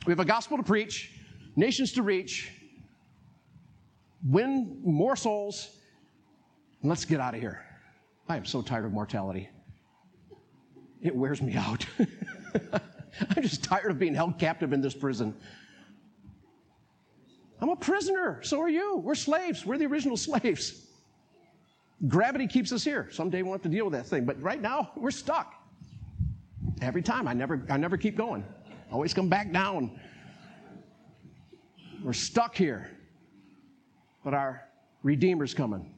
We 0.05 0.12
have 0.12 0.20
a 0.20 0.26
gospel 0.26 0.57
to 0.57 0.64
preach, 0.64 1.14
nations 1.55 1.93
to 1.93 2.03
reach, 2.03 2.51
win 4.28 4.82
more 4.84 5.16
souls, 5.16 5.78
let's 6.84 7.05
get 7.05 7.22
out 7.22 7.36
of 7.36 7.39
here. 7.39 7.64
I 8.28 8.36
am 8.36 8.43
so 8.43 8.62
tired 8.62 8.84
of 8.84 8.91
mortality. 8.91 9.49
It 11.01 11.16
wears 11.16 11.41
me 11.41 11.55
out. 11.55 11.86
I'm 13.36 13.41
just 13.41 13.64
tired 13.64 13.91
of 13.91 13.99
being 13.99 14.14
held 14.14 14.38
captive 14.38 14.74
in 14.74 14.82
this 14.82 14.93
prison. 14.93 15.34
I'm 17.62 17.70
a 17.70 17.76
prisoner. 17.78 18.41
So 18.43 18.59
are 18.59 18.70
you. 18.70 18.97
We're 18.97 19.16
slaves. 19.16 19.66
We're 19.66 19.78
the 19.78 19.86
original 19.86 20.18
slaves. 20.18 20.80
Gravity 22.08 22.47
keeps 22.47 22.72
us 22.72 22.84
here. 22.84 23.08
Someday 23.12 23.41
we'll 23.41 23.52
have 23.52 23.62
to 23.62 23.70
deal 23.70 23.86
with 23.86 23.93
that 23.93 24.08
thing. 24.08 24.26
But 24.26 24.41
right 24.41 24.62
now, 24.62 24.91
we're 24.97 25.12
stuck. 25.12 25.56
Every 26.82 27.02
time, 27.02 27.28
I 27.28 27.34
never, 27.34 27.64
I 27.70 27.78
never 27.78 27.97
keep 27.97 28.18
going. 28.18 28.43
Always 28.91 29.14
come 29.14 29.30
back 29.30 29.52
down. 29.52 29.99
We're 32.04 32.14
stuck 32.14 32.56
here. 32.56 32.89
But 34.24 34.34
our 34.34 34.64
Redeemer's 35.04 35.54
coming. 35.54 35.93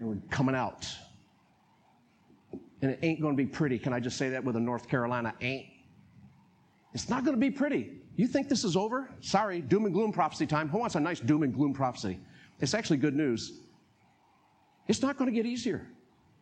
And 0.00 0.08
we're 0.08 0.28
coming 0.30 0.54
out. 0.54 0.88
And 2.82 2.90
it 2.92 2.98
ain't 3.02 3.20
going 3.20 3.36
to 3.36 3.42
be 3.42 3.48
pretty. 3.48 3.78
Can 3.78 3.92
I 3.92 4.00
just 4.00 4.16
say 4.16 4.28
that 4.30 4.44
with 4.44 4.56
a 4.56 4.60
North 4.60 4.88
Carolina 4.88 5.34
ain't? 5.40 5.66
It's 6.94 7.08
not 7.08 7.24
going 7.24 7.36
to 7.36 7.40
be 7.40 7.50
pretty. 7.50 7.92
You 8.16 8.26
think 8.26 8.48
this 8.48 8.64
is 8.64 8.76
over? 8.76 9.10
Sorry, 9.20 9.60
doom 9.60 9.84
and 9.84 9.94
gloom 9.94 10.12
prophecy 10.12 10.46
time. 10.46 10.68
Who 10.68 10.78
wants 10.78 10.94
a 10.96 11.00
nice 11.00 11.20
doom 11.20 11.42
and 11.42 11.54
gloom 11.54 11.72
prophecy? 11.72 12.18
It's 12.60 12.74
actually 12.74 12.96
good 12.96 13.14
news. 13.14 13.60
It's 14.88 15.02
not 15.02 15.18
going 15.18 15.30
to 15.30 15.34
get 15.34 15.46
easier. 15.46 15.86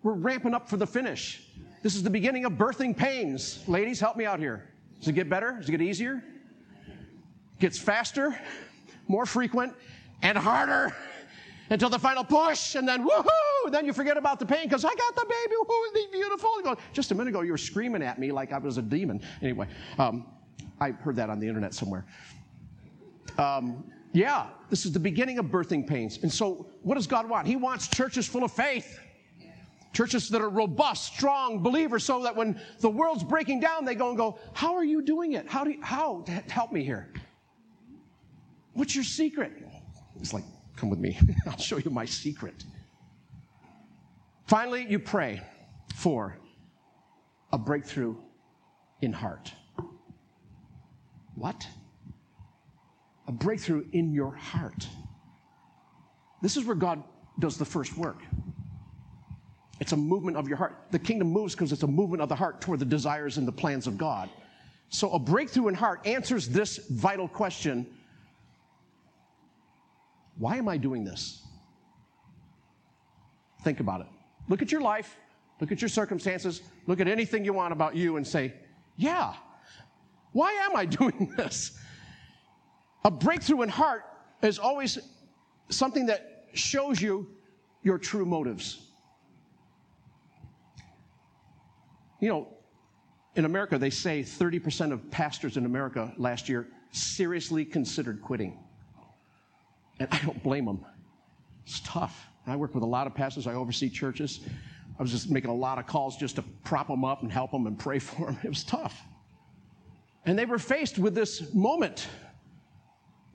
We're 0.02 0.12
ramping 0.12 0.54
up 0.54 0.68
for 0.68 0.76
the 0.76 0.86
finish. 0.86 1.42
This 1.82 1.96
is 1.96 2.02
the 2.02 2.10
beginning 2.10 2.44
of 2.44 2.52
birthing 2.52 2.96
pains. 2.96 3.62
Ladies, 3.68 4.00
help 4.00 4.16
me 4.16 4.24
out 4.24 4.38
here. 4.38 4.68
Does 5.00 5.08
it 5.08 5.12
get 5.12 5.28
better? 5.28 5.56
Does 5.58 5.68
it 5.68 5.72
get 5.72 5.82
easier? 5.82 6.22
Gets 7.58 7.78
faster, 7.78 8.38
more 9.08 9.26
frequent, 9.26 9.74
and 10.22 10.38
harder 10.38 10.94
until 11.70 11.88
the 11.88 11.98
final 11.98 12.22
push, 12.22 12.76
and 12.76 12.86
then 12.86 13.06
woohoo! 13.06 13.70
Then 13.70 13.84
you 13.84 13.92
forget 13.92 14.16
about 14.16 14.38
the 14.38 14.46
pain 14.46 14.64
because 14.64 14.84
I 14.84 14.94
got 14.94 15.16
the 15.16 15.24
baby. 15.24 15.54
Isn't 15.98 16.12
he 16.12 16.18
beautiful? 16.18 16.50
Go, 16.62 16.76
Just 16.92 17.10
a 17.10 17.14
minute 17.14 17.30
ago, 17.30 17.40
you 17.40 17.50
were 17.50 17.58
screaming 17.58 18.02
at 18.02 18.18
me 18.18 18.30
like 18.30 18.52
I 18.52 18.58
was 18.58 18.78
a 18.78 18.82
demon. 18.82 19.20
Anyway, 19.42 19.66
um, 19.98 20.26
I 20.80 20.92
heard 20.92 21.16
that 21.16 21.30
on 21.30 21.40
the 21.40 21.48
internet 21.48 21.74
somewhere. 21.74 22.06
Um, 23.38 23.90
yeah, 24.16 24.46
this 24.70 24.86
is 24.86 24.92
the 24.92 24.98
beginning 24.98 25.38
of 25.38 25.46
birthing 25.46 25.86
pains. 25.86 26.18
And 26.22 26.32
so, 26.32 26.70
what 26.80 26.94
does 26.94 27.06
God 27.06 27.28
want? 27.28 27.46
He 27.46 27.54
wants 27.54 27.86
churches 27.86 28.26
full 28.26 28.44
of 28.44 28.50
faith. 28.50 28.98
Churches 29.92 30.30
that 30.30 30.40
are 30.40 30.48
robust, 30.48 31.14
strong 31.14 31.62
believers, 31.62 32.02
so 32.04 32.22
that 32.22 32.34
when 32.34 32.58
the 32.80 32.88
world's 32.88 33.22
breaking 33.22 33.60
down, 33.60 33.84
they 33.84 33.94
go 33.94 34.08
and 34.08 34.16
go, 34.16 34.38
How 34.54 34.74
are 34.74 34.84
you 34.84 35.02
doing 35.02 35.34
it? 35.34 35.46
How 35.46 35.64
do 35.64 35.70
you, 35.72 35.82
how? 35.82 36.24
Help 36.48 36.72
me 36.72 36.82
here. 36.82 37.12
What's 38.72 38.94
your 38.94 39.04
secret? 39.04 39.52
It's 40.18 40.32
like, 40.32 40.44
Come 40.76 40.88
with 40.88 40.98
me. 40.98 41.18
I'll 41.46 41.58
show 41.58 41.76
you 41.76 41.90
my 41.90 42.06
secret. 42.06 42.64
Finally, 44.46 44.86
you 44.88 44.98
pray 44.98 45.42
for 45.92 46.38
a 47.52 47.58
breakthrough 47.58 48.16
in 49.02 49.12
heart. 49.12 49.52
What? 51.34 51.66
A 53.28 53.32
breakthrough 53.32 53.84
in 53.92 54.12
your 54.12 54.32
heart. 54.32 54.86
This 56.42 56.56
is 56.56 56.64
where 56.64 56.76
God 56.76 57.02
does 57.38 57.56
the 57.56 57.64
first 57.64 57.96
work. 57.96 58.18
It's 59.80 59.92
a 59.92 59.96
movement 59.96 60.36
of 60.36 60.48
your 60.48 60.56
heart. 60.56 60.76
The 60.90 60.98
kingdom 60.98 61.28
moves 61.28 61.54
because 61.54 61.72
it's 61.72 61.82
a 61.82 61.88
movement 61.88 62.22
of 62.22 62.28
the 62.28 62.34
heart 62.34 62.60
toward 62.60 62.78
the 62.78 62.86
desires 62.86 63.36
and 63.36 63.46
the 63.46 63.52
plans 63.52 63.86
of 63.86 63.98
God. 63.98 64.30
So 64.88 65.10
a 65.10 65.18
breakthrough 65.18 65.68
in 65.68 65.74
heart 65.74 66.06
answers 66.06 66.48
this 66.48 66.78
vital 66.88 67.28
question 67.28 67.86
Why 70.38 70.56
am 70.56 70.68
I 70.68 70.76
doing 70.76 71.04
this? 71.04 71.42
Think 73.62 73.80
about 73.80 74.00
it. 74.00 74.06
Look 74.48 74.62
at 74.62 74.70
your 74.70 74.80
life, 74.80 75.16
look 75.60 75.72
at 75.72 75.82
your 75.82 75.88
circumstances, 75.88 76.62
look 76.86 77.00
at 77.00 77.08
anything 77.08 77.44
you 77.44 77.52
want 77.52 77.72
about 77.72 77.96
you 77.96 78.16
and 78.16 78.26
say, 78.26 78.54
Yeah, 78.96 79.34
why 80.32 80.52
am 80.52 80.76
I 80.76 80.84
doing 80.86 81.34
this? 81.36 81.78
A 83.06 83.10
breakthrough 83.10 83.62
in 83.62 83.68
heart 83.68 84.04
is 84.42 84.58
always 84.58 84.98
something 85.68 86.06
that 86.06 86.48
shows 86.54 87.00
you 87.00 87.28
your 87.84 87.98
true 87.98 88.26
motives. 88.26 88.80
You 92.18 92.28
know, 92.30 92.48
in 93.36 93.44
America, 93.44 93.78
they 93.78 93.90
say 93.90 94.24
30% 94.24 94.90
of 94.90 95.08
pastors 95.12 95.56
in 95.56 95.66
America 95.66 96.12
last 96.16 96.48
year 96.48 96.66
seriously 96.90 97.64
considered 97.64 98.20
quitting. 98.22 98.58
And 100.00 100.08
I 100.10 100.18
don't 100.24 100.42
blame 100.42 100.64
them. 100.64 100.84
It's 101.64 101.78
tough. 101.84 102.26
I 102.44 102.56
work 102.56 102.74
with 102.74 102.82
a 102.82 102.88
lot 102.88 103.06
of 103.06 103.14
pastors, 103.14 103.46
I 103.46 103.54
oversee 103.54 103.88
churches. 103.88 104.40
I 104.98 105.02
was 105.02 105.12
just 105.12 105.30
making 105.30 105.50
a 105.50 105.54
lot 105.54 105.78
of 105.78 105.86
calls 105.86 106.16
just 106.16 106.34
to 106.36 106.42
prop 106.64 106.88
them 106.88 107.04
up 107.04 107.22
and 107.22 107.30
help 107.30 107.52
them 107.52 107.68
and 107.68 107.78
pray 107.78 108.00
for 108.00 108.26
them. 108.26 108.38
It 108.42 108.48
was 108.48 108.64
tough. 108.64 109.00
And 110.24 110.36
they 110.36 110.44
were 110.44 110.58
faced 110.58 110.98
with 110.98 111.14
this 111.14 111.54
moment 111.54 112.08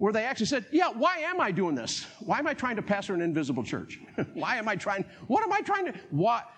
where 0.01 0.11
they 0.11 0.25
actually 0.25 0.47
said, 0.47 0.65
Yeah, 0.71 0.89
why 0.89 1.19
am 1.19 1.39
I 1.39 1.51
doing 1.51 1.75
this? 1.75 2.07
Why 2.21 2.39
am 2.39 2.47
I 2.47 2.55
trying 2.55 2.75
to 2.75 2.81
pastor 2.81 3.13
an 3.13 3.21
invisible 3.21 3.63
church? 3.63 3.99
why 4.33 4.55
am 4.55 4.67
I 4.67 4.75
trying? 4.75 5.05
What 5.27 5.43
am 5.43 5.53
I 5.53 5.61
trying 5.61 5.85
to? 5.85 5.93
What? 6.09 6.49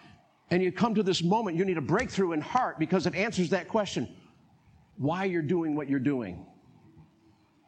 And 0.50 0.64
you 0.64 0.72
come 0.72 0.96
to 0.96 1.04
this 1.04 1.22
moment, 1.22 1.58
you 1.58 1.66
need 1.66 1.78
a 1.78 1.82
breakthrough 1.82 2.32
in 2.32 2.40
heart 2.40 2.80
because 2.80 3.06
it 3.06 3.14
answers 3.16 3.50
that 3.50 3.68
question 3.68 4.08
why 4.96 5.26
you're 5.26 5.42
doing 5.42 5.76
what 5.76 5.90
you're 5.90 6.00
doing. 6.00 6.46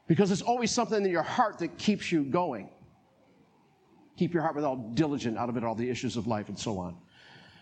Because 0.08 0.32
it's 0.32 0.42
always 0.42 0.72
something 0.72 1.04
in 1.04 1.12
your 1.12 1.24
heart 1.24 1.58
that 1.58 1.78
keeps 1.78 2.10
you 2.10 2.24
going. 2.24 2.70
Keep 4.16 4.34
your 4.34 4.44
heart 4.44 4.56
with 4.56 4.64
all 4.64 4.78
diligent 4.94 5.38
out 5.38 5.50
of 5.50 5.58
it, 5.58 5.66
all 5.66 5.76
the 5.76 5.90
issues 5.90 6.16
of 6.16 6.26
life 6.26 6.48
and 6.48 6.58
so 6.58 6.78
on. 6.78 6.96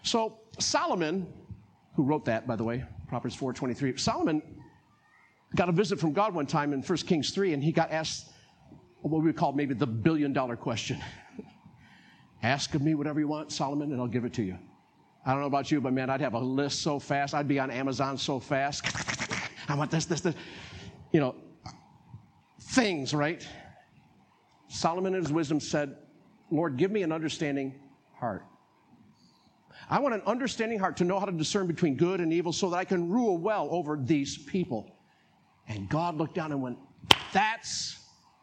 So 0.04 0.38
Solomon, 0.60 1.26
who 1.96 2.04
wrote 2.04 2.26
that, 2.26 2.46
by 2.46 2.58
the 2.58 2.64
way, 2.64 2.86
Proverbs 3.08 3.36
4:23, 3.36 4.00
Solomon 4.00 4.44
got 5.56 5.70
a 5.70 5.72
visit 5.72 6.00
from 6.00 6.14
God 6.14 6.34
one 6.34 6.46
time 6.46 6.74
in 6.74 6.82
1 6.82 6.98
Kings 7.00 7.32
3, 7.32 7.54
and 7.54 7.64
he 7.64 7.72
got 7.72 7.92
asked 7.92 8.32
what 9.02 9.22
we 9.22 9.28
would 9.28 9.38
call 9.38 9.52
maybe 9.52 9.74
the 9.74 9.88
billion 9.88 10.34
dollar 10.34 10.56
question. 10.56 11.00
Ask 12.42 12.76
of 12.76 12.82
me 12.82 12.96
whatever 12.96 13.20
you 13.20 13.28
want, 13.28 13.52
Solomon, 13.52 13.92
and 13.92 14.02
I'll 14.02 14.08
give 14.08 14.26
it 14.26 14.34
to 14.34 14.44
you. 14.44 14.58
I 15.26 15.32
don't 15.32 15.40
know 15.40 15.48
about 15.48 15.72
you, 15.72 15.80
but 15.80 15.94
man, 15.94 16.10
I'd 16.10 16.22
have 16.22 16.34
a 16.34 16.40
list 16.40 16.82
so 16.82 17.00
fast. 17.00 17.34
I'd 17.34 17.48
be 17.48 17.60
on 17.60 17.72
Amazon 17.72 18.18
so 18.18 18.40
fast. 18.40 18.86
I 19.70 19.76
want 19.76 19.92
this, 19.92 20.06
this, 20.06 20.22
this. 20.22 20.36
You 21.12 21.22
know, 21.22 21.36
things, 22.60 23.14
right? 23.14 23.48
Solomon 24.68 25.16
in 25.16 25.22
his 25.22 25.32
wisdom 25.32 25.60
said, 25.60 25.96
Lord, 26.52 26.78
give 26.78 26.92
me 26.92 27.04
an 27.04 27.12
understanding 27.12 27.80
heart. 28.16 28.44
I 29.90 30.00
want 30.00 30.16
an 30.16 30.22
understanding 30.26 30.80
heart 30.80 30.98
to 30.98 31.04
know 31.04 31.20
how 31.20 31.26
to 31.26 31.32
discern 31.32 31.68
between 31.68 31.96
good 31.96 32.20
and 32.20 32.34
evil 32.34 32.52
so 32.52 32.70
that 32.70 32.78
I 32.78 32.86
can 32.86 33.10
rule 33.10 33.38
well 33.38 33.68
over 33.72 33.98
these 33.98 34.38
people. 34.38 34.93
And 35.68 35.90
God 35.90 36.18
looked 36.18 36.36
down 36.36 36.52
and 36.52 36.62
went, 36.62 36.78
That's 37.32 37.98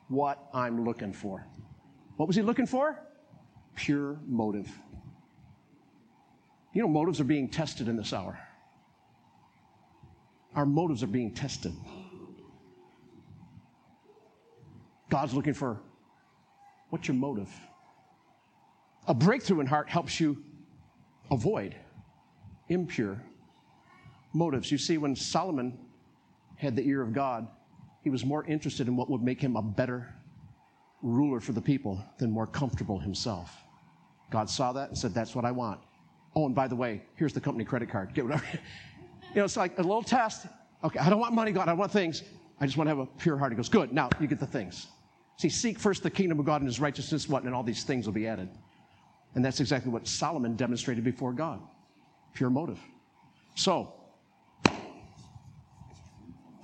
what 0.09 0.49
I'm 0.53 0.85
looking 0.85 1.13
for. 1.13 1.47
What 2.17 2.27
was 2.27 2.37
he 2.37 2.43
looking 2.43 2.67
for? 2.67 3.01
Pure 3.77 4.21
motive. 4.27 4.71
You 6.73 6.83
know, 6.83 6.89
motives 6.89 7.21
are 7.21 7.25
being 7.25 7.49
tested 7.49 7.89
in 7.89 7.97
this 7.97 8.13
hour. 8.13 8.39
Our 10.55 10.67
motives 10.67 11.03
are 11.03 11.09
being 11.09 11.33
tested. 11.33 11.73
God's 15.09 15.35
looking 15.35 15.55
for 15.55 15.81
what's 16.91 17.09
your 17.09 17.17
motive? 17.17 17.51
A 19.07 19.15
breakthrough 19.15 19.61
in 19.61 19.67
heart 19.67 19.89
helps 19.89 20.21
you 20.21 20.43
avoid 21.31 21.75
impure 22.69 23.21
motives. 24.33 24.71
You 24.71 24.79
see, 24.79 24.99
when 24.99 25.17
Solomon 25.17 25.79
had 26.61 26.77
the 26.77 26.87
ear 26.87 27.03
of 27.03 27.13
God, 27.13 27.49
he 28.03 28.11
was 28.11 28.25
more 28.25 28.45
interested 28.45 28.87
in 28.87 28.97
what 28.97 29.11
would 29.11 29.23
make 29.23 29.41
him 29.41 29.57
a 29.57 29.63
better 29.63 30.15
ruler 31.03 31.41
for 31.41 31.53
the 31.53 31.61
people 31.61 32.03
than 32.19 32.31
more 32.31 32.47
comfortable 32.47 32.99
himself. 32.99 33.57
God 34.31 34.49
saw 34.49 34.73
that 34.73 34.89
and 34.89 34.99
said, 34.99 35.15
That's 35.15 35.35
what 35.35 35.45
I 35.45 35.51
want. 35.51 35.81
Oh, 36.37 36.47
and 36.47 36.55
by 36.55 36.69
the 36.69 36.77
way, 36.77 37.03
here's 37.17 37.33
the 37.33 37.41
company 37.41 37.65
credit 37.65 37.91
card. 37.91 38.15
Get 38.15 38.25
whatever. 38.25 38.45
you 38.53 39.37
know, 39.37 39.45
it's 39.45 39.57
like 39.57 39.79
a 39.79 39.83
little 39.83 40.03
test. 40.03 40.47
Okay, 40.85 40.99
I 40.99 41.11
don't 41.11 41.19
want 41.19 41.35
money, 41.35 41.51
God. 41.51 41.69
I 41.69 41.73
want 41.73 41.91
things. 41.91 42.23
I 42.61 42.67
just 42.67 42.77
want 42.77 42.89
to 42.89 42.97
have 42.97 42.99
a 42.99 43.07
pure 43.07 43.37
heart. 43.37 43.53
He 43.53 43.57
goes, 43.57 43.69
Good. 43.69 43.93
Now 43.93 44.11
you 44.21 44.27
get 44.27 44.39
the 44.39 44.47
things. 44.47 44.87
See, 45.39 45.49
seek 45.49 45.79
first 45.79 46.03
the 46.03 46.11
kingdom 46.11 46.39
of 46.39 46.45
God 46.45 46.61
and 46.61 46.69
his 46.69 46.81
righteousness, 46.81 47.29
what? 47.29 47.45
And 47.45 47.55
all 47.55 47.63
these 47.63 47.83
things 47.83 48.05
will 48.05 48.13
be 48.13 48.27
added. 48.27 48.51
And 49.35 49.45
that's 49.45 49.61
exactly 49.61 49.91
what 49.91 50.07
Solomon 50.07 50.55
demonstrated 50.57 51.03
before 51.03 51.33
God 51.33 51.61
pure 52.35 52.51
motive. 52.51 52.79
So, 53.55 54.00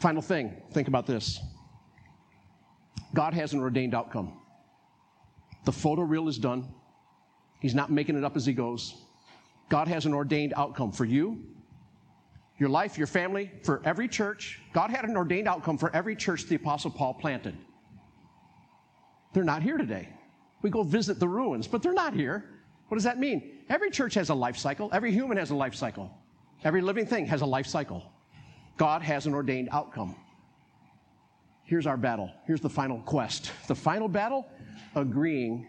Final 0.00 0.22
thing, 0.22 0.54
think 0.72 0.88
about 0.88 1.06
this. 1.06 1.40
God 3.14 3.32
has 3.32 3.52
an 3.54 3.60
ordained 3.60 3.94
outcome. 3.94 4.38
The 5.64 5.72
photo 5.72 6.02
reel 6.02 6.28
is 6.28 6.38
done. 6.38 6.68
He's 7.60 7.74
not 7.74 7.90
making 7.90 8.16
it 8.16 8.24
up 8.24 8.36
as 8.36 8.44
he 8.44 8.52
goes. 8.52 8.94
God 9.68 9.88
has 9.88 10.06
an 10.06 10.14
ordained 10.14 10.52
outcome 10.56 10.92
for 10.92 11.04
you, 11.04 11.42
your 12.58 12.68
life, 12.68 12.98
your 12.98 13.06
family, 13.06 13.50
for 13.64 13.82
every 13.84 14.06
church. 14.06 14.60
God 14.72 14.90
had 14.90 15.04
an 15.04 15.16
ordained 15.16 15.48
outcome 15.48 15.78
for 15.78 15.94
every 15.94 16.14
church 16.14 16.44
the 16.44 16.56
Apostle 16.56 16.90
Paul 16.90 17.14
planted. 17.14 17.56
They're 19.32 19.44
not 19.44 19.62
here 19.62 19.76
today. 19.76 20.08
We 20.62 20.70
go 20.70 20.82
visit 20.82 21.18
the 21.18 21.28
ruins, 21.28 21.66
but 21.66 21.82
they're 21.82 21.92
not 21.92 22.14
here. 22.14 22.44
What 22.88 22.96
does 22.96 23.04
that 23.04 23.18
mean? 23.18 23.64
Every 23.68 23.90
church 23.90 24.14
has 24.14 24.28
a 24.28 24.34
life 24.34 24.56
cycle, 24.56 24.90
every 24.92 25.10
human 25.10 25.36
has 25.38 25.50
a 25.50 25.56
life 25.56 25.74
cycle, 25.74 26.10
every 26.64 26.80
living 26.82 27.06
thing 27.06 27.26
has 27.26 27.40
a 27.40 27.46
life 27.46 27.66
cycle. 27.66 28.12
God 28.76 29.02
has 29.02 29.26
an 29.26 29.34
ordained 29.34 29.68
outcome. 29.72 30.16
Here's 31.64 31.86
our 31.86 31.96
battle. 31.96 32.30
Here's 32.46 32.60
the 32.60 32.70
final 32.70 33.00
quest. 33.00 33.50
The 33.66 33.74
final 33.74 34.08
battle 34.08 34.46
agreeing 34.94 35.68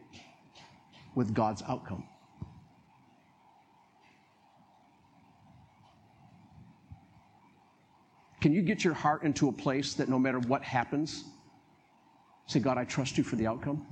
with 1.16 1.34
God's 1.34 1.64
outcome. 1.68 2.08
Can 8.40 8.54
you 8.54 8.62
get 8.62 8.84
your 8.84 8.94
heart 8.94 9.24
into 9.24 9.50
a 9.50 9.52
place 9.52 9.96
that 9.96 10.10
no 10.10 10.20
matter 10.20 10.40
what 10.40 10.64
happens, 10.64 11.24
say, 12.46 12.60
God, 12.60 12.78
I 12.78 12.86
trust 12.86 13.18
you 13.18 13.24
for 13.24 13.36
the 13.36 13.48
outcome? 13.48 13.86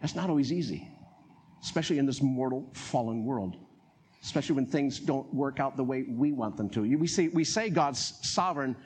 That's 0.00 0.14
not 0.14 0.30
always 0.30 0.52
easy, 0.52 0.88
especially 1.62 1.98
in 1.98 2.06
this 2.06 2.22
mortal, 2.22 2.70
fallen 2.72 3.24
world, 3.24 3.56
especially 4.22 4.54
when 4.54 4.66
things 4.66 4.98
don't 5.00 5.32
work 5.34 5.58
out 5.58 5.76
the 5.76 5.84
way 5.84 6.04
we 6.08 6.32
want 6.32 6.56
them 6.56 6.68
to. 6.70 6.82
We 6.96 7.06
say, 7.06 7.28
we 7.28 7.44
say 7.44 7.70
God's 7.70 8.18
sovereign 8.22 8.76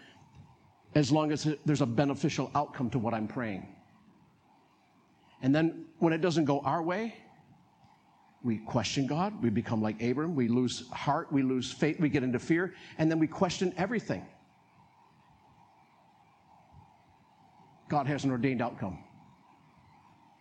as 0.95 1.12
long 1.12 1.30
as 1.30 1.47
there's 1.64 1.82
a 1.82 1.87
beneficial 1.87 2.51
outcome 2.55 2.89
to 2.91 2.99
what 2.99 3.12
I'm 3.12 3.28
praying. 3.28 3.66
And 5.43 5.55
then 5.55 5.84
when 5.99 6.12
it 6.12 6.22
doesn't 6.22 6.47
go 6.47 6.61
our 6.61 6.82
way, 6.82 7.14
we 8.43 8.59
question 8.59 9.07
God. 9.07 9.43
We 9.43 9.51
become 9.51 9.82
like 9.82 10.01
Abram. 10.03 10.34
We 10.34 10.49
lose 10.49 10.89
heart. 10.91 11.30
We 11.32 11.43
lose 11.43 11.70
faith. 11.70 12.01
We 12.01 12.09
get 12.09 12.22
into 12.22 12.39
fear. 12.39 12.74
And 12.97 13.11
then 13.11 13.18
we 13.18 13.26
question 13.26 13.74
everything. 13.76 14.24
God 17.89 18.07
has 18.07 18.24
an 18.24 18.30
ordained 18.30 18.62
outcome. 18.62 18.99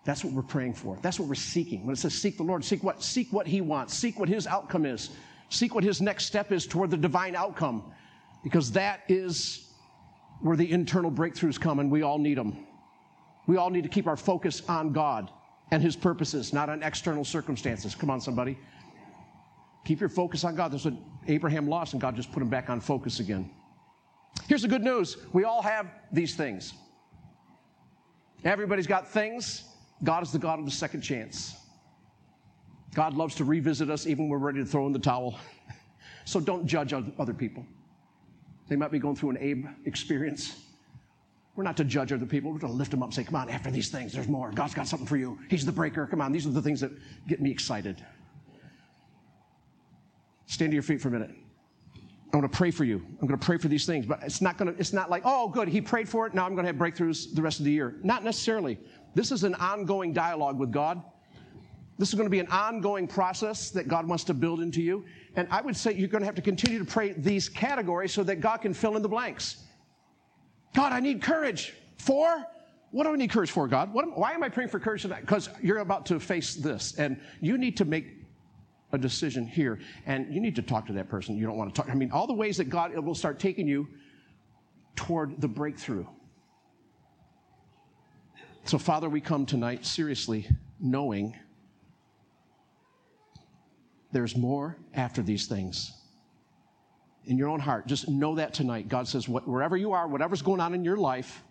That's 0.06 0.24
what 0.24 0.34
we're 0.34 0.44
praying 0.44 0.76
for. 0.76 0.98
That's 1.02 1.20
what 1.20 1.28
we're 1.28 1.36
seeking. 1.36 1.86
When 1.86 1.94
it 1.94 1.98
says 1.98 2.14
seek 2.14 2.38
the 2.38 2.44
Lord, 2.44 2.64
seek 2.64 2.84
what? 2.84 3.02
Seek 3.02 3.34
what 3.34 3.48
He 3.48 3.60
wants. 3.60 3.94
Seek 3.94 4.20
what 4.20 4.30
His 4.30 4.46
outcome 4.46 4.86
is. 4.86 5.10
Seek 5.50 5.74
what 5.74 5.84
His 5.84 6.00
next 6.00 6.26
step 6.26 6.52
is 6.52 6.68
toward 6.68 6.92
the 6.92 6.98
divine 6.98 7.36
outcome. 7.36 7.92
Because 8.44 8.72
that 8.74 9.02
is 9.08 9.72
where 10.42 10.56
the 10.56 10.72
internal 10.72 11.12
breakthroughs 11.12 11.60
come, 11.60 11.80
and 11.80 11.90
we 11.90 12.04
all 12.04 12.20
need 12.20 12.38
them. 12.38 12.68
We 13.48 13.58
all 13.58 13.72
need 13.72 13.84
to 13.84 13.90
keep 13.90 14.06
our 14.06 14.18
focus 14.18 14.62
on 14.70 14.94
God 14.94 15.32
and 15.72 15.82
His 15.82 15.96
purposes, 15.96 16.54
not 16.54 16.70
on 16.70 16.84
external 16.84 17.26
circumstances. 17.26 17.96
Come 17.96 18.12
on, 18.12 18.22
somebody. 18.22 18.60
Keep 19.86 20.00
your 20.00 20.10
focus 20.10 20.44
on 20.44 20.56
God. 20.56 20.72
That's 20.72 20.86
what 20.86 20.96
Abraham 21.28 21.68
lost, 21.68 21.94
and 21.94 22.02
God 22.02 22.16
just 22.16 22.32
put 22.32 22.44
him 22.44 22.50
back 22.50 22.70
on 22.70 22.80
focus 22.80 23.20
again. 23.20 23.50
Here's 24.48 24.62
the 24.62 24.68
good 24.68 24.84
news 24.84 25.18
we 25.34 25.46
all 25.46 25.64
have 25.64 25.88
these 26.12 26.36
things. 26.36 26.74
Everybody's 28.44 28.88
got 28.88 29.08
things. 29.08 29.64
God 30.04 30.24
is 30.24 30.32
the 30.32 30.40
God 30.40 30.60
of 30.60 30.66
the 30.66 30.72
second 30.72 31.02
chance. 31.02 31.56
God 32.94 33.14
loves 33.14 33.36
to 33.36 33.46
revisit 33.46 33.90
us 33.90 34.08
even 34.08 34.26
when 34.26 34.30
we're 34.30 34.46
ready 34.46 34.60
to 34.60 34.66
throw 34.66 34.86
in 34.88 34.94
the 34.94 35.00
towel. 35.00 35.40
So 36.28 36.40
don't 36.40 36.66
judge 36.66 36.92
other 36.92 37.36
people. 37.36 37.64
They 38.68 38.76
might 38.76 38.92
be 38.92 38.98
going 38.98 39.16
through 39.16 39.30
an 39.30 39.38
Abe 39.40 39.68
experience. 39.86 40.60
We're 41.56 41.64
not 41.64 41.78
to 41.78 41.84
judge 41.84 42.12
other 42.12 42.26
people. 42.26 42.52
We're 42.52 42.60
to 42.60 42.68
lift 42.68 42.90
them 42.90 43.04
up 43.04 43.10
and 43.10 43.14
say, 43.14 43.24
Come 43.24 43.36
on, 43.36 43.48
after 43.48 43.70
these 43.70 43.90
things, 43.90 44.12
there's 44.12 44.28
more. 44.28 44.52
God's 44.52 44.74
got 44.74 44.88
something 44.88 45.08
for 45.08 45.18
you. 45.18 45.38
He's 45.50 45.66
the 45.66 45.72
breaker. 45.72 46.08
Come 46.08 46.22
on, 46.22 46.32
these 46.32 46.48
are 46.48 46.50
the 46.50 46.62
things 46.64 46.82
that 46.82 46.92
get 47.28 47.42
me 47.42 47.52
excited. 47.52 48.04
Stand 50.48 50.72
to 50.72 50.74
your 50.74 50.84
feet 50.84 51.00
for 51.00 51.10
a 51.10 51.12
minute. 51.12 51.32
I'm 52.34 52.42
going 52.42 52.52
to 52.52 52.58
pray 52.58 52.72
for 52.72 52.84
you. 52.84 53.06
I'm 53.22 53.28
going 53.28 53.40
to 53.40 53.46
pray 53.46 53.58
for 53.58 53.68
these 53.68 53.86
things, 53.86 54.06
but 54.06 54.22
it's 54.22 54.42
not 54.42 54.58
going 54.58 54.74
to, 54.74 54.80
it's 54.80 54.94
not 54.94 55.10
like, 55.10 55.22
oh, 55.26 55.48
good, 55.48 55.70
he 55.70 55.80
prayed 55.80 56.10
for 56.10 56.28
it. 56.28 56.34
Now 56.34 56.46
I'm 56.46 56.54
going 56.54 56.66
to 56.66 56.72
have 56.74 56.76
breakthroughs 56.76 57.34
the 57.34 57.42
rest 57.42 57.60
of 57.60 57.66
the 57.66 57.72
year. 57.72 57.96
Not 58.04 58.24
necessarily. 58.24 58.78
This 59.16 59.32
is 59.32 59.44
an 59.44 59.56
ongoing 59.56 60.14
dialogue 60.14 60.60
with 60.60 60.72
God. 60.72 61.02
This 61.98 62.10
is 62.10 62.16
going 62.16 62.26
to 62.26 62.32
be 62.32 62.40
an 62.40 62.48
ongoing 62.48 63.08
process 63.08 63.70
that 63.72 63.88
God 63.88 64.06
wants 64.06 64.26
to 64.26 64.34
build 64.34 64.60
into 64.60 64.82
you. 64.82 65.06
And 65.38 65.48
I 65.50 65.62
would 65.62 65.78
say 65.78 65.94
you're 65.94 66.10
going 66.10 66.22
to 66.22 66.26
have 66.26 66.36
to 66.36 66.42
continue 66.42 66.78
to 66.78 66.86
pray 66.86 67.14
these 67.14 67.48
categories 67.48 68.12
so 68.12 68.24
that 68.24 68.42
God 68.42 68.58
can 68.58 68.74
fill 68.74 68.98
in 68.98 69.02
the 69.02 69.10
blanks. 69.10 69.64
God, 70.76 70.92
I 70.92 71.00
need 71.00 71.22
courage. 71.22 71.74
For? 71.98 72.46
What 72.92 73.06
do 73.06 73.14
I 73.14 73.16
need 73.16 73.30
courage 73.30 73.52
for, 73.52 73.68
God? 73.68 73.94
What, 73.94 74.18
why 74.18 74.34
am 74.34 74.44
I 74.44 74.50
praying 74.50 74.70
for 74.70 74.80
courage 74.80 75.04
tonight? 75.04 75.22
Because 75.22 75.50
you're 75.62 75.80
about 75.80 76.06
to 76.08 76.20
face 76.20 76.56
this, 76.56 76.96
and 76.98 77.20
you 77.42 77.58
need 77.58 77.78
to 77.78 77.86
make 77.86 78.08
a 78.92 78.98
decision 78.98 79.48
here, 79.48 79.80
and 80.06 80.34
you 80.34 80.40
need 80.40 80.56
to 80.56 80.62
talk 80.62 80.86
to 80.88 80.94
that 80.94 81.10
person 81.10 81.36
you 81.36 81.46
don't 81.46 81.58
want 81.58 81.74
to 81.74 81.82
talk. 81.82 81.90
I 81.90 81.96
mean, 81.96 82.12
all 82.12 82.28
the 82.28 82.34
ways 82.34 82.58
that 82.58 82.66
God 82.66 82.98
will 82.98 83.16
start 83.16 83.40
taking 83.40 83.68
you 83.68 83.88
toward 84.96 85.42
the 85.42 85.48
breakthrough. 85.48 86.06
So, 88.66 88.80
Father, 88.80 89.08
we 89.10 89.22
come 89.22 89.46
tonight 89.46 89.86
seriously 89.86 90.48
knowing 90.80 91.38
there's 94.12 94.36
more 94.36 94.76
after 94.96 95.22
these 95.22 95.46
things. 95.46 95.94
In 97.26 97.38
your 97.38 97.48
own 97.50 97.60
heart, 97.60 97.86
just 97.86 98.10
know 98.10 98.36
that 98.36 98.56
tonight. 98.56 98.88
God 98.88 99.08
says, 99.08 99.30
wherever 99.30 99.78
you 99.78 99.92
are, 99.92 100.08
whatever's 100.08 100.42
going 100.42 100.62
on 100.62 100.74
in 100.74 100.84
your 100.84 100.98
life, 100.98 101.44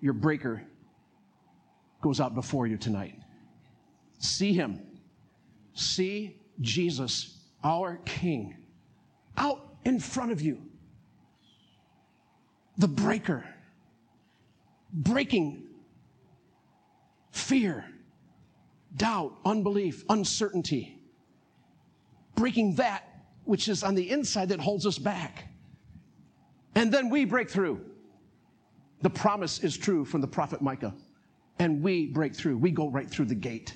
your 0.00 0.12
breaker 0.12 0.62
goes 2.02 2.20
out 2.20 2.34
before 2.34 2.66
you 2.66 2.76
tonight. 2.76 3.14
See 4.18 4.52
him. 4.52 4.82
See 5.72 6.36
Jesus, 6.60 7.38
our 7.64 7.96
King, 8.04 8.56
out 9.36 9.76
in 9.84 9.98
front 9.98 10.32
of 10.32 10.42
you. 10.42 10.60
The 12.76 12.88
breaker, 12.88 13.46
breaking 14.92 15.64
fear 17.30 17.84
doubt, 18.96 19.34
unbelief, 19.44 20.04
uncertainty, 20.08 20.98
breaking 22.34 22.74
that 22.76 23.04
which 23.44 23.68
is 23.68 23.82
on 23.82 23.94
the 23.94 24.10
inside 24.10 24.50
that 24.50 24.60
holds 24.60 24.86
us 24.86 24.98
back. 24.98 25.48
And 26.74 26.92
then 26.92 27.08
we 27.08 27.24
break 27.24 27.50
through. 27.50 27.80
The 29.00 29.10
promise 29.10 29.60
is 29.60 29.76
true 29.76 30.04
from 30.04 30.20
the 30.20 30.26
prophet 30.26 30.60
Micah. 30.60 30.94
And 31.58 31.82
we 31.82 32.06
break 32.06 32.34
through. 32.34 32.58
We 32.58 32.70
go 32.70 32.88
right 32.88 33.08
through 33.08 33.24
the 33.24 33.34
gate, 33.34 33.74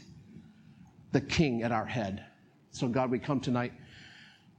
the 1.12 1.20
king 1.20 1.62
at 1.62 1.72
our 1.72 1.86
head. 1.86 2.24
So, 2.70 2.86
God, 2.86 3.10
we 3.10 3.18
come 3.18 3.40
tonight 3.40 3.72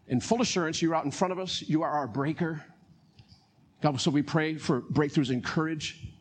in 0.07 0.19
full 0.19 0.41
assurance. 0.41 0.81
You're 0.81 0.95
out 0.95 1.05
in 1.05 1.11
front 1.11 1.31
of 1.31 1.39
us. 1.39 1.61
You 1.61 1.83
are 1.83 1.89
our 1.89 2.07
breaker. 2.07 2.63
God, 3.81 3.99
so 3.99 4.11
we 4.11 4.21
pray 4.21 4.55
for 4.55 4.81
breakthroughs 4.81 5.31
in 5.31 5.41
courage, 5.41 6.12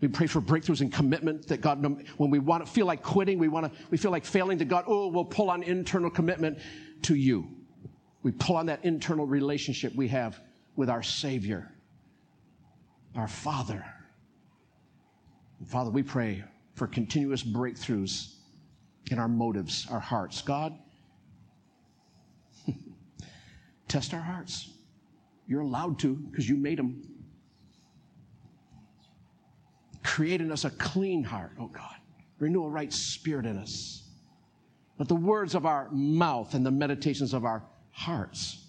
we 0.00 0.08
pray 0.08 0.26
for 0.26 0.40
breakthroughs 0.40 0.80
and 0.80 0.92
commitment 0.92 1.46
that 1.48 1.60
God, 1.60 1.82
when 2.18 2.30
we 2.30 2.38
want 2.38 2.64
to 2.64 2.70
feel 2.70 2.86
like 2.86 3.02
quitting, 3.02 3.38
we 3.38 3.48
want 3.48 3.72
to, 3.72 3.78
we 3.90 3.96
feel 3.96 4.10
like 4.10 4.24
failing 4.24 4.58
to 4.58 4.64
God, 4.64 4.84
oh, 4.86 5.08
we'll 5.08 5.24
pull 5.24 5.50
on 5.50 5.62
internal 5.62 6.10
commitment 6.10 6.58
to 7.02 7.14
you. 7.14 7.48
We 8.22 8.32
pull 8.32 8.56
on 8.56 8.66
that 8.66 8.84
internal 8.84 9.26
relationship 9.26 9.94
we 9.94 10.08
have 10.08 10.40
with 10.76 10.90
our 10.90 11.02
Savior, 11.02 11.72
our 13.14 13.28
Father. 13.28 13.84
And 15.60 15.68
Father, 15.68 15.90
we 15.90 16.02
pray 16.02 16.42
for 16.74 16.86
continuous 16.86 17.42
breakthroughs 17.42 18.34
in 19.10 19.18
our 19.18 19.28
motives, 19.28 19.86
our 19.90 20.00
hearts. 20.00 20.42
God, 20.42 20.76
test 23.88 24.12
our 24.12 24.20
hearts. 24.20 24.70
You're 25.46 25.60
allowed 25.60 25.98
to 26.00 26.14
because 26.14 26.48
you 26.48 26.56
made 26.56 26.78
them. 26.78 27.13
Create 30.04 30.40
in 30.40 30.52
us 30.52 30.64
a 30.64 30.70
clean 30.70 31.24
heart, 31.24 31.52
oh 31.58 31.66
God. 31.66 31.96
Renew 32.38 32.64
a 32.64 32.68
right 32.68 32.92
spirit 32.92 33.46
in 33.46 33.58
us. 33.58 34.02
Let 34.98 35.08
the 35.08 35.16
words 35.16 35.54
of 35.54 35.66
our 35.66 35.88
mouth 35.90 36.54
and 36.54 36.64
the 36.64 36.70
meditations 36.70 37.32
of 37.34 37.44
our 37.44 37.64
hearts 37.90 38.66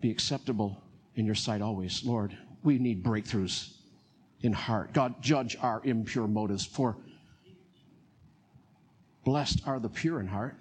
be 0.00 0.10
acceptable 0.10 0.82
in 1.14 1.24
your 1.24 1.34
sight 1.34 1.60
always. 1.62 2.04
Lord, 2.04 2.36
we 2.64 2.78
need 2.78 3.04
breakthroughs 3.04 3.74
in 4.40 4.52
heart. 4.52 4.92
God, 4.92 5.22
judge 5.22 5.56
our 5.60 5.80
impure 5.84 6.26
motives, 6.26 6.64
for 6.64 6.96
blessed 9.24 9.62
are 9.66 9.78
the 9.78 9.88
pure 9.88 10.20
in 10.20 10.26
heart. 10.26 10.56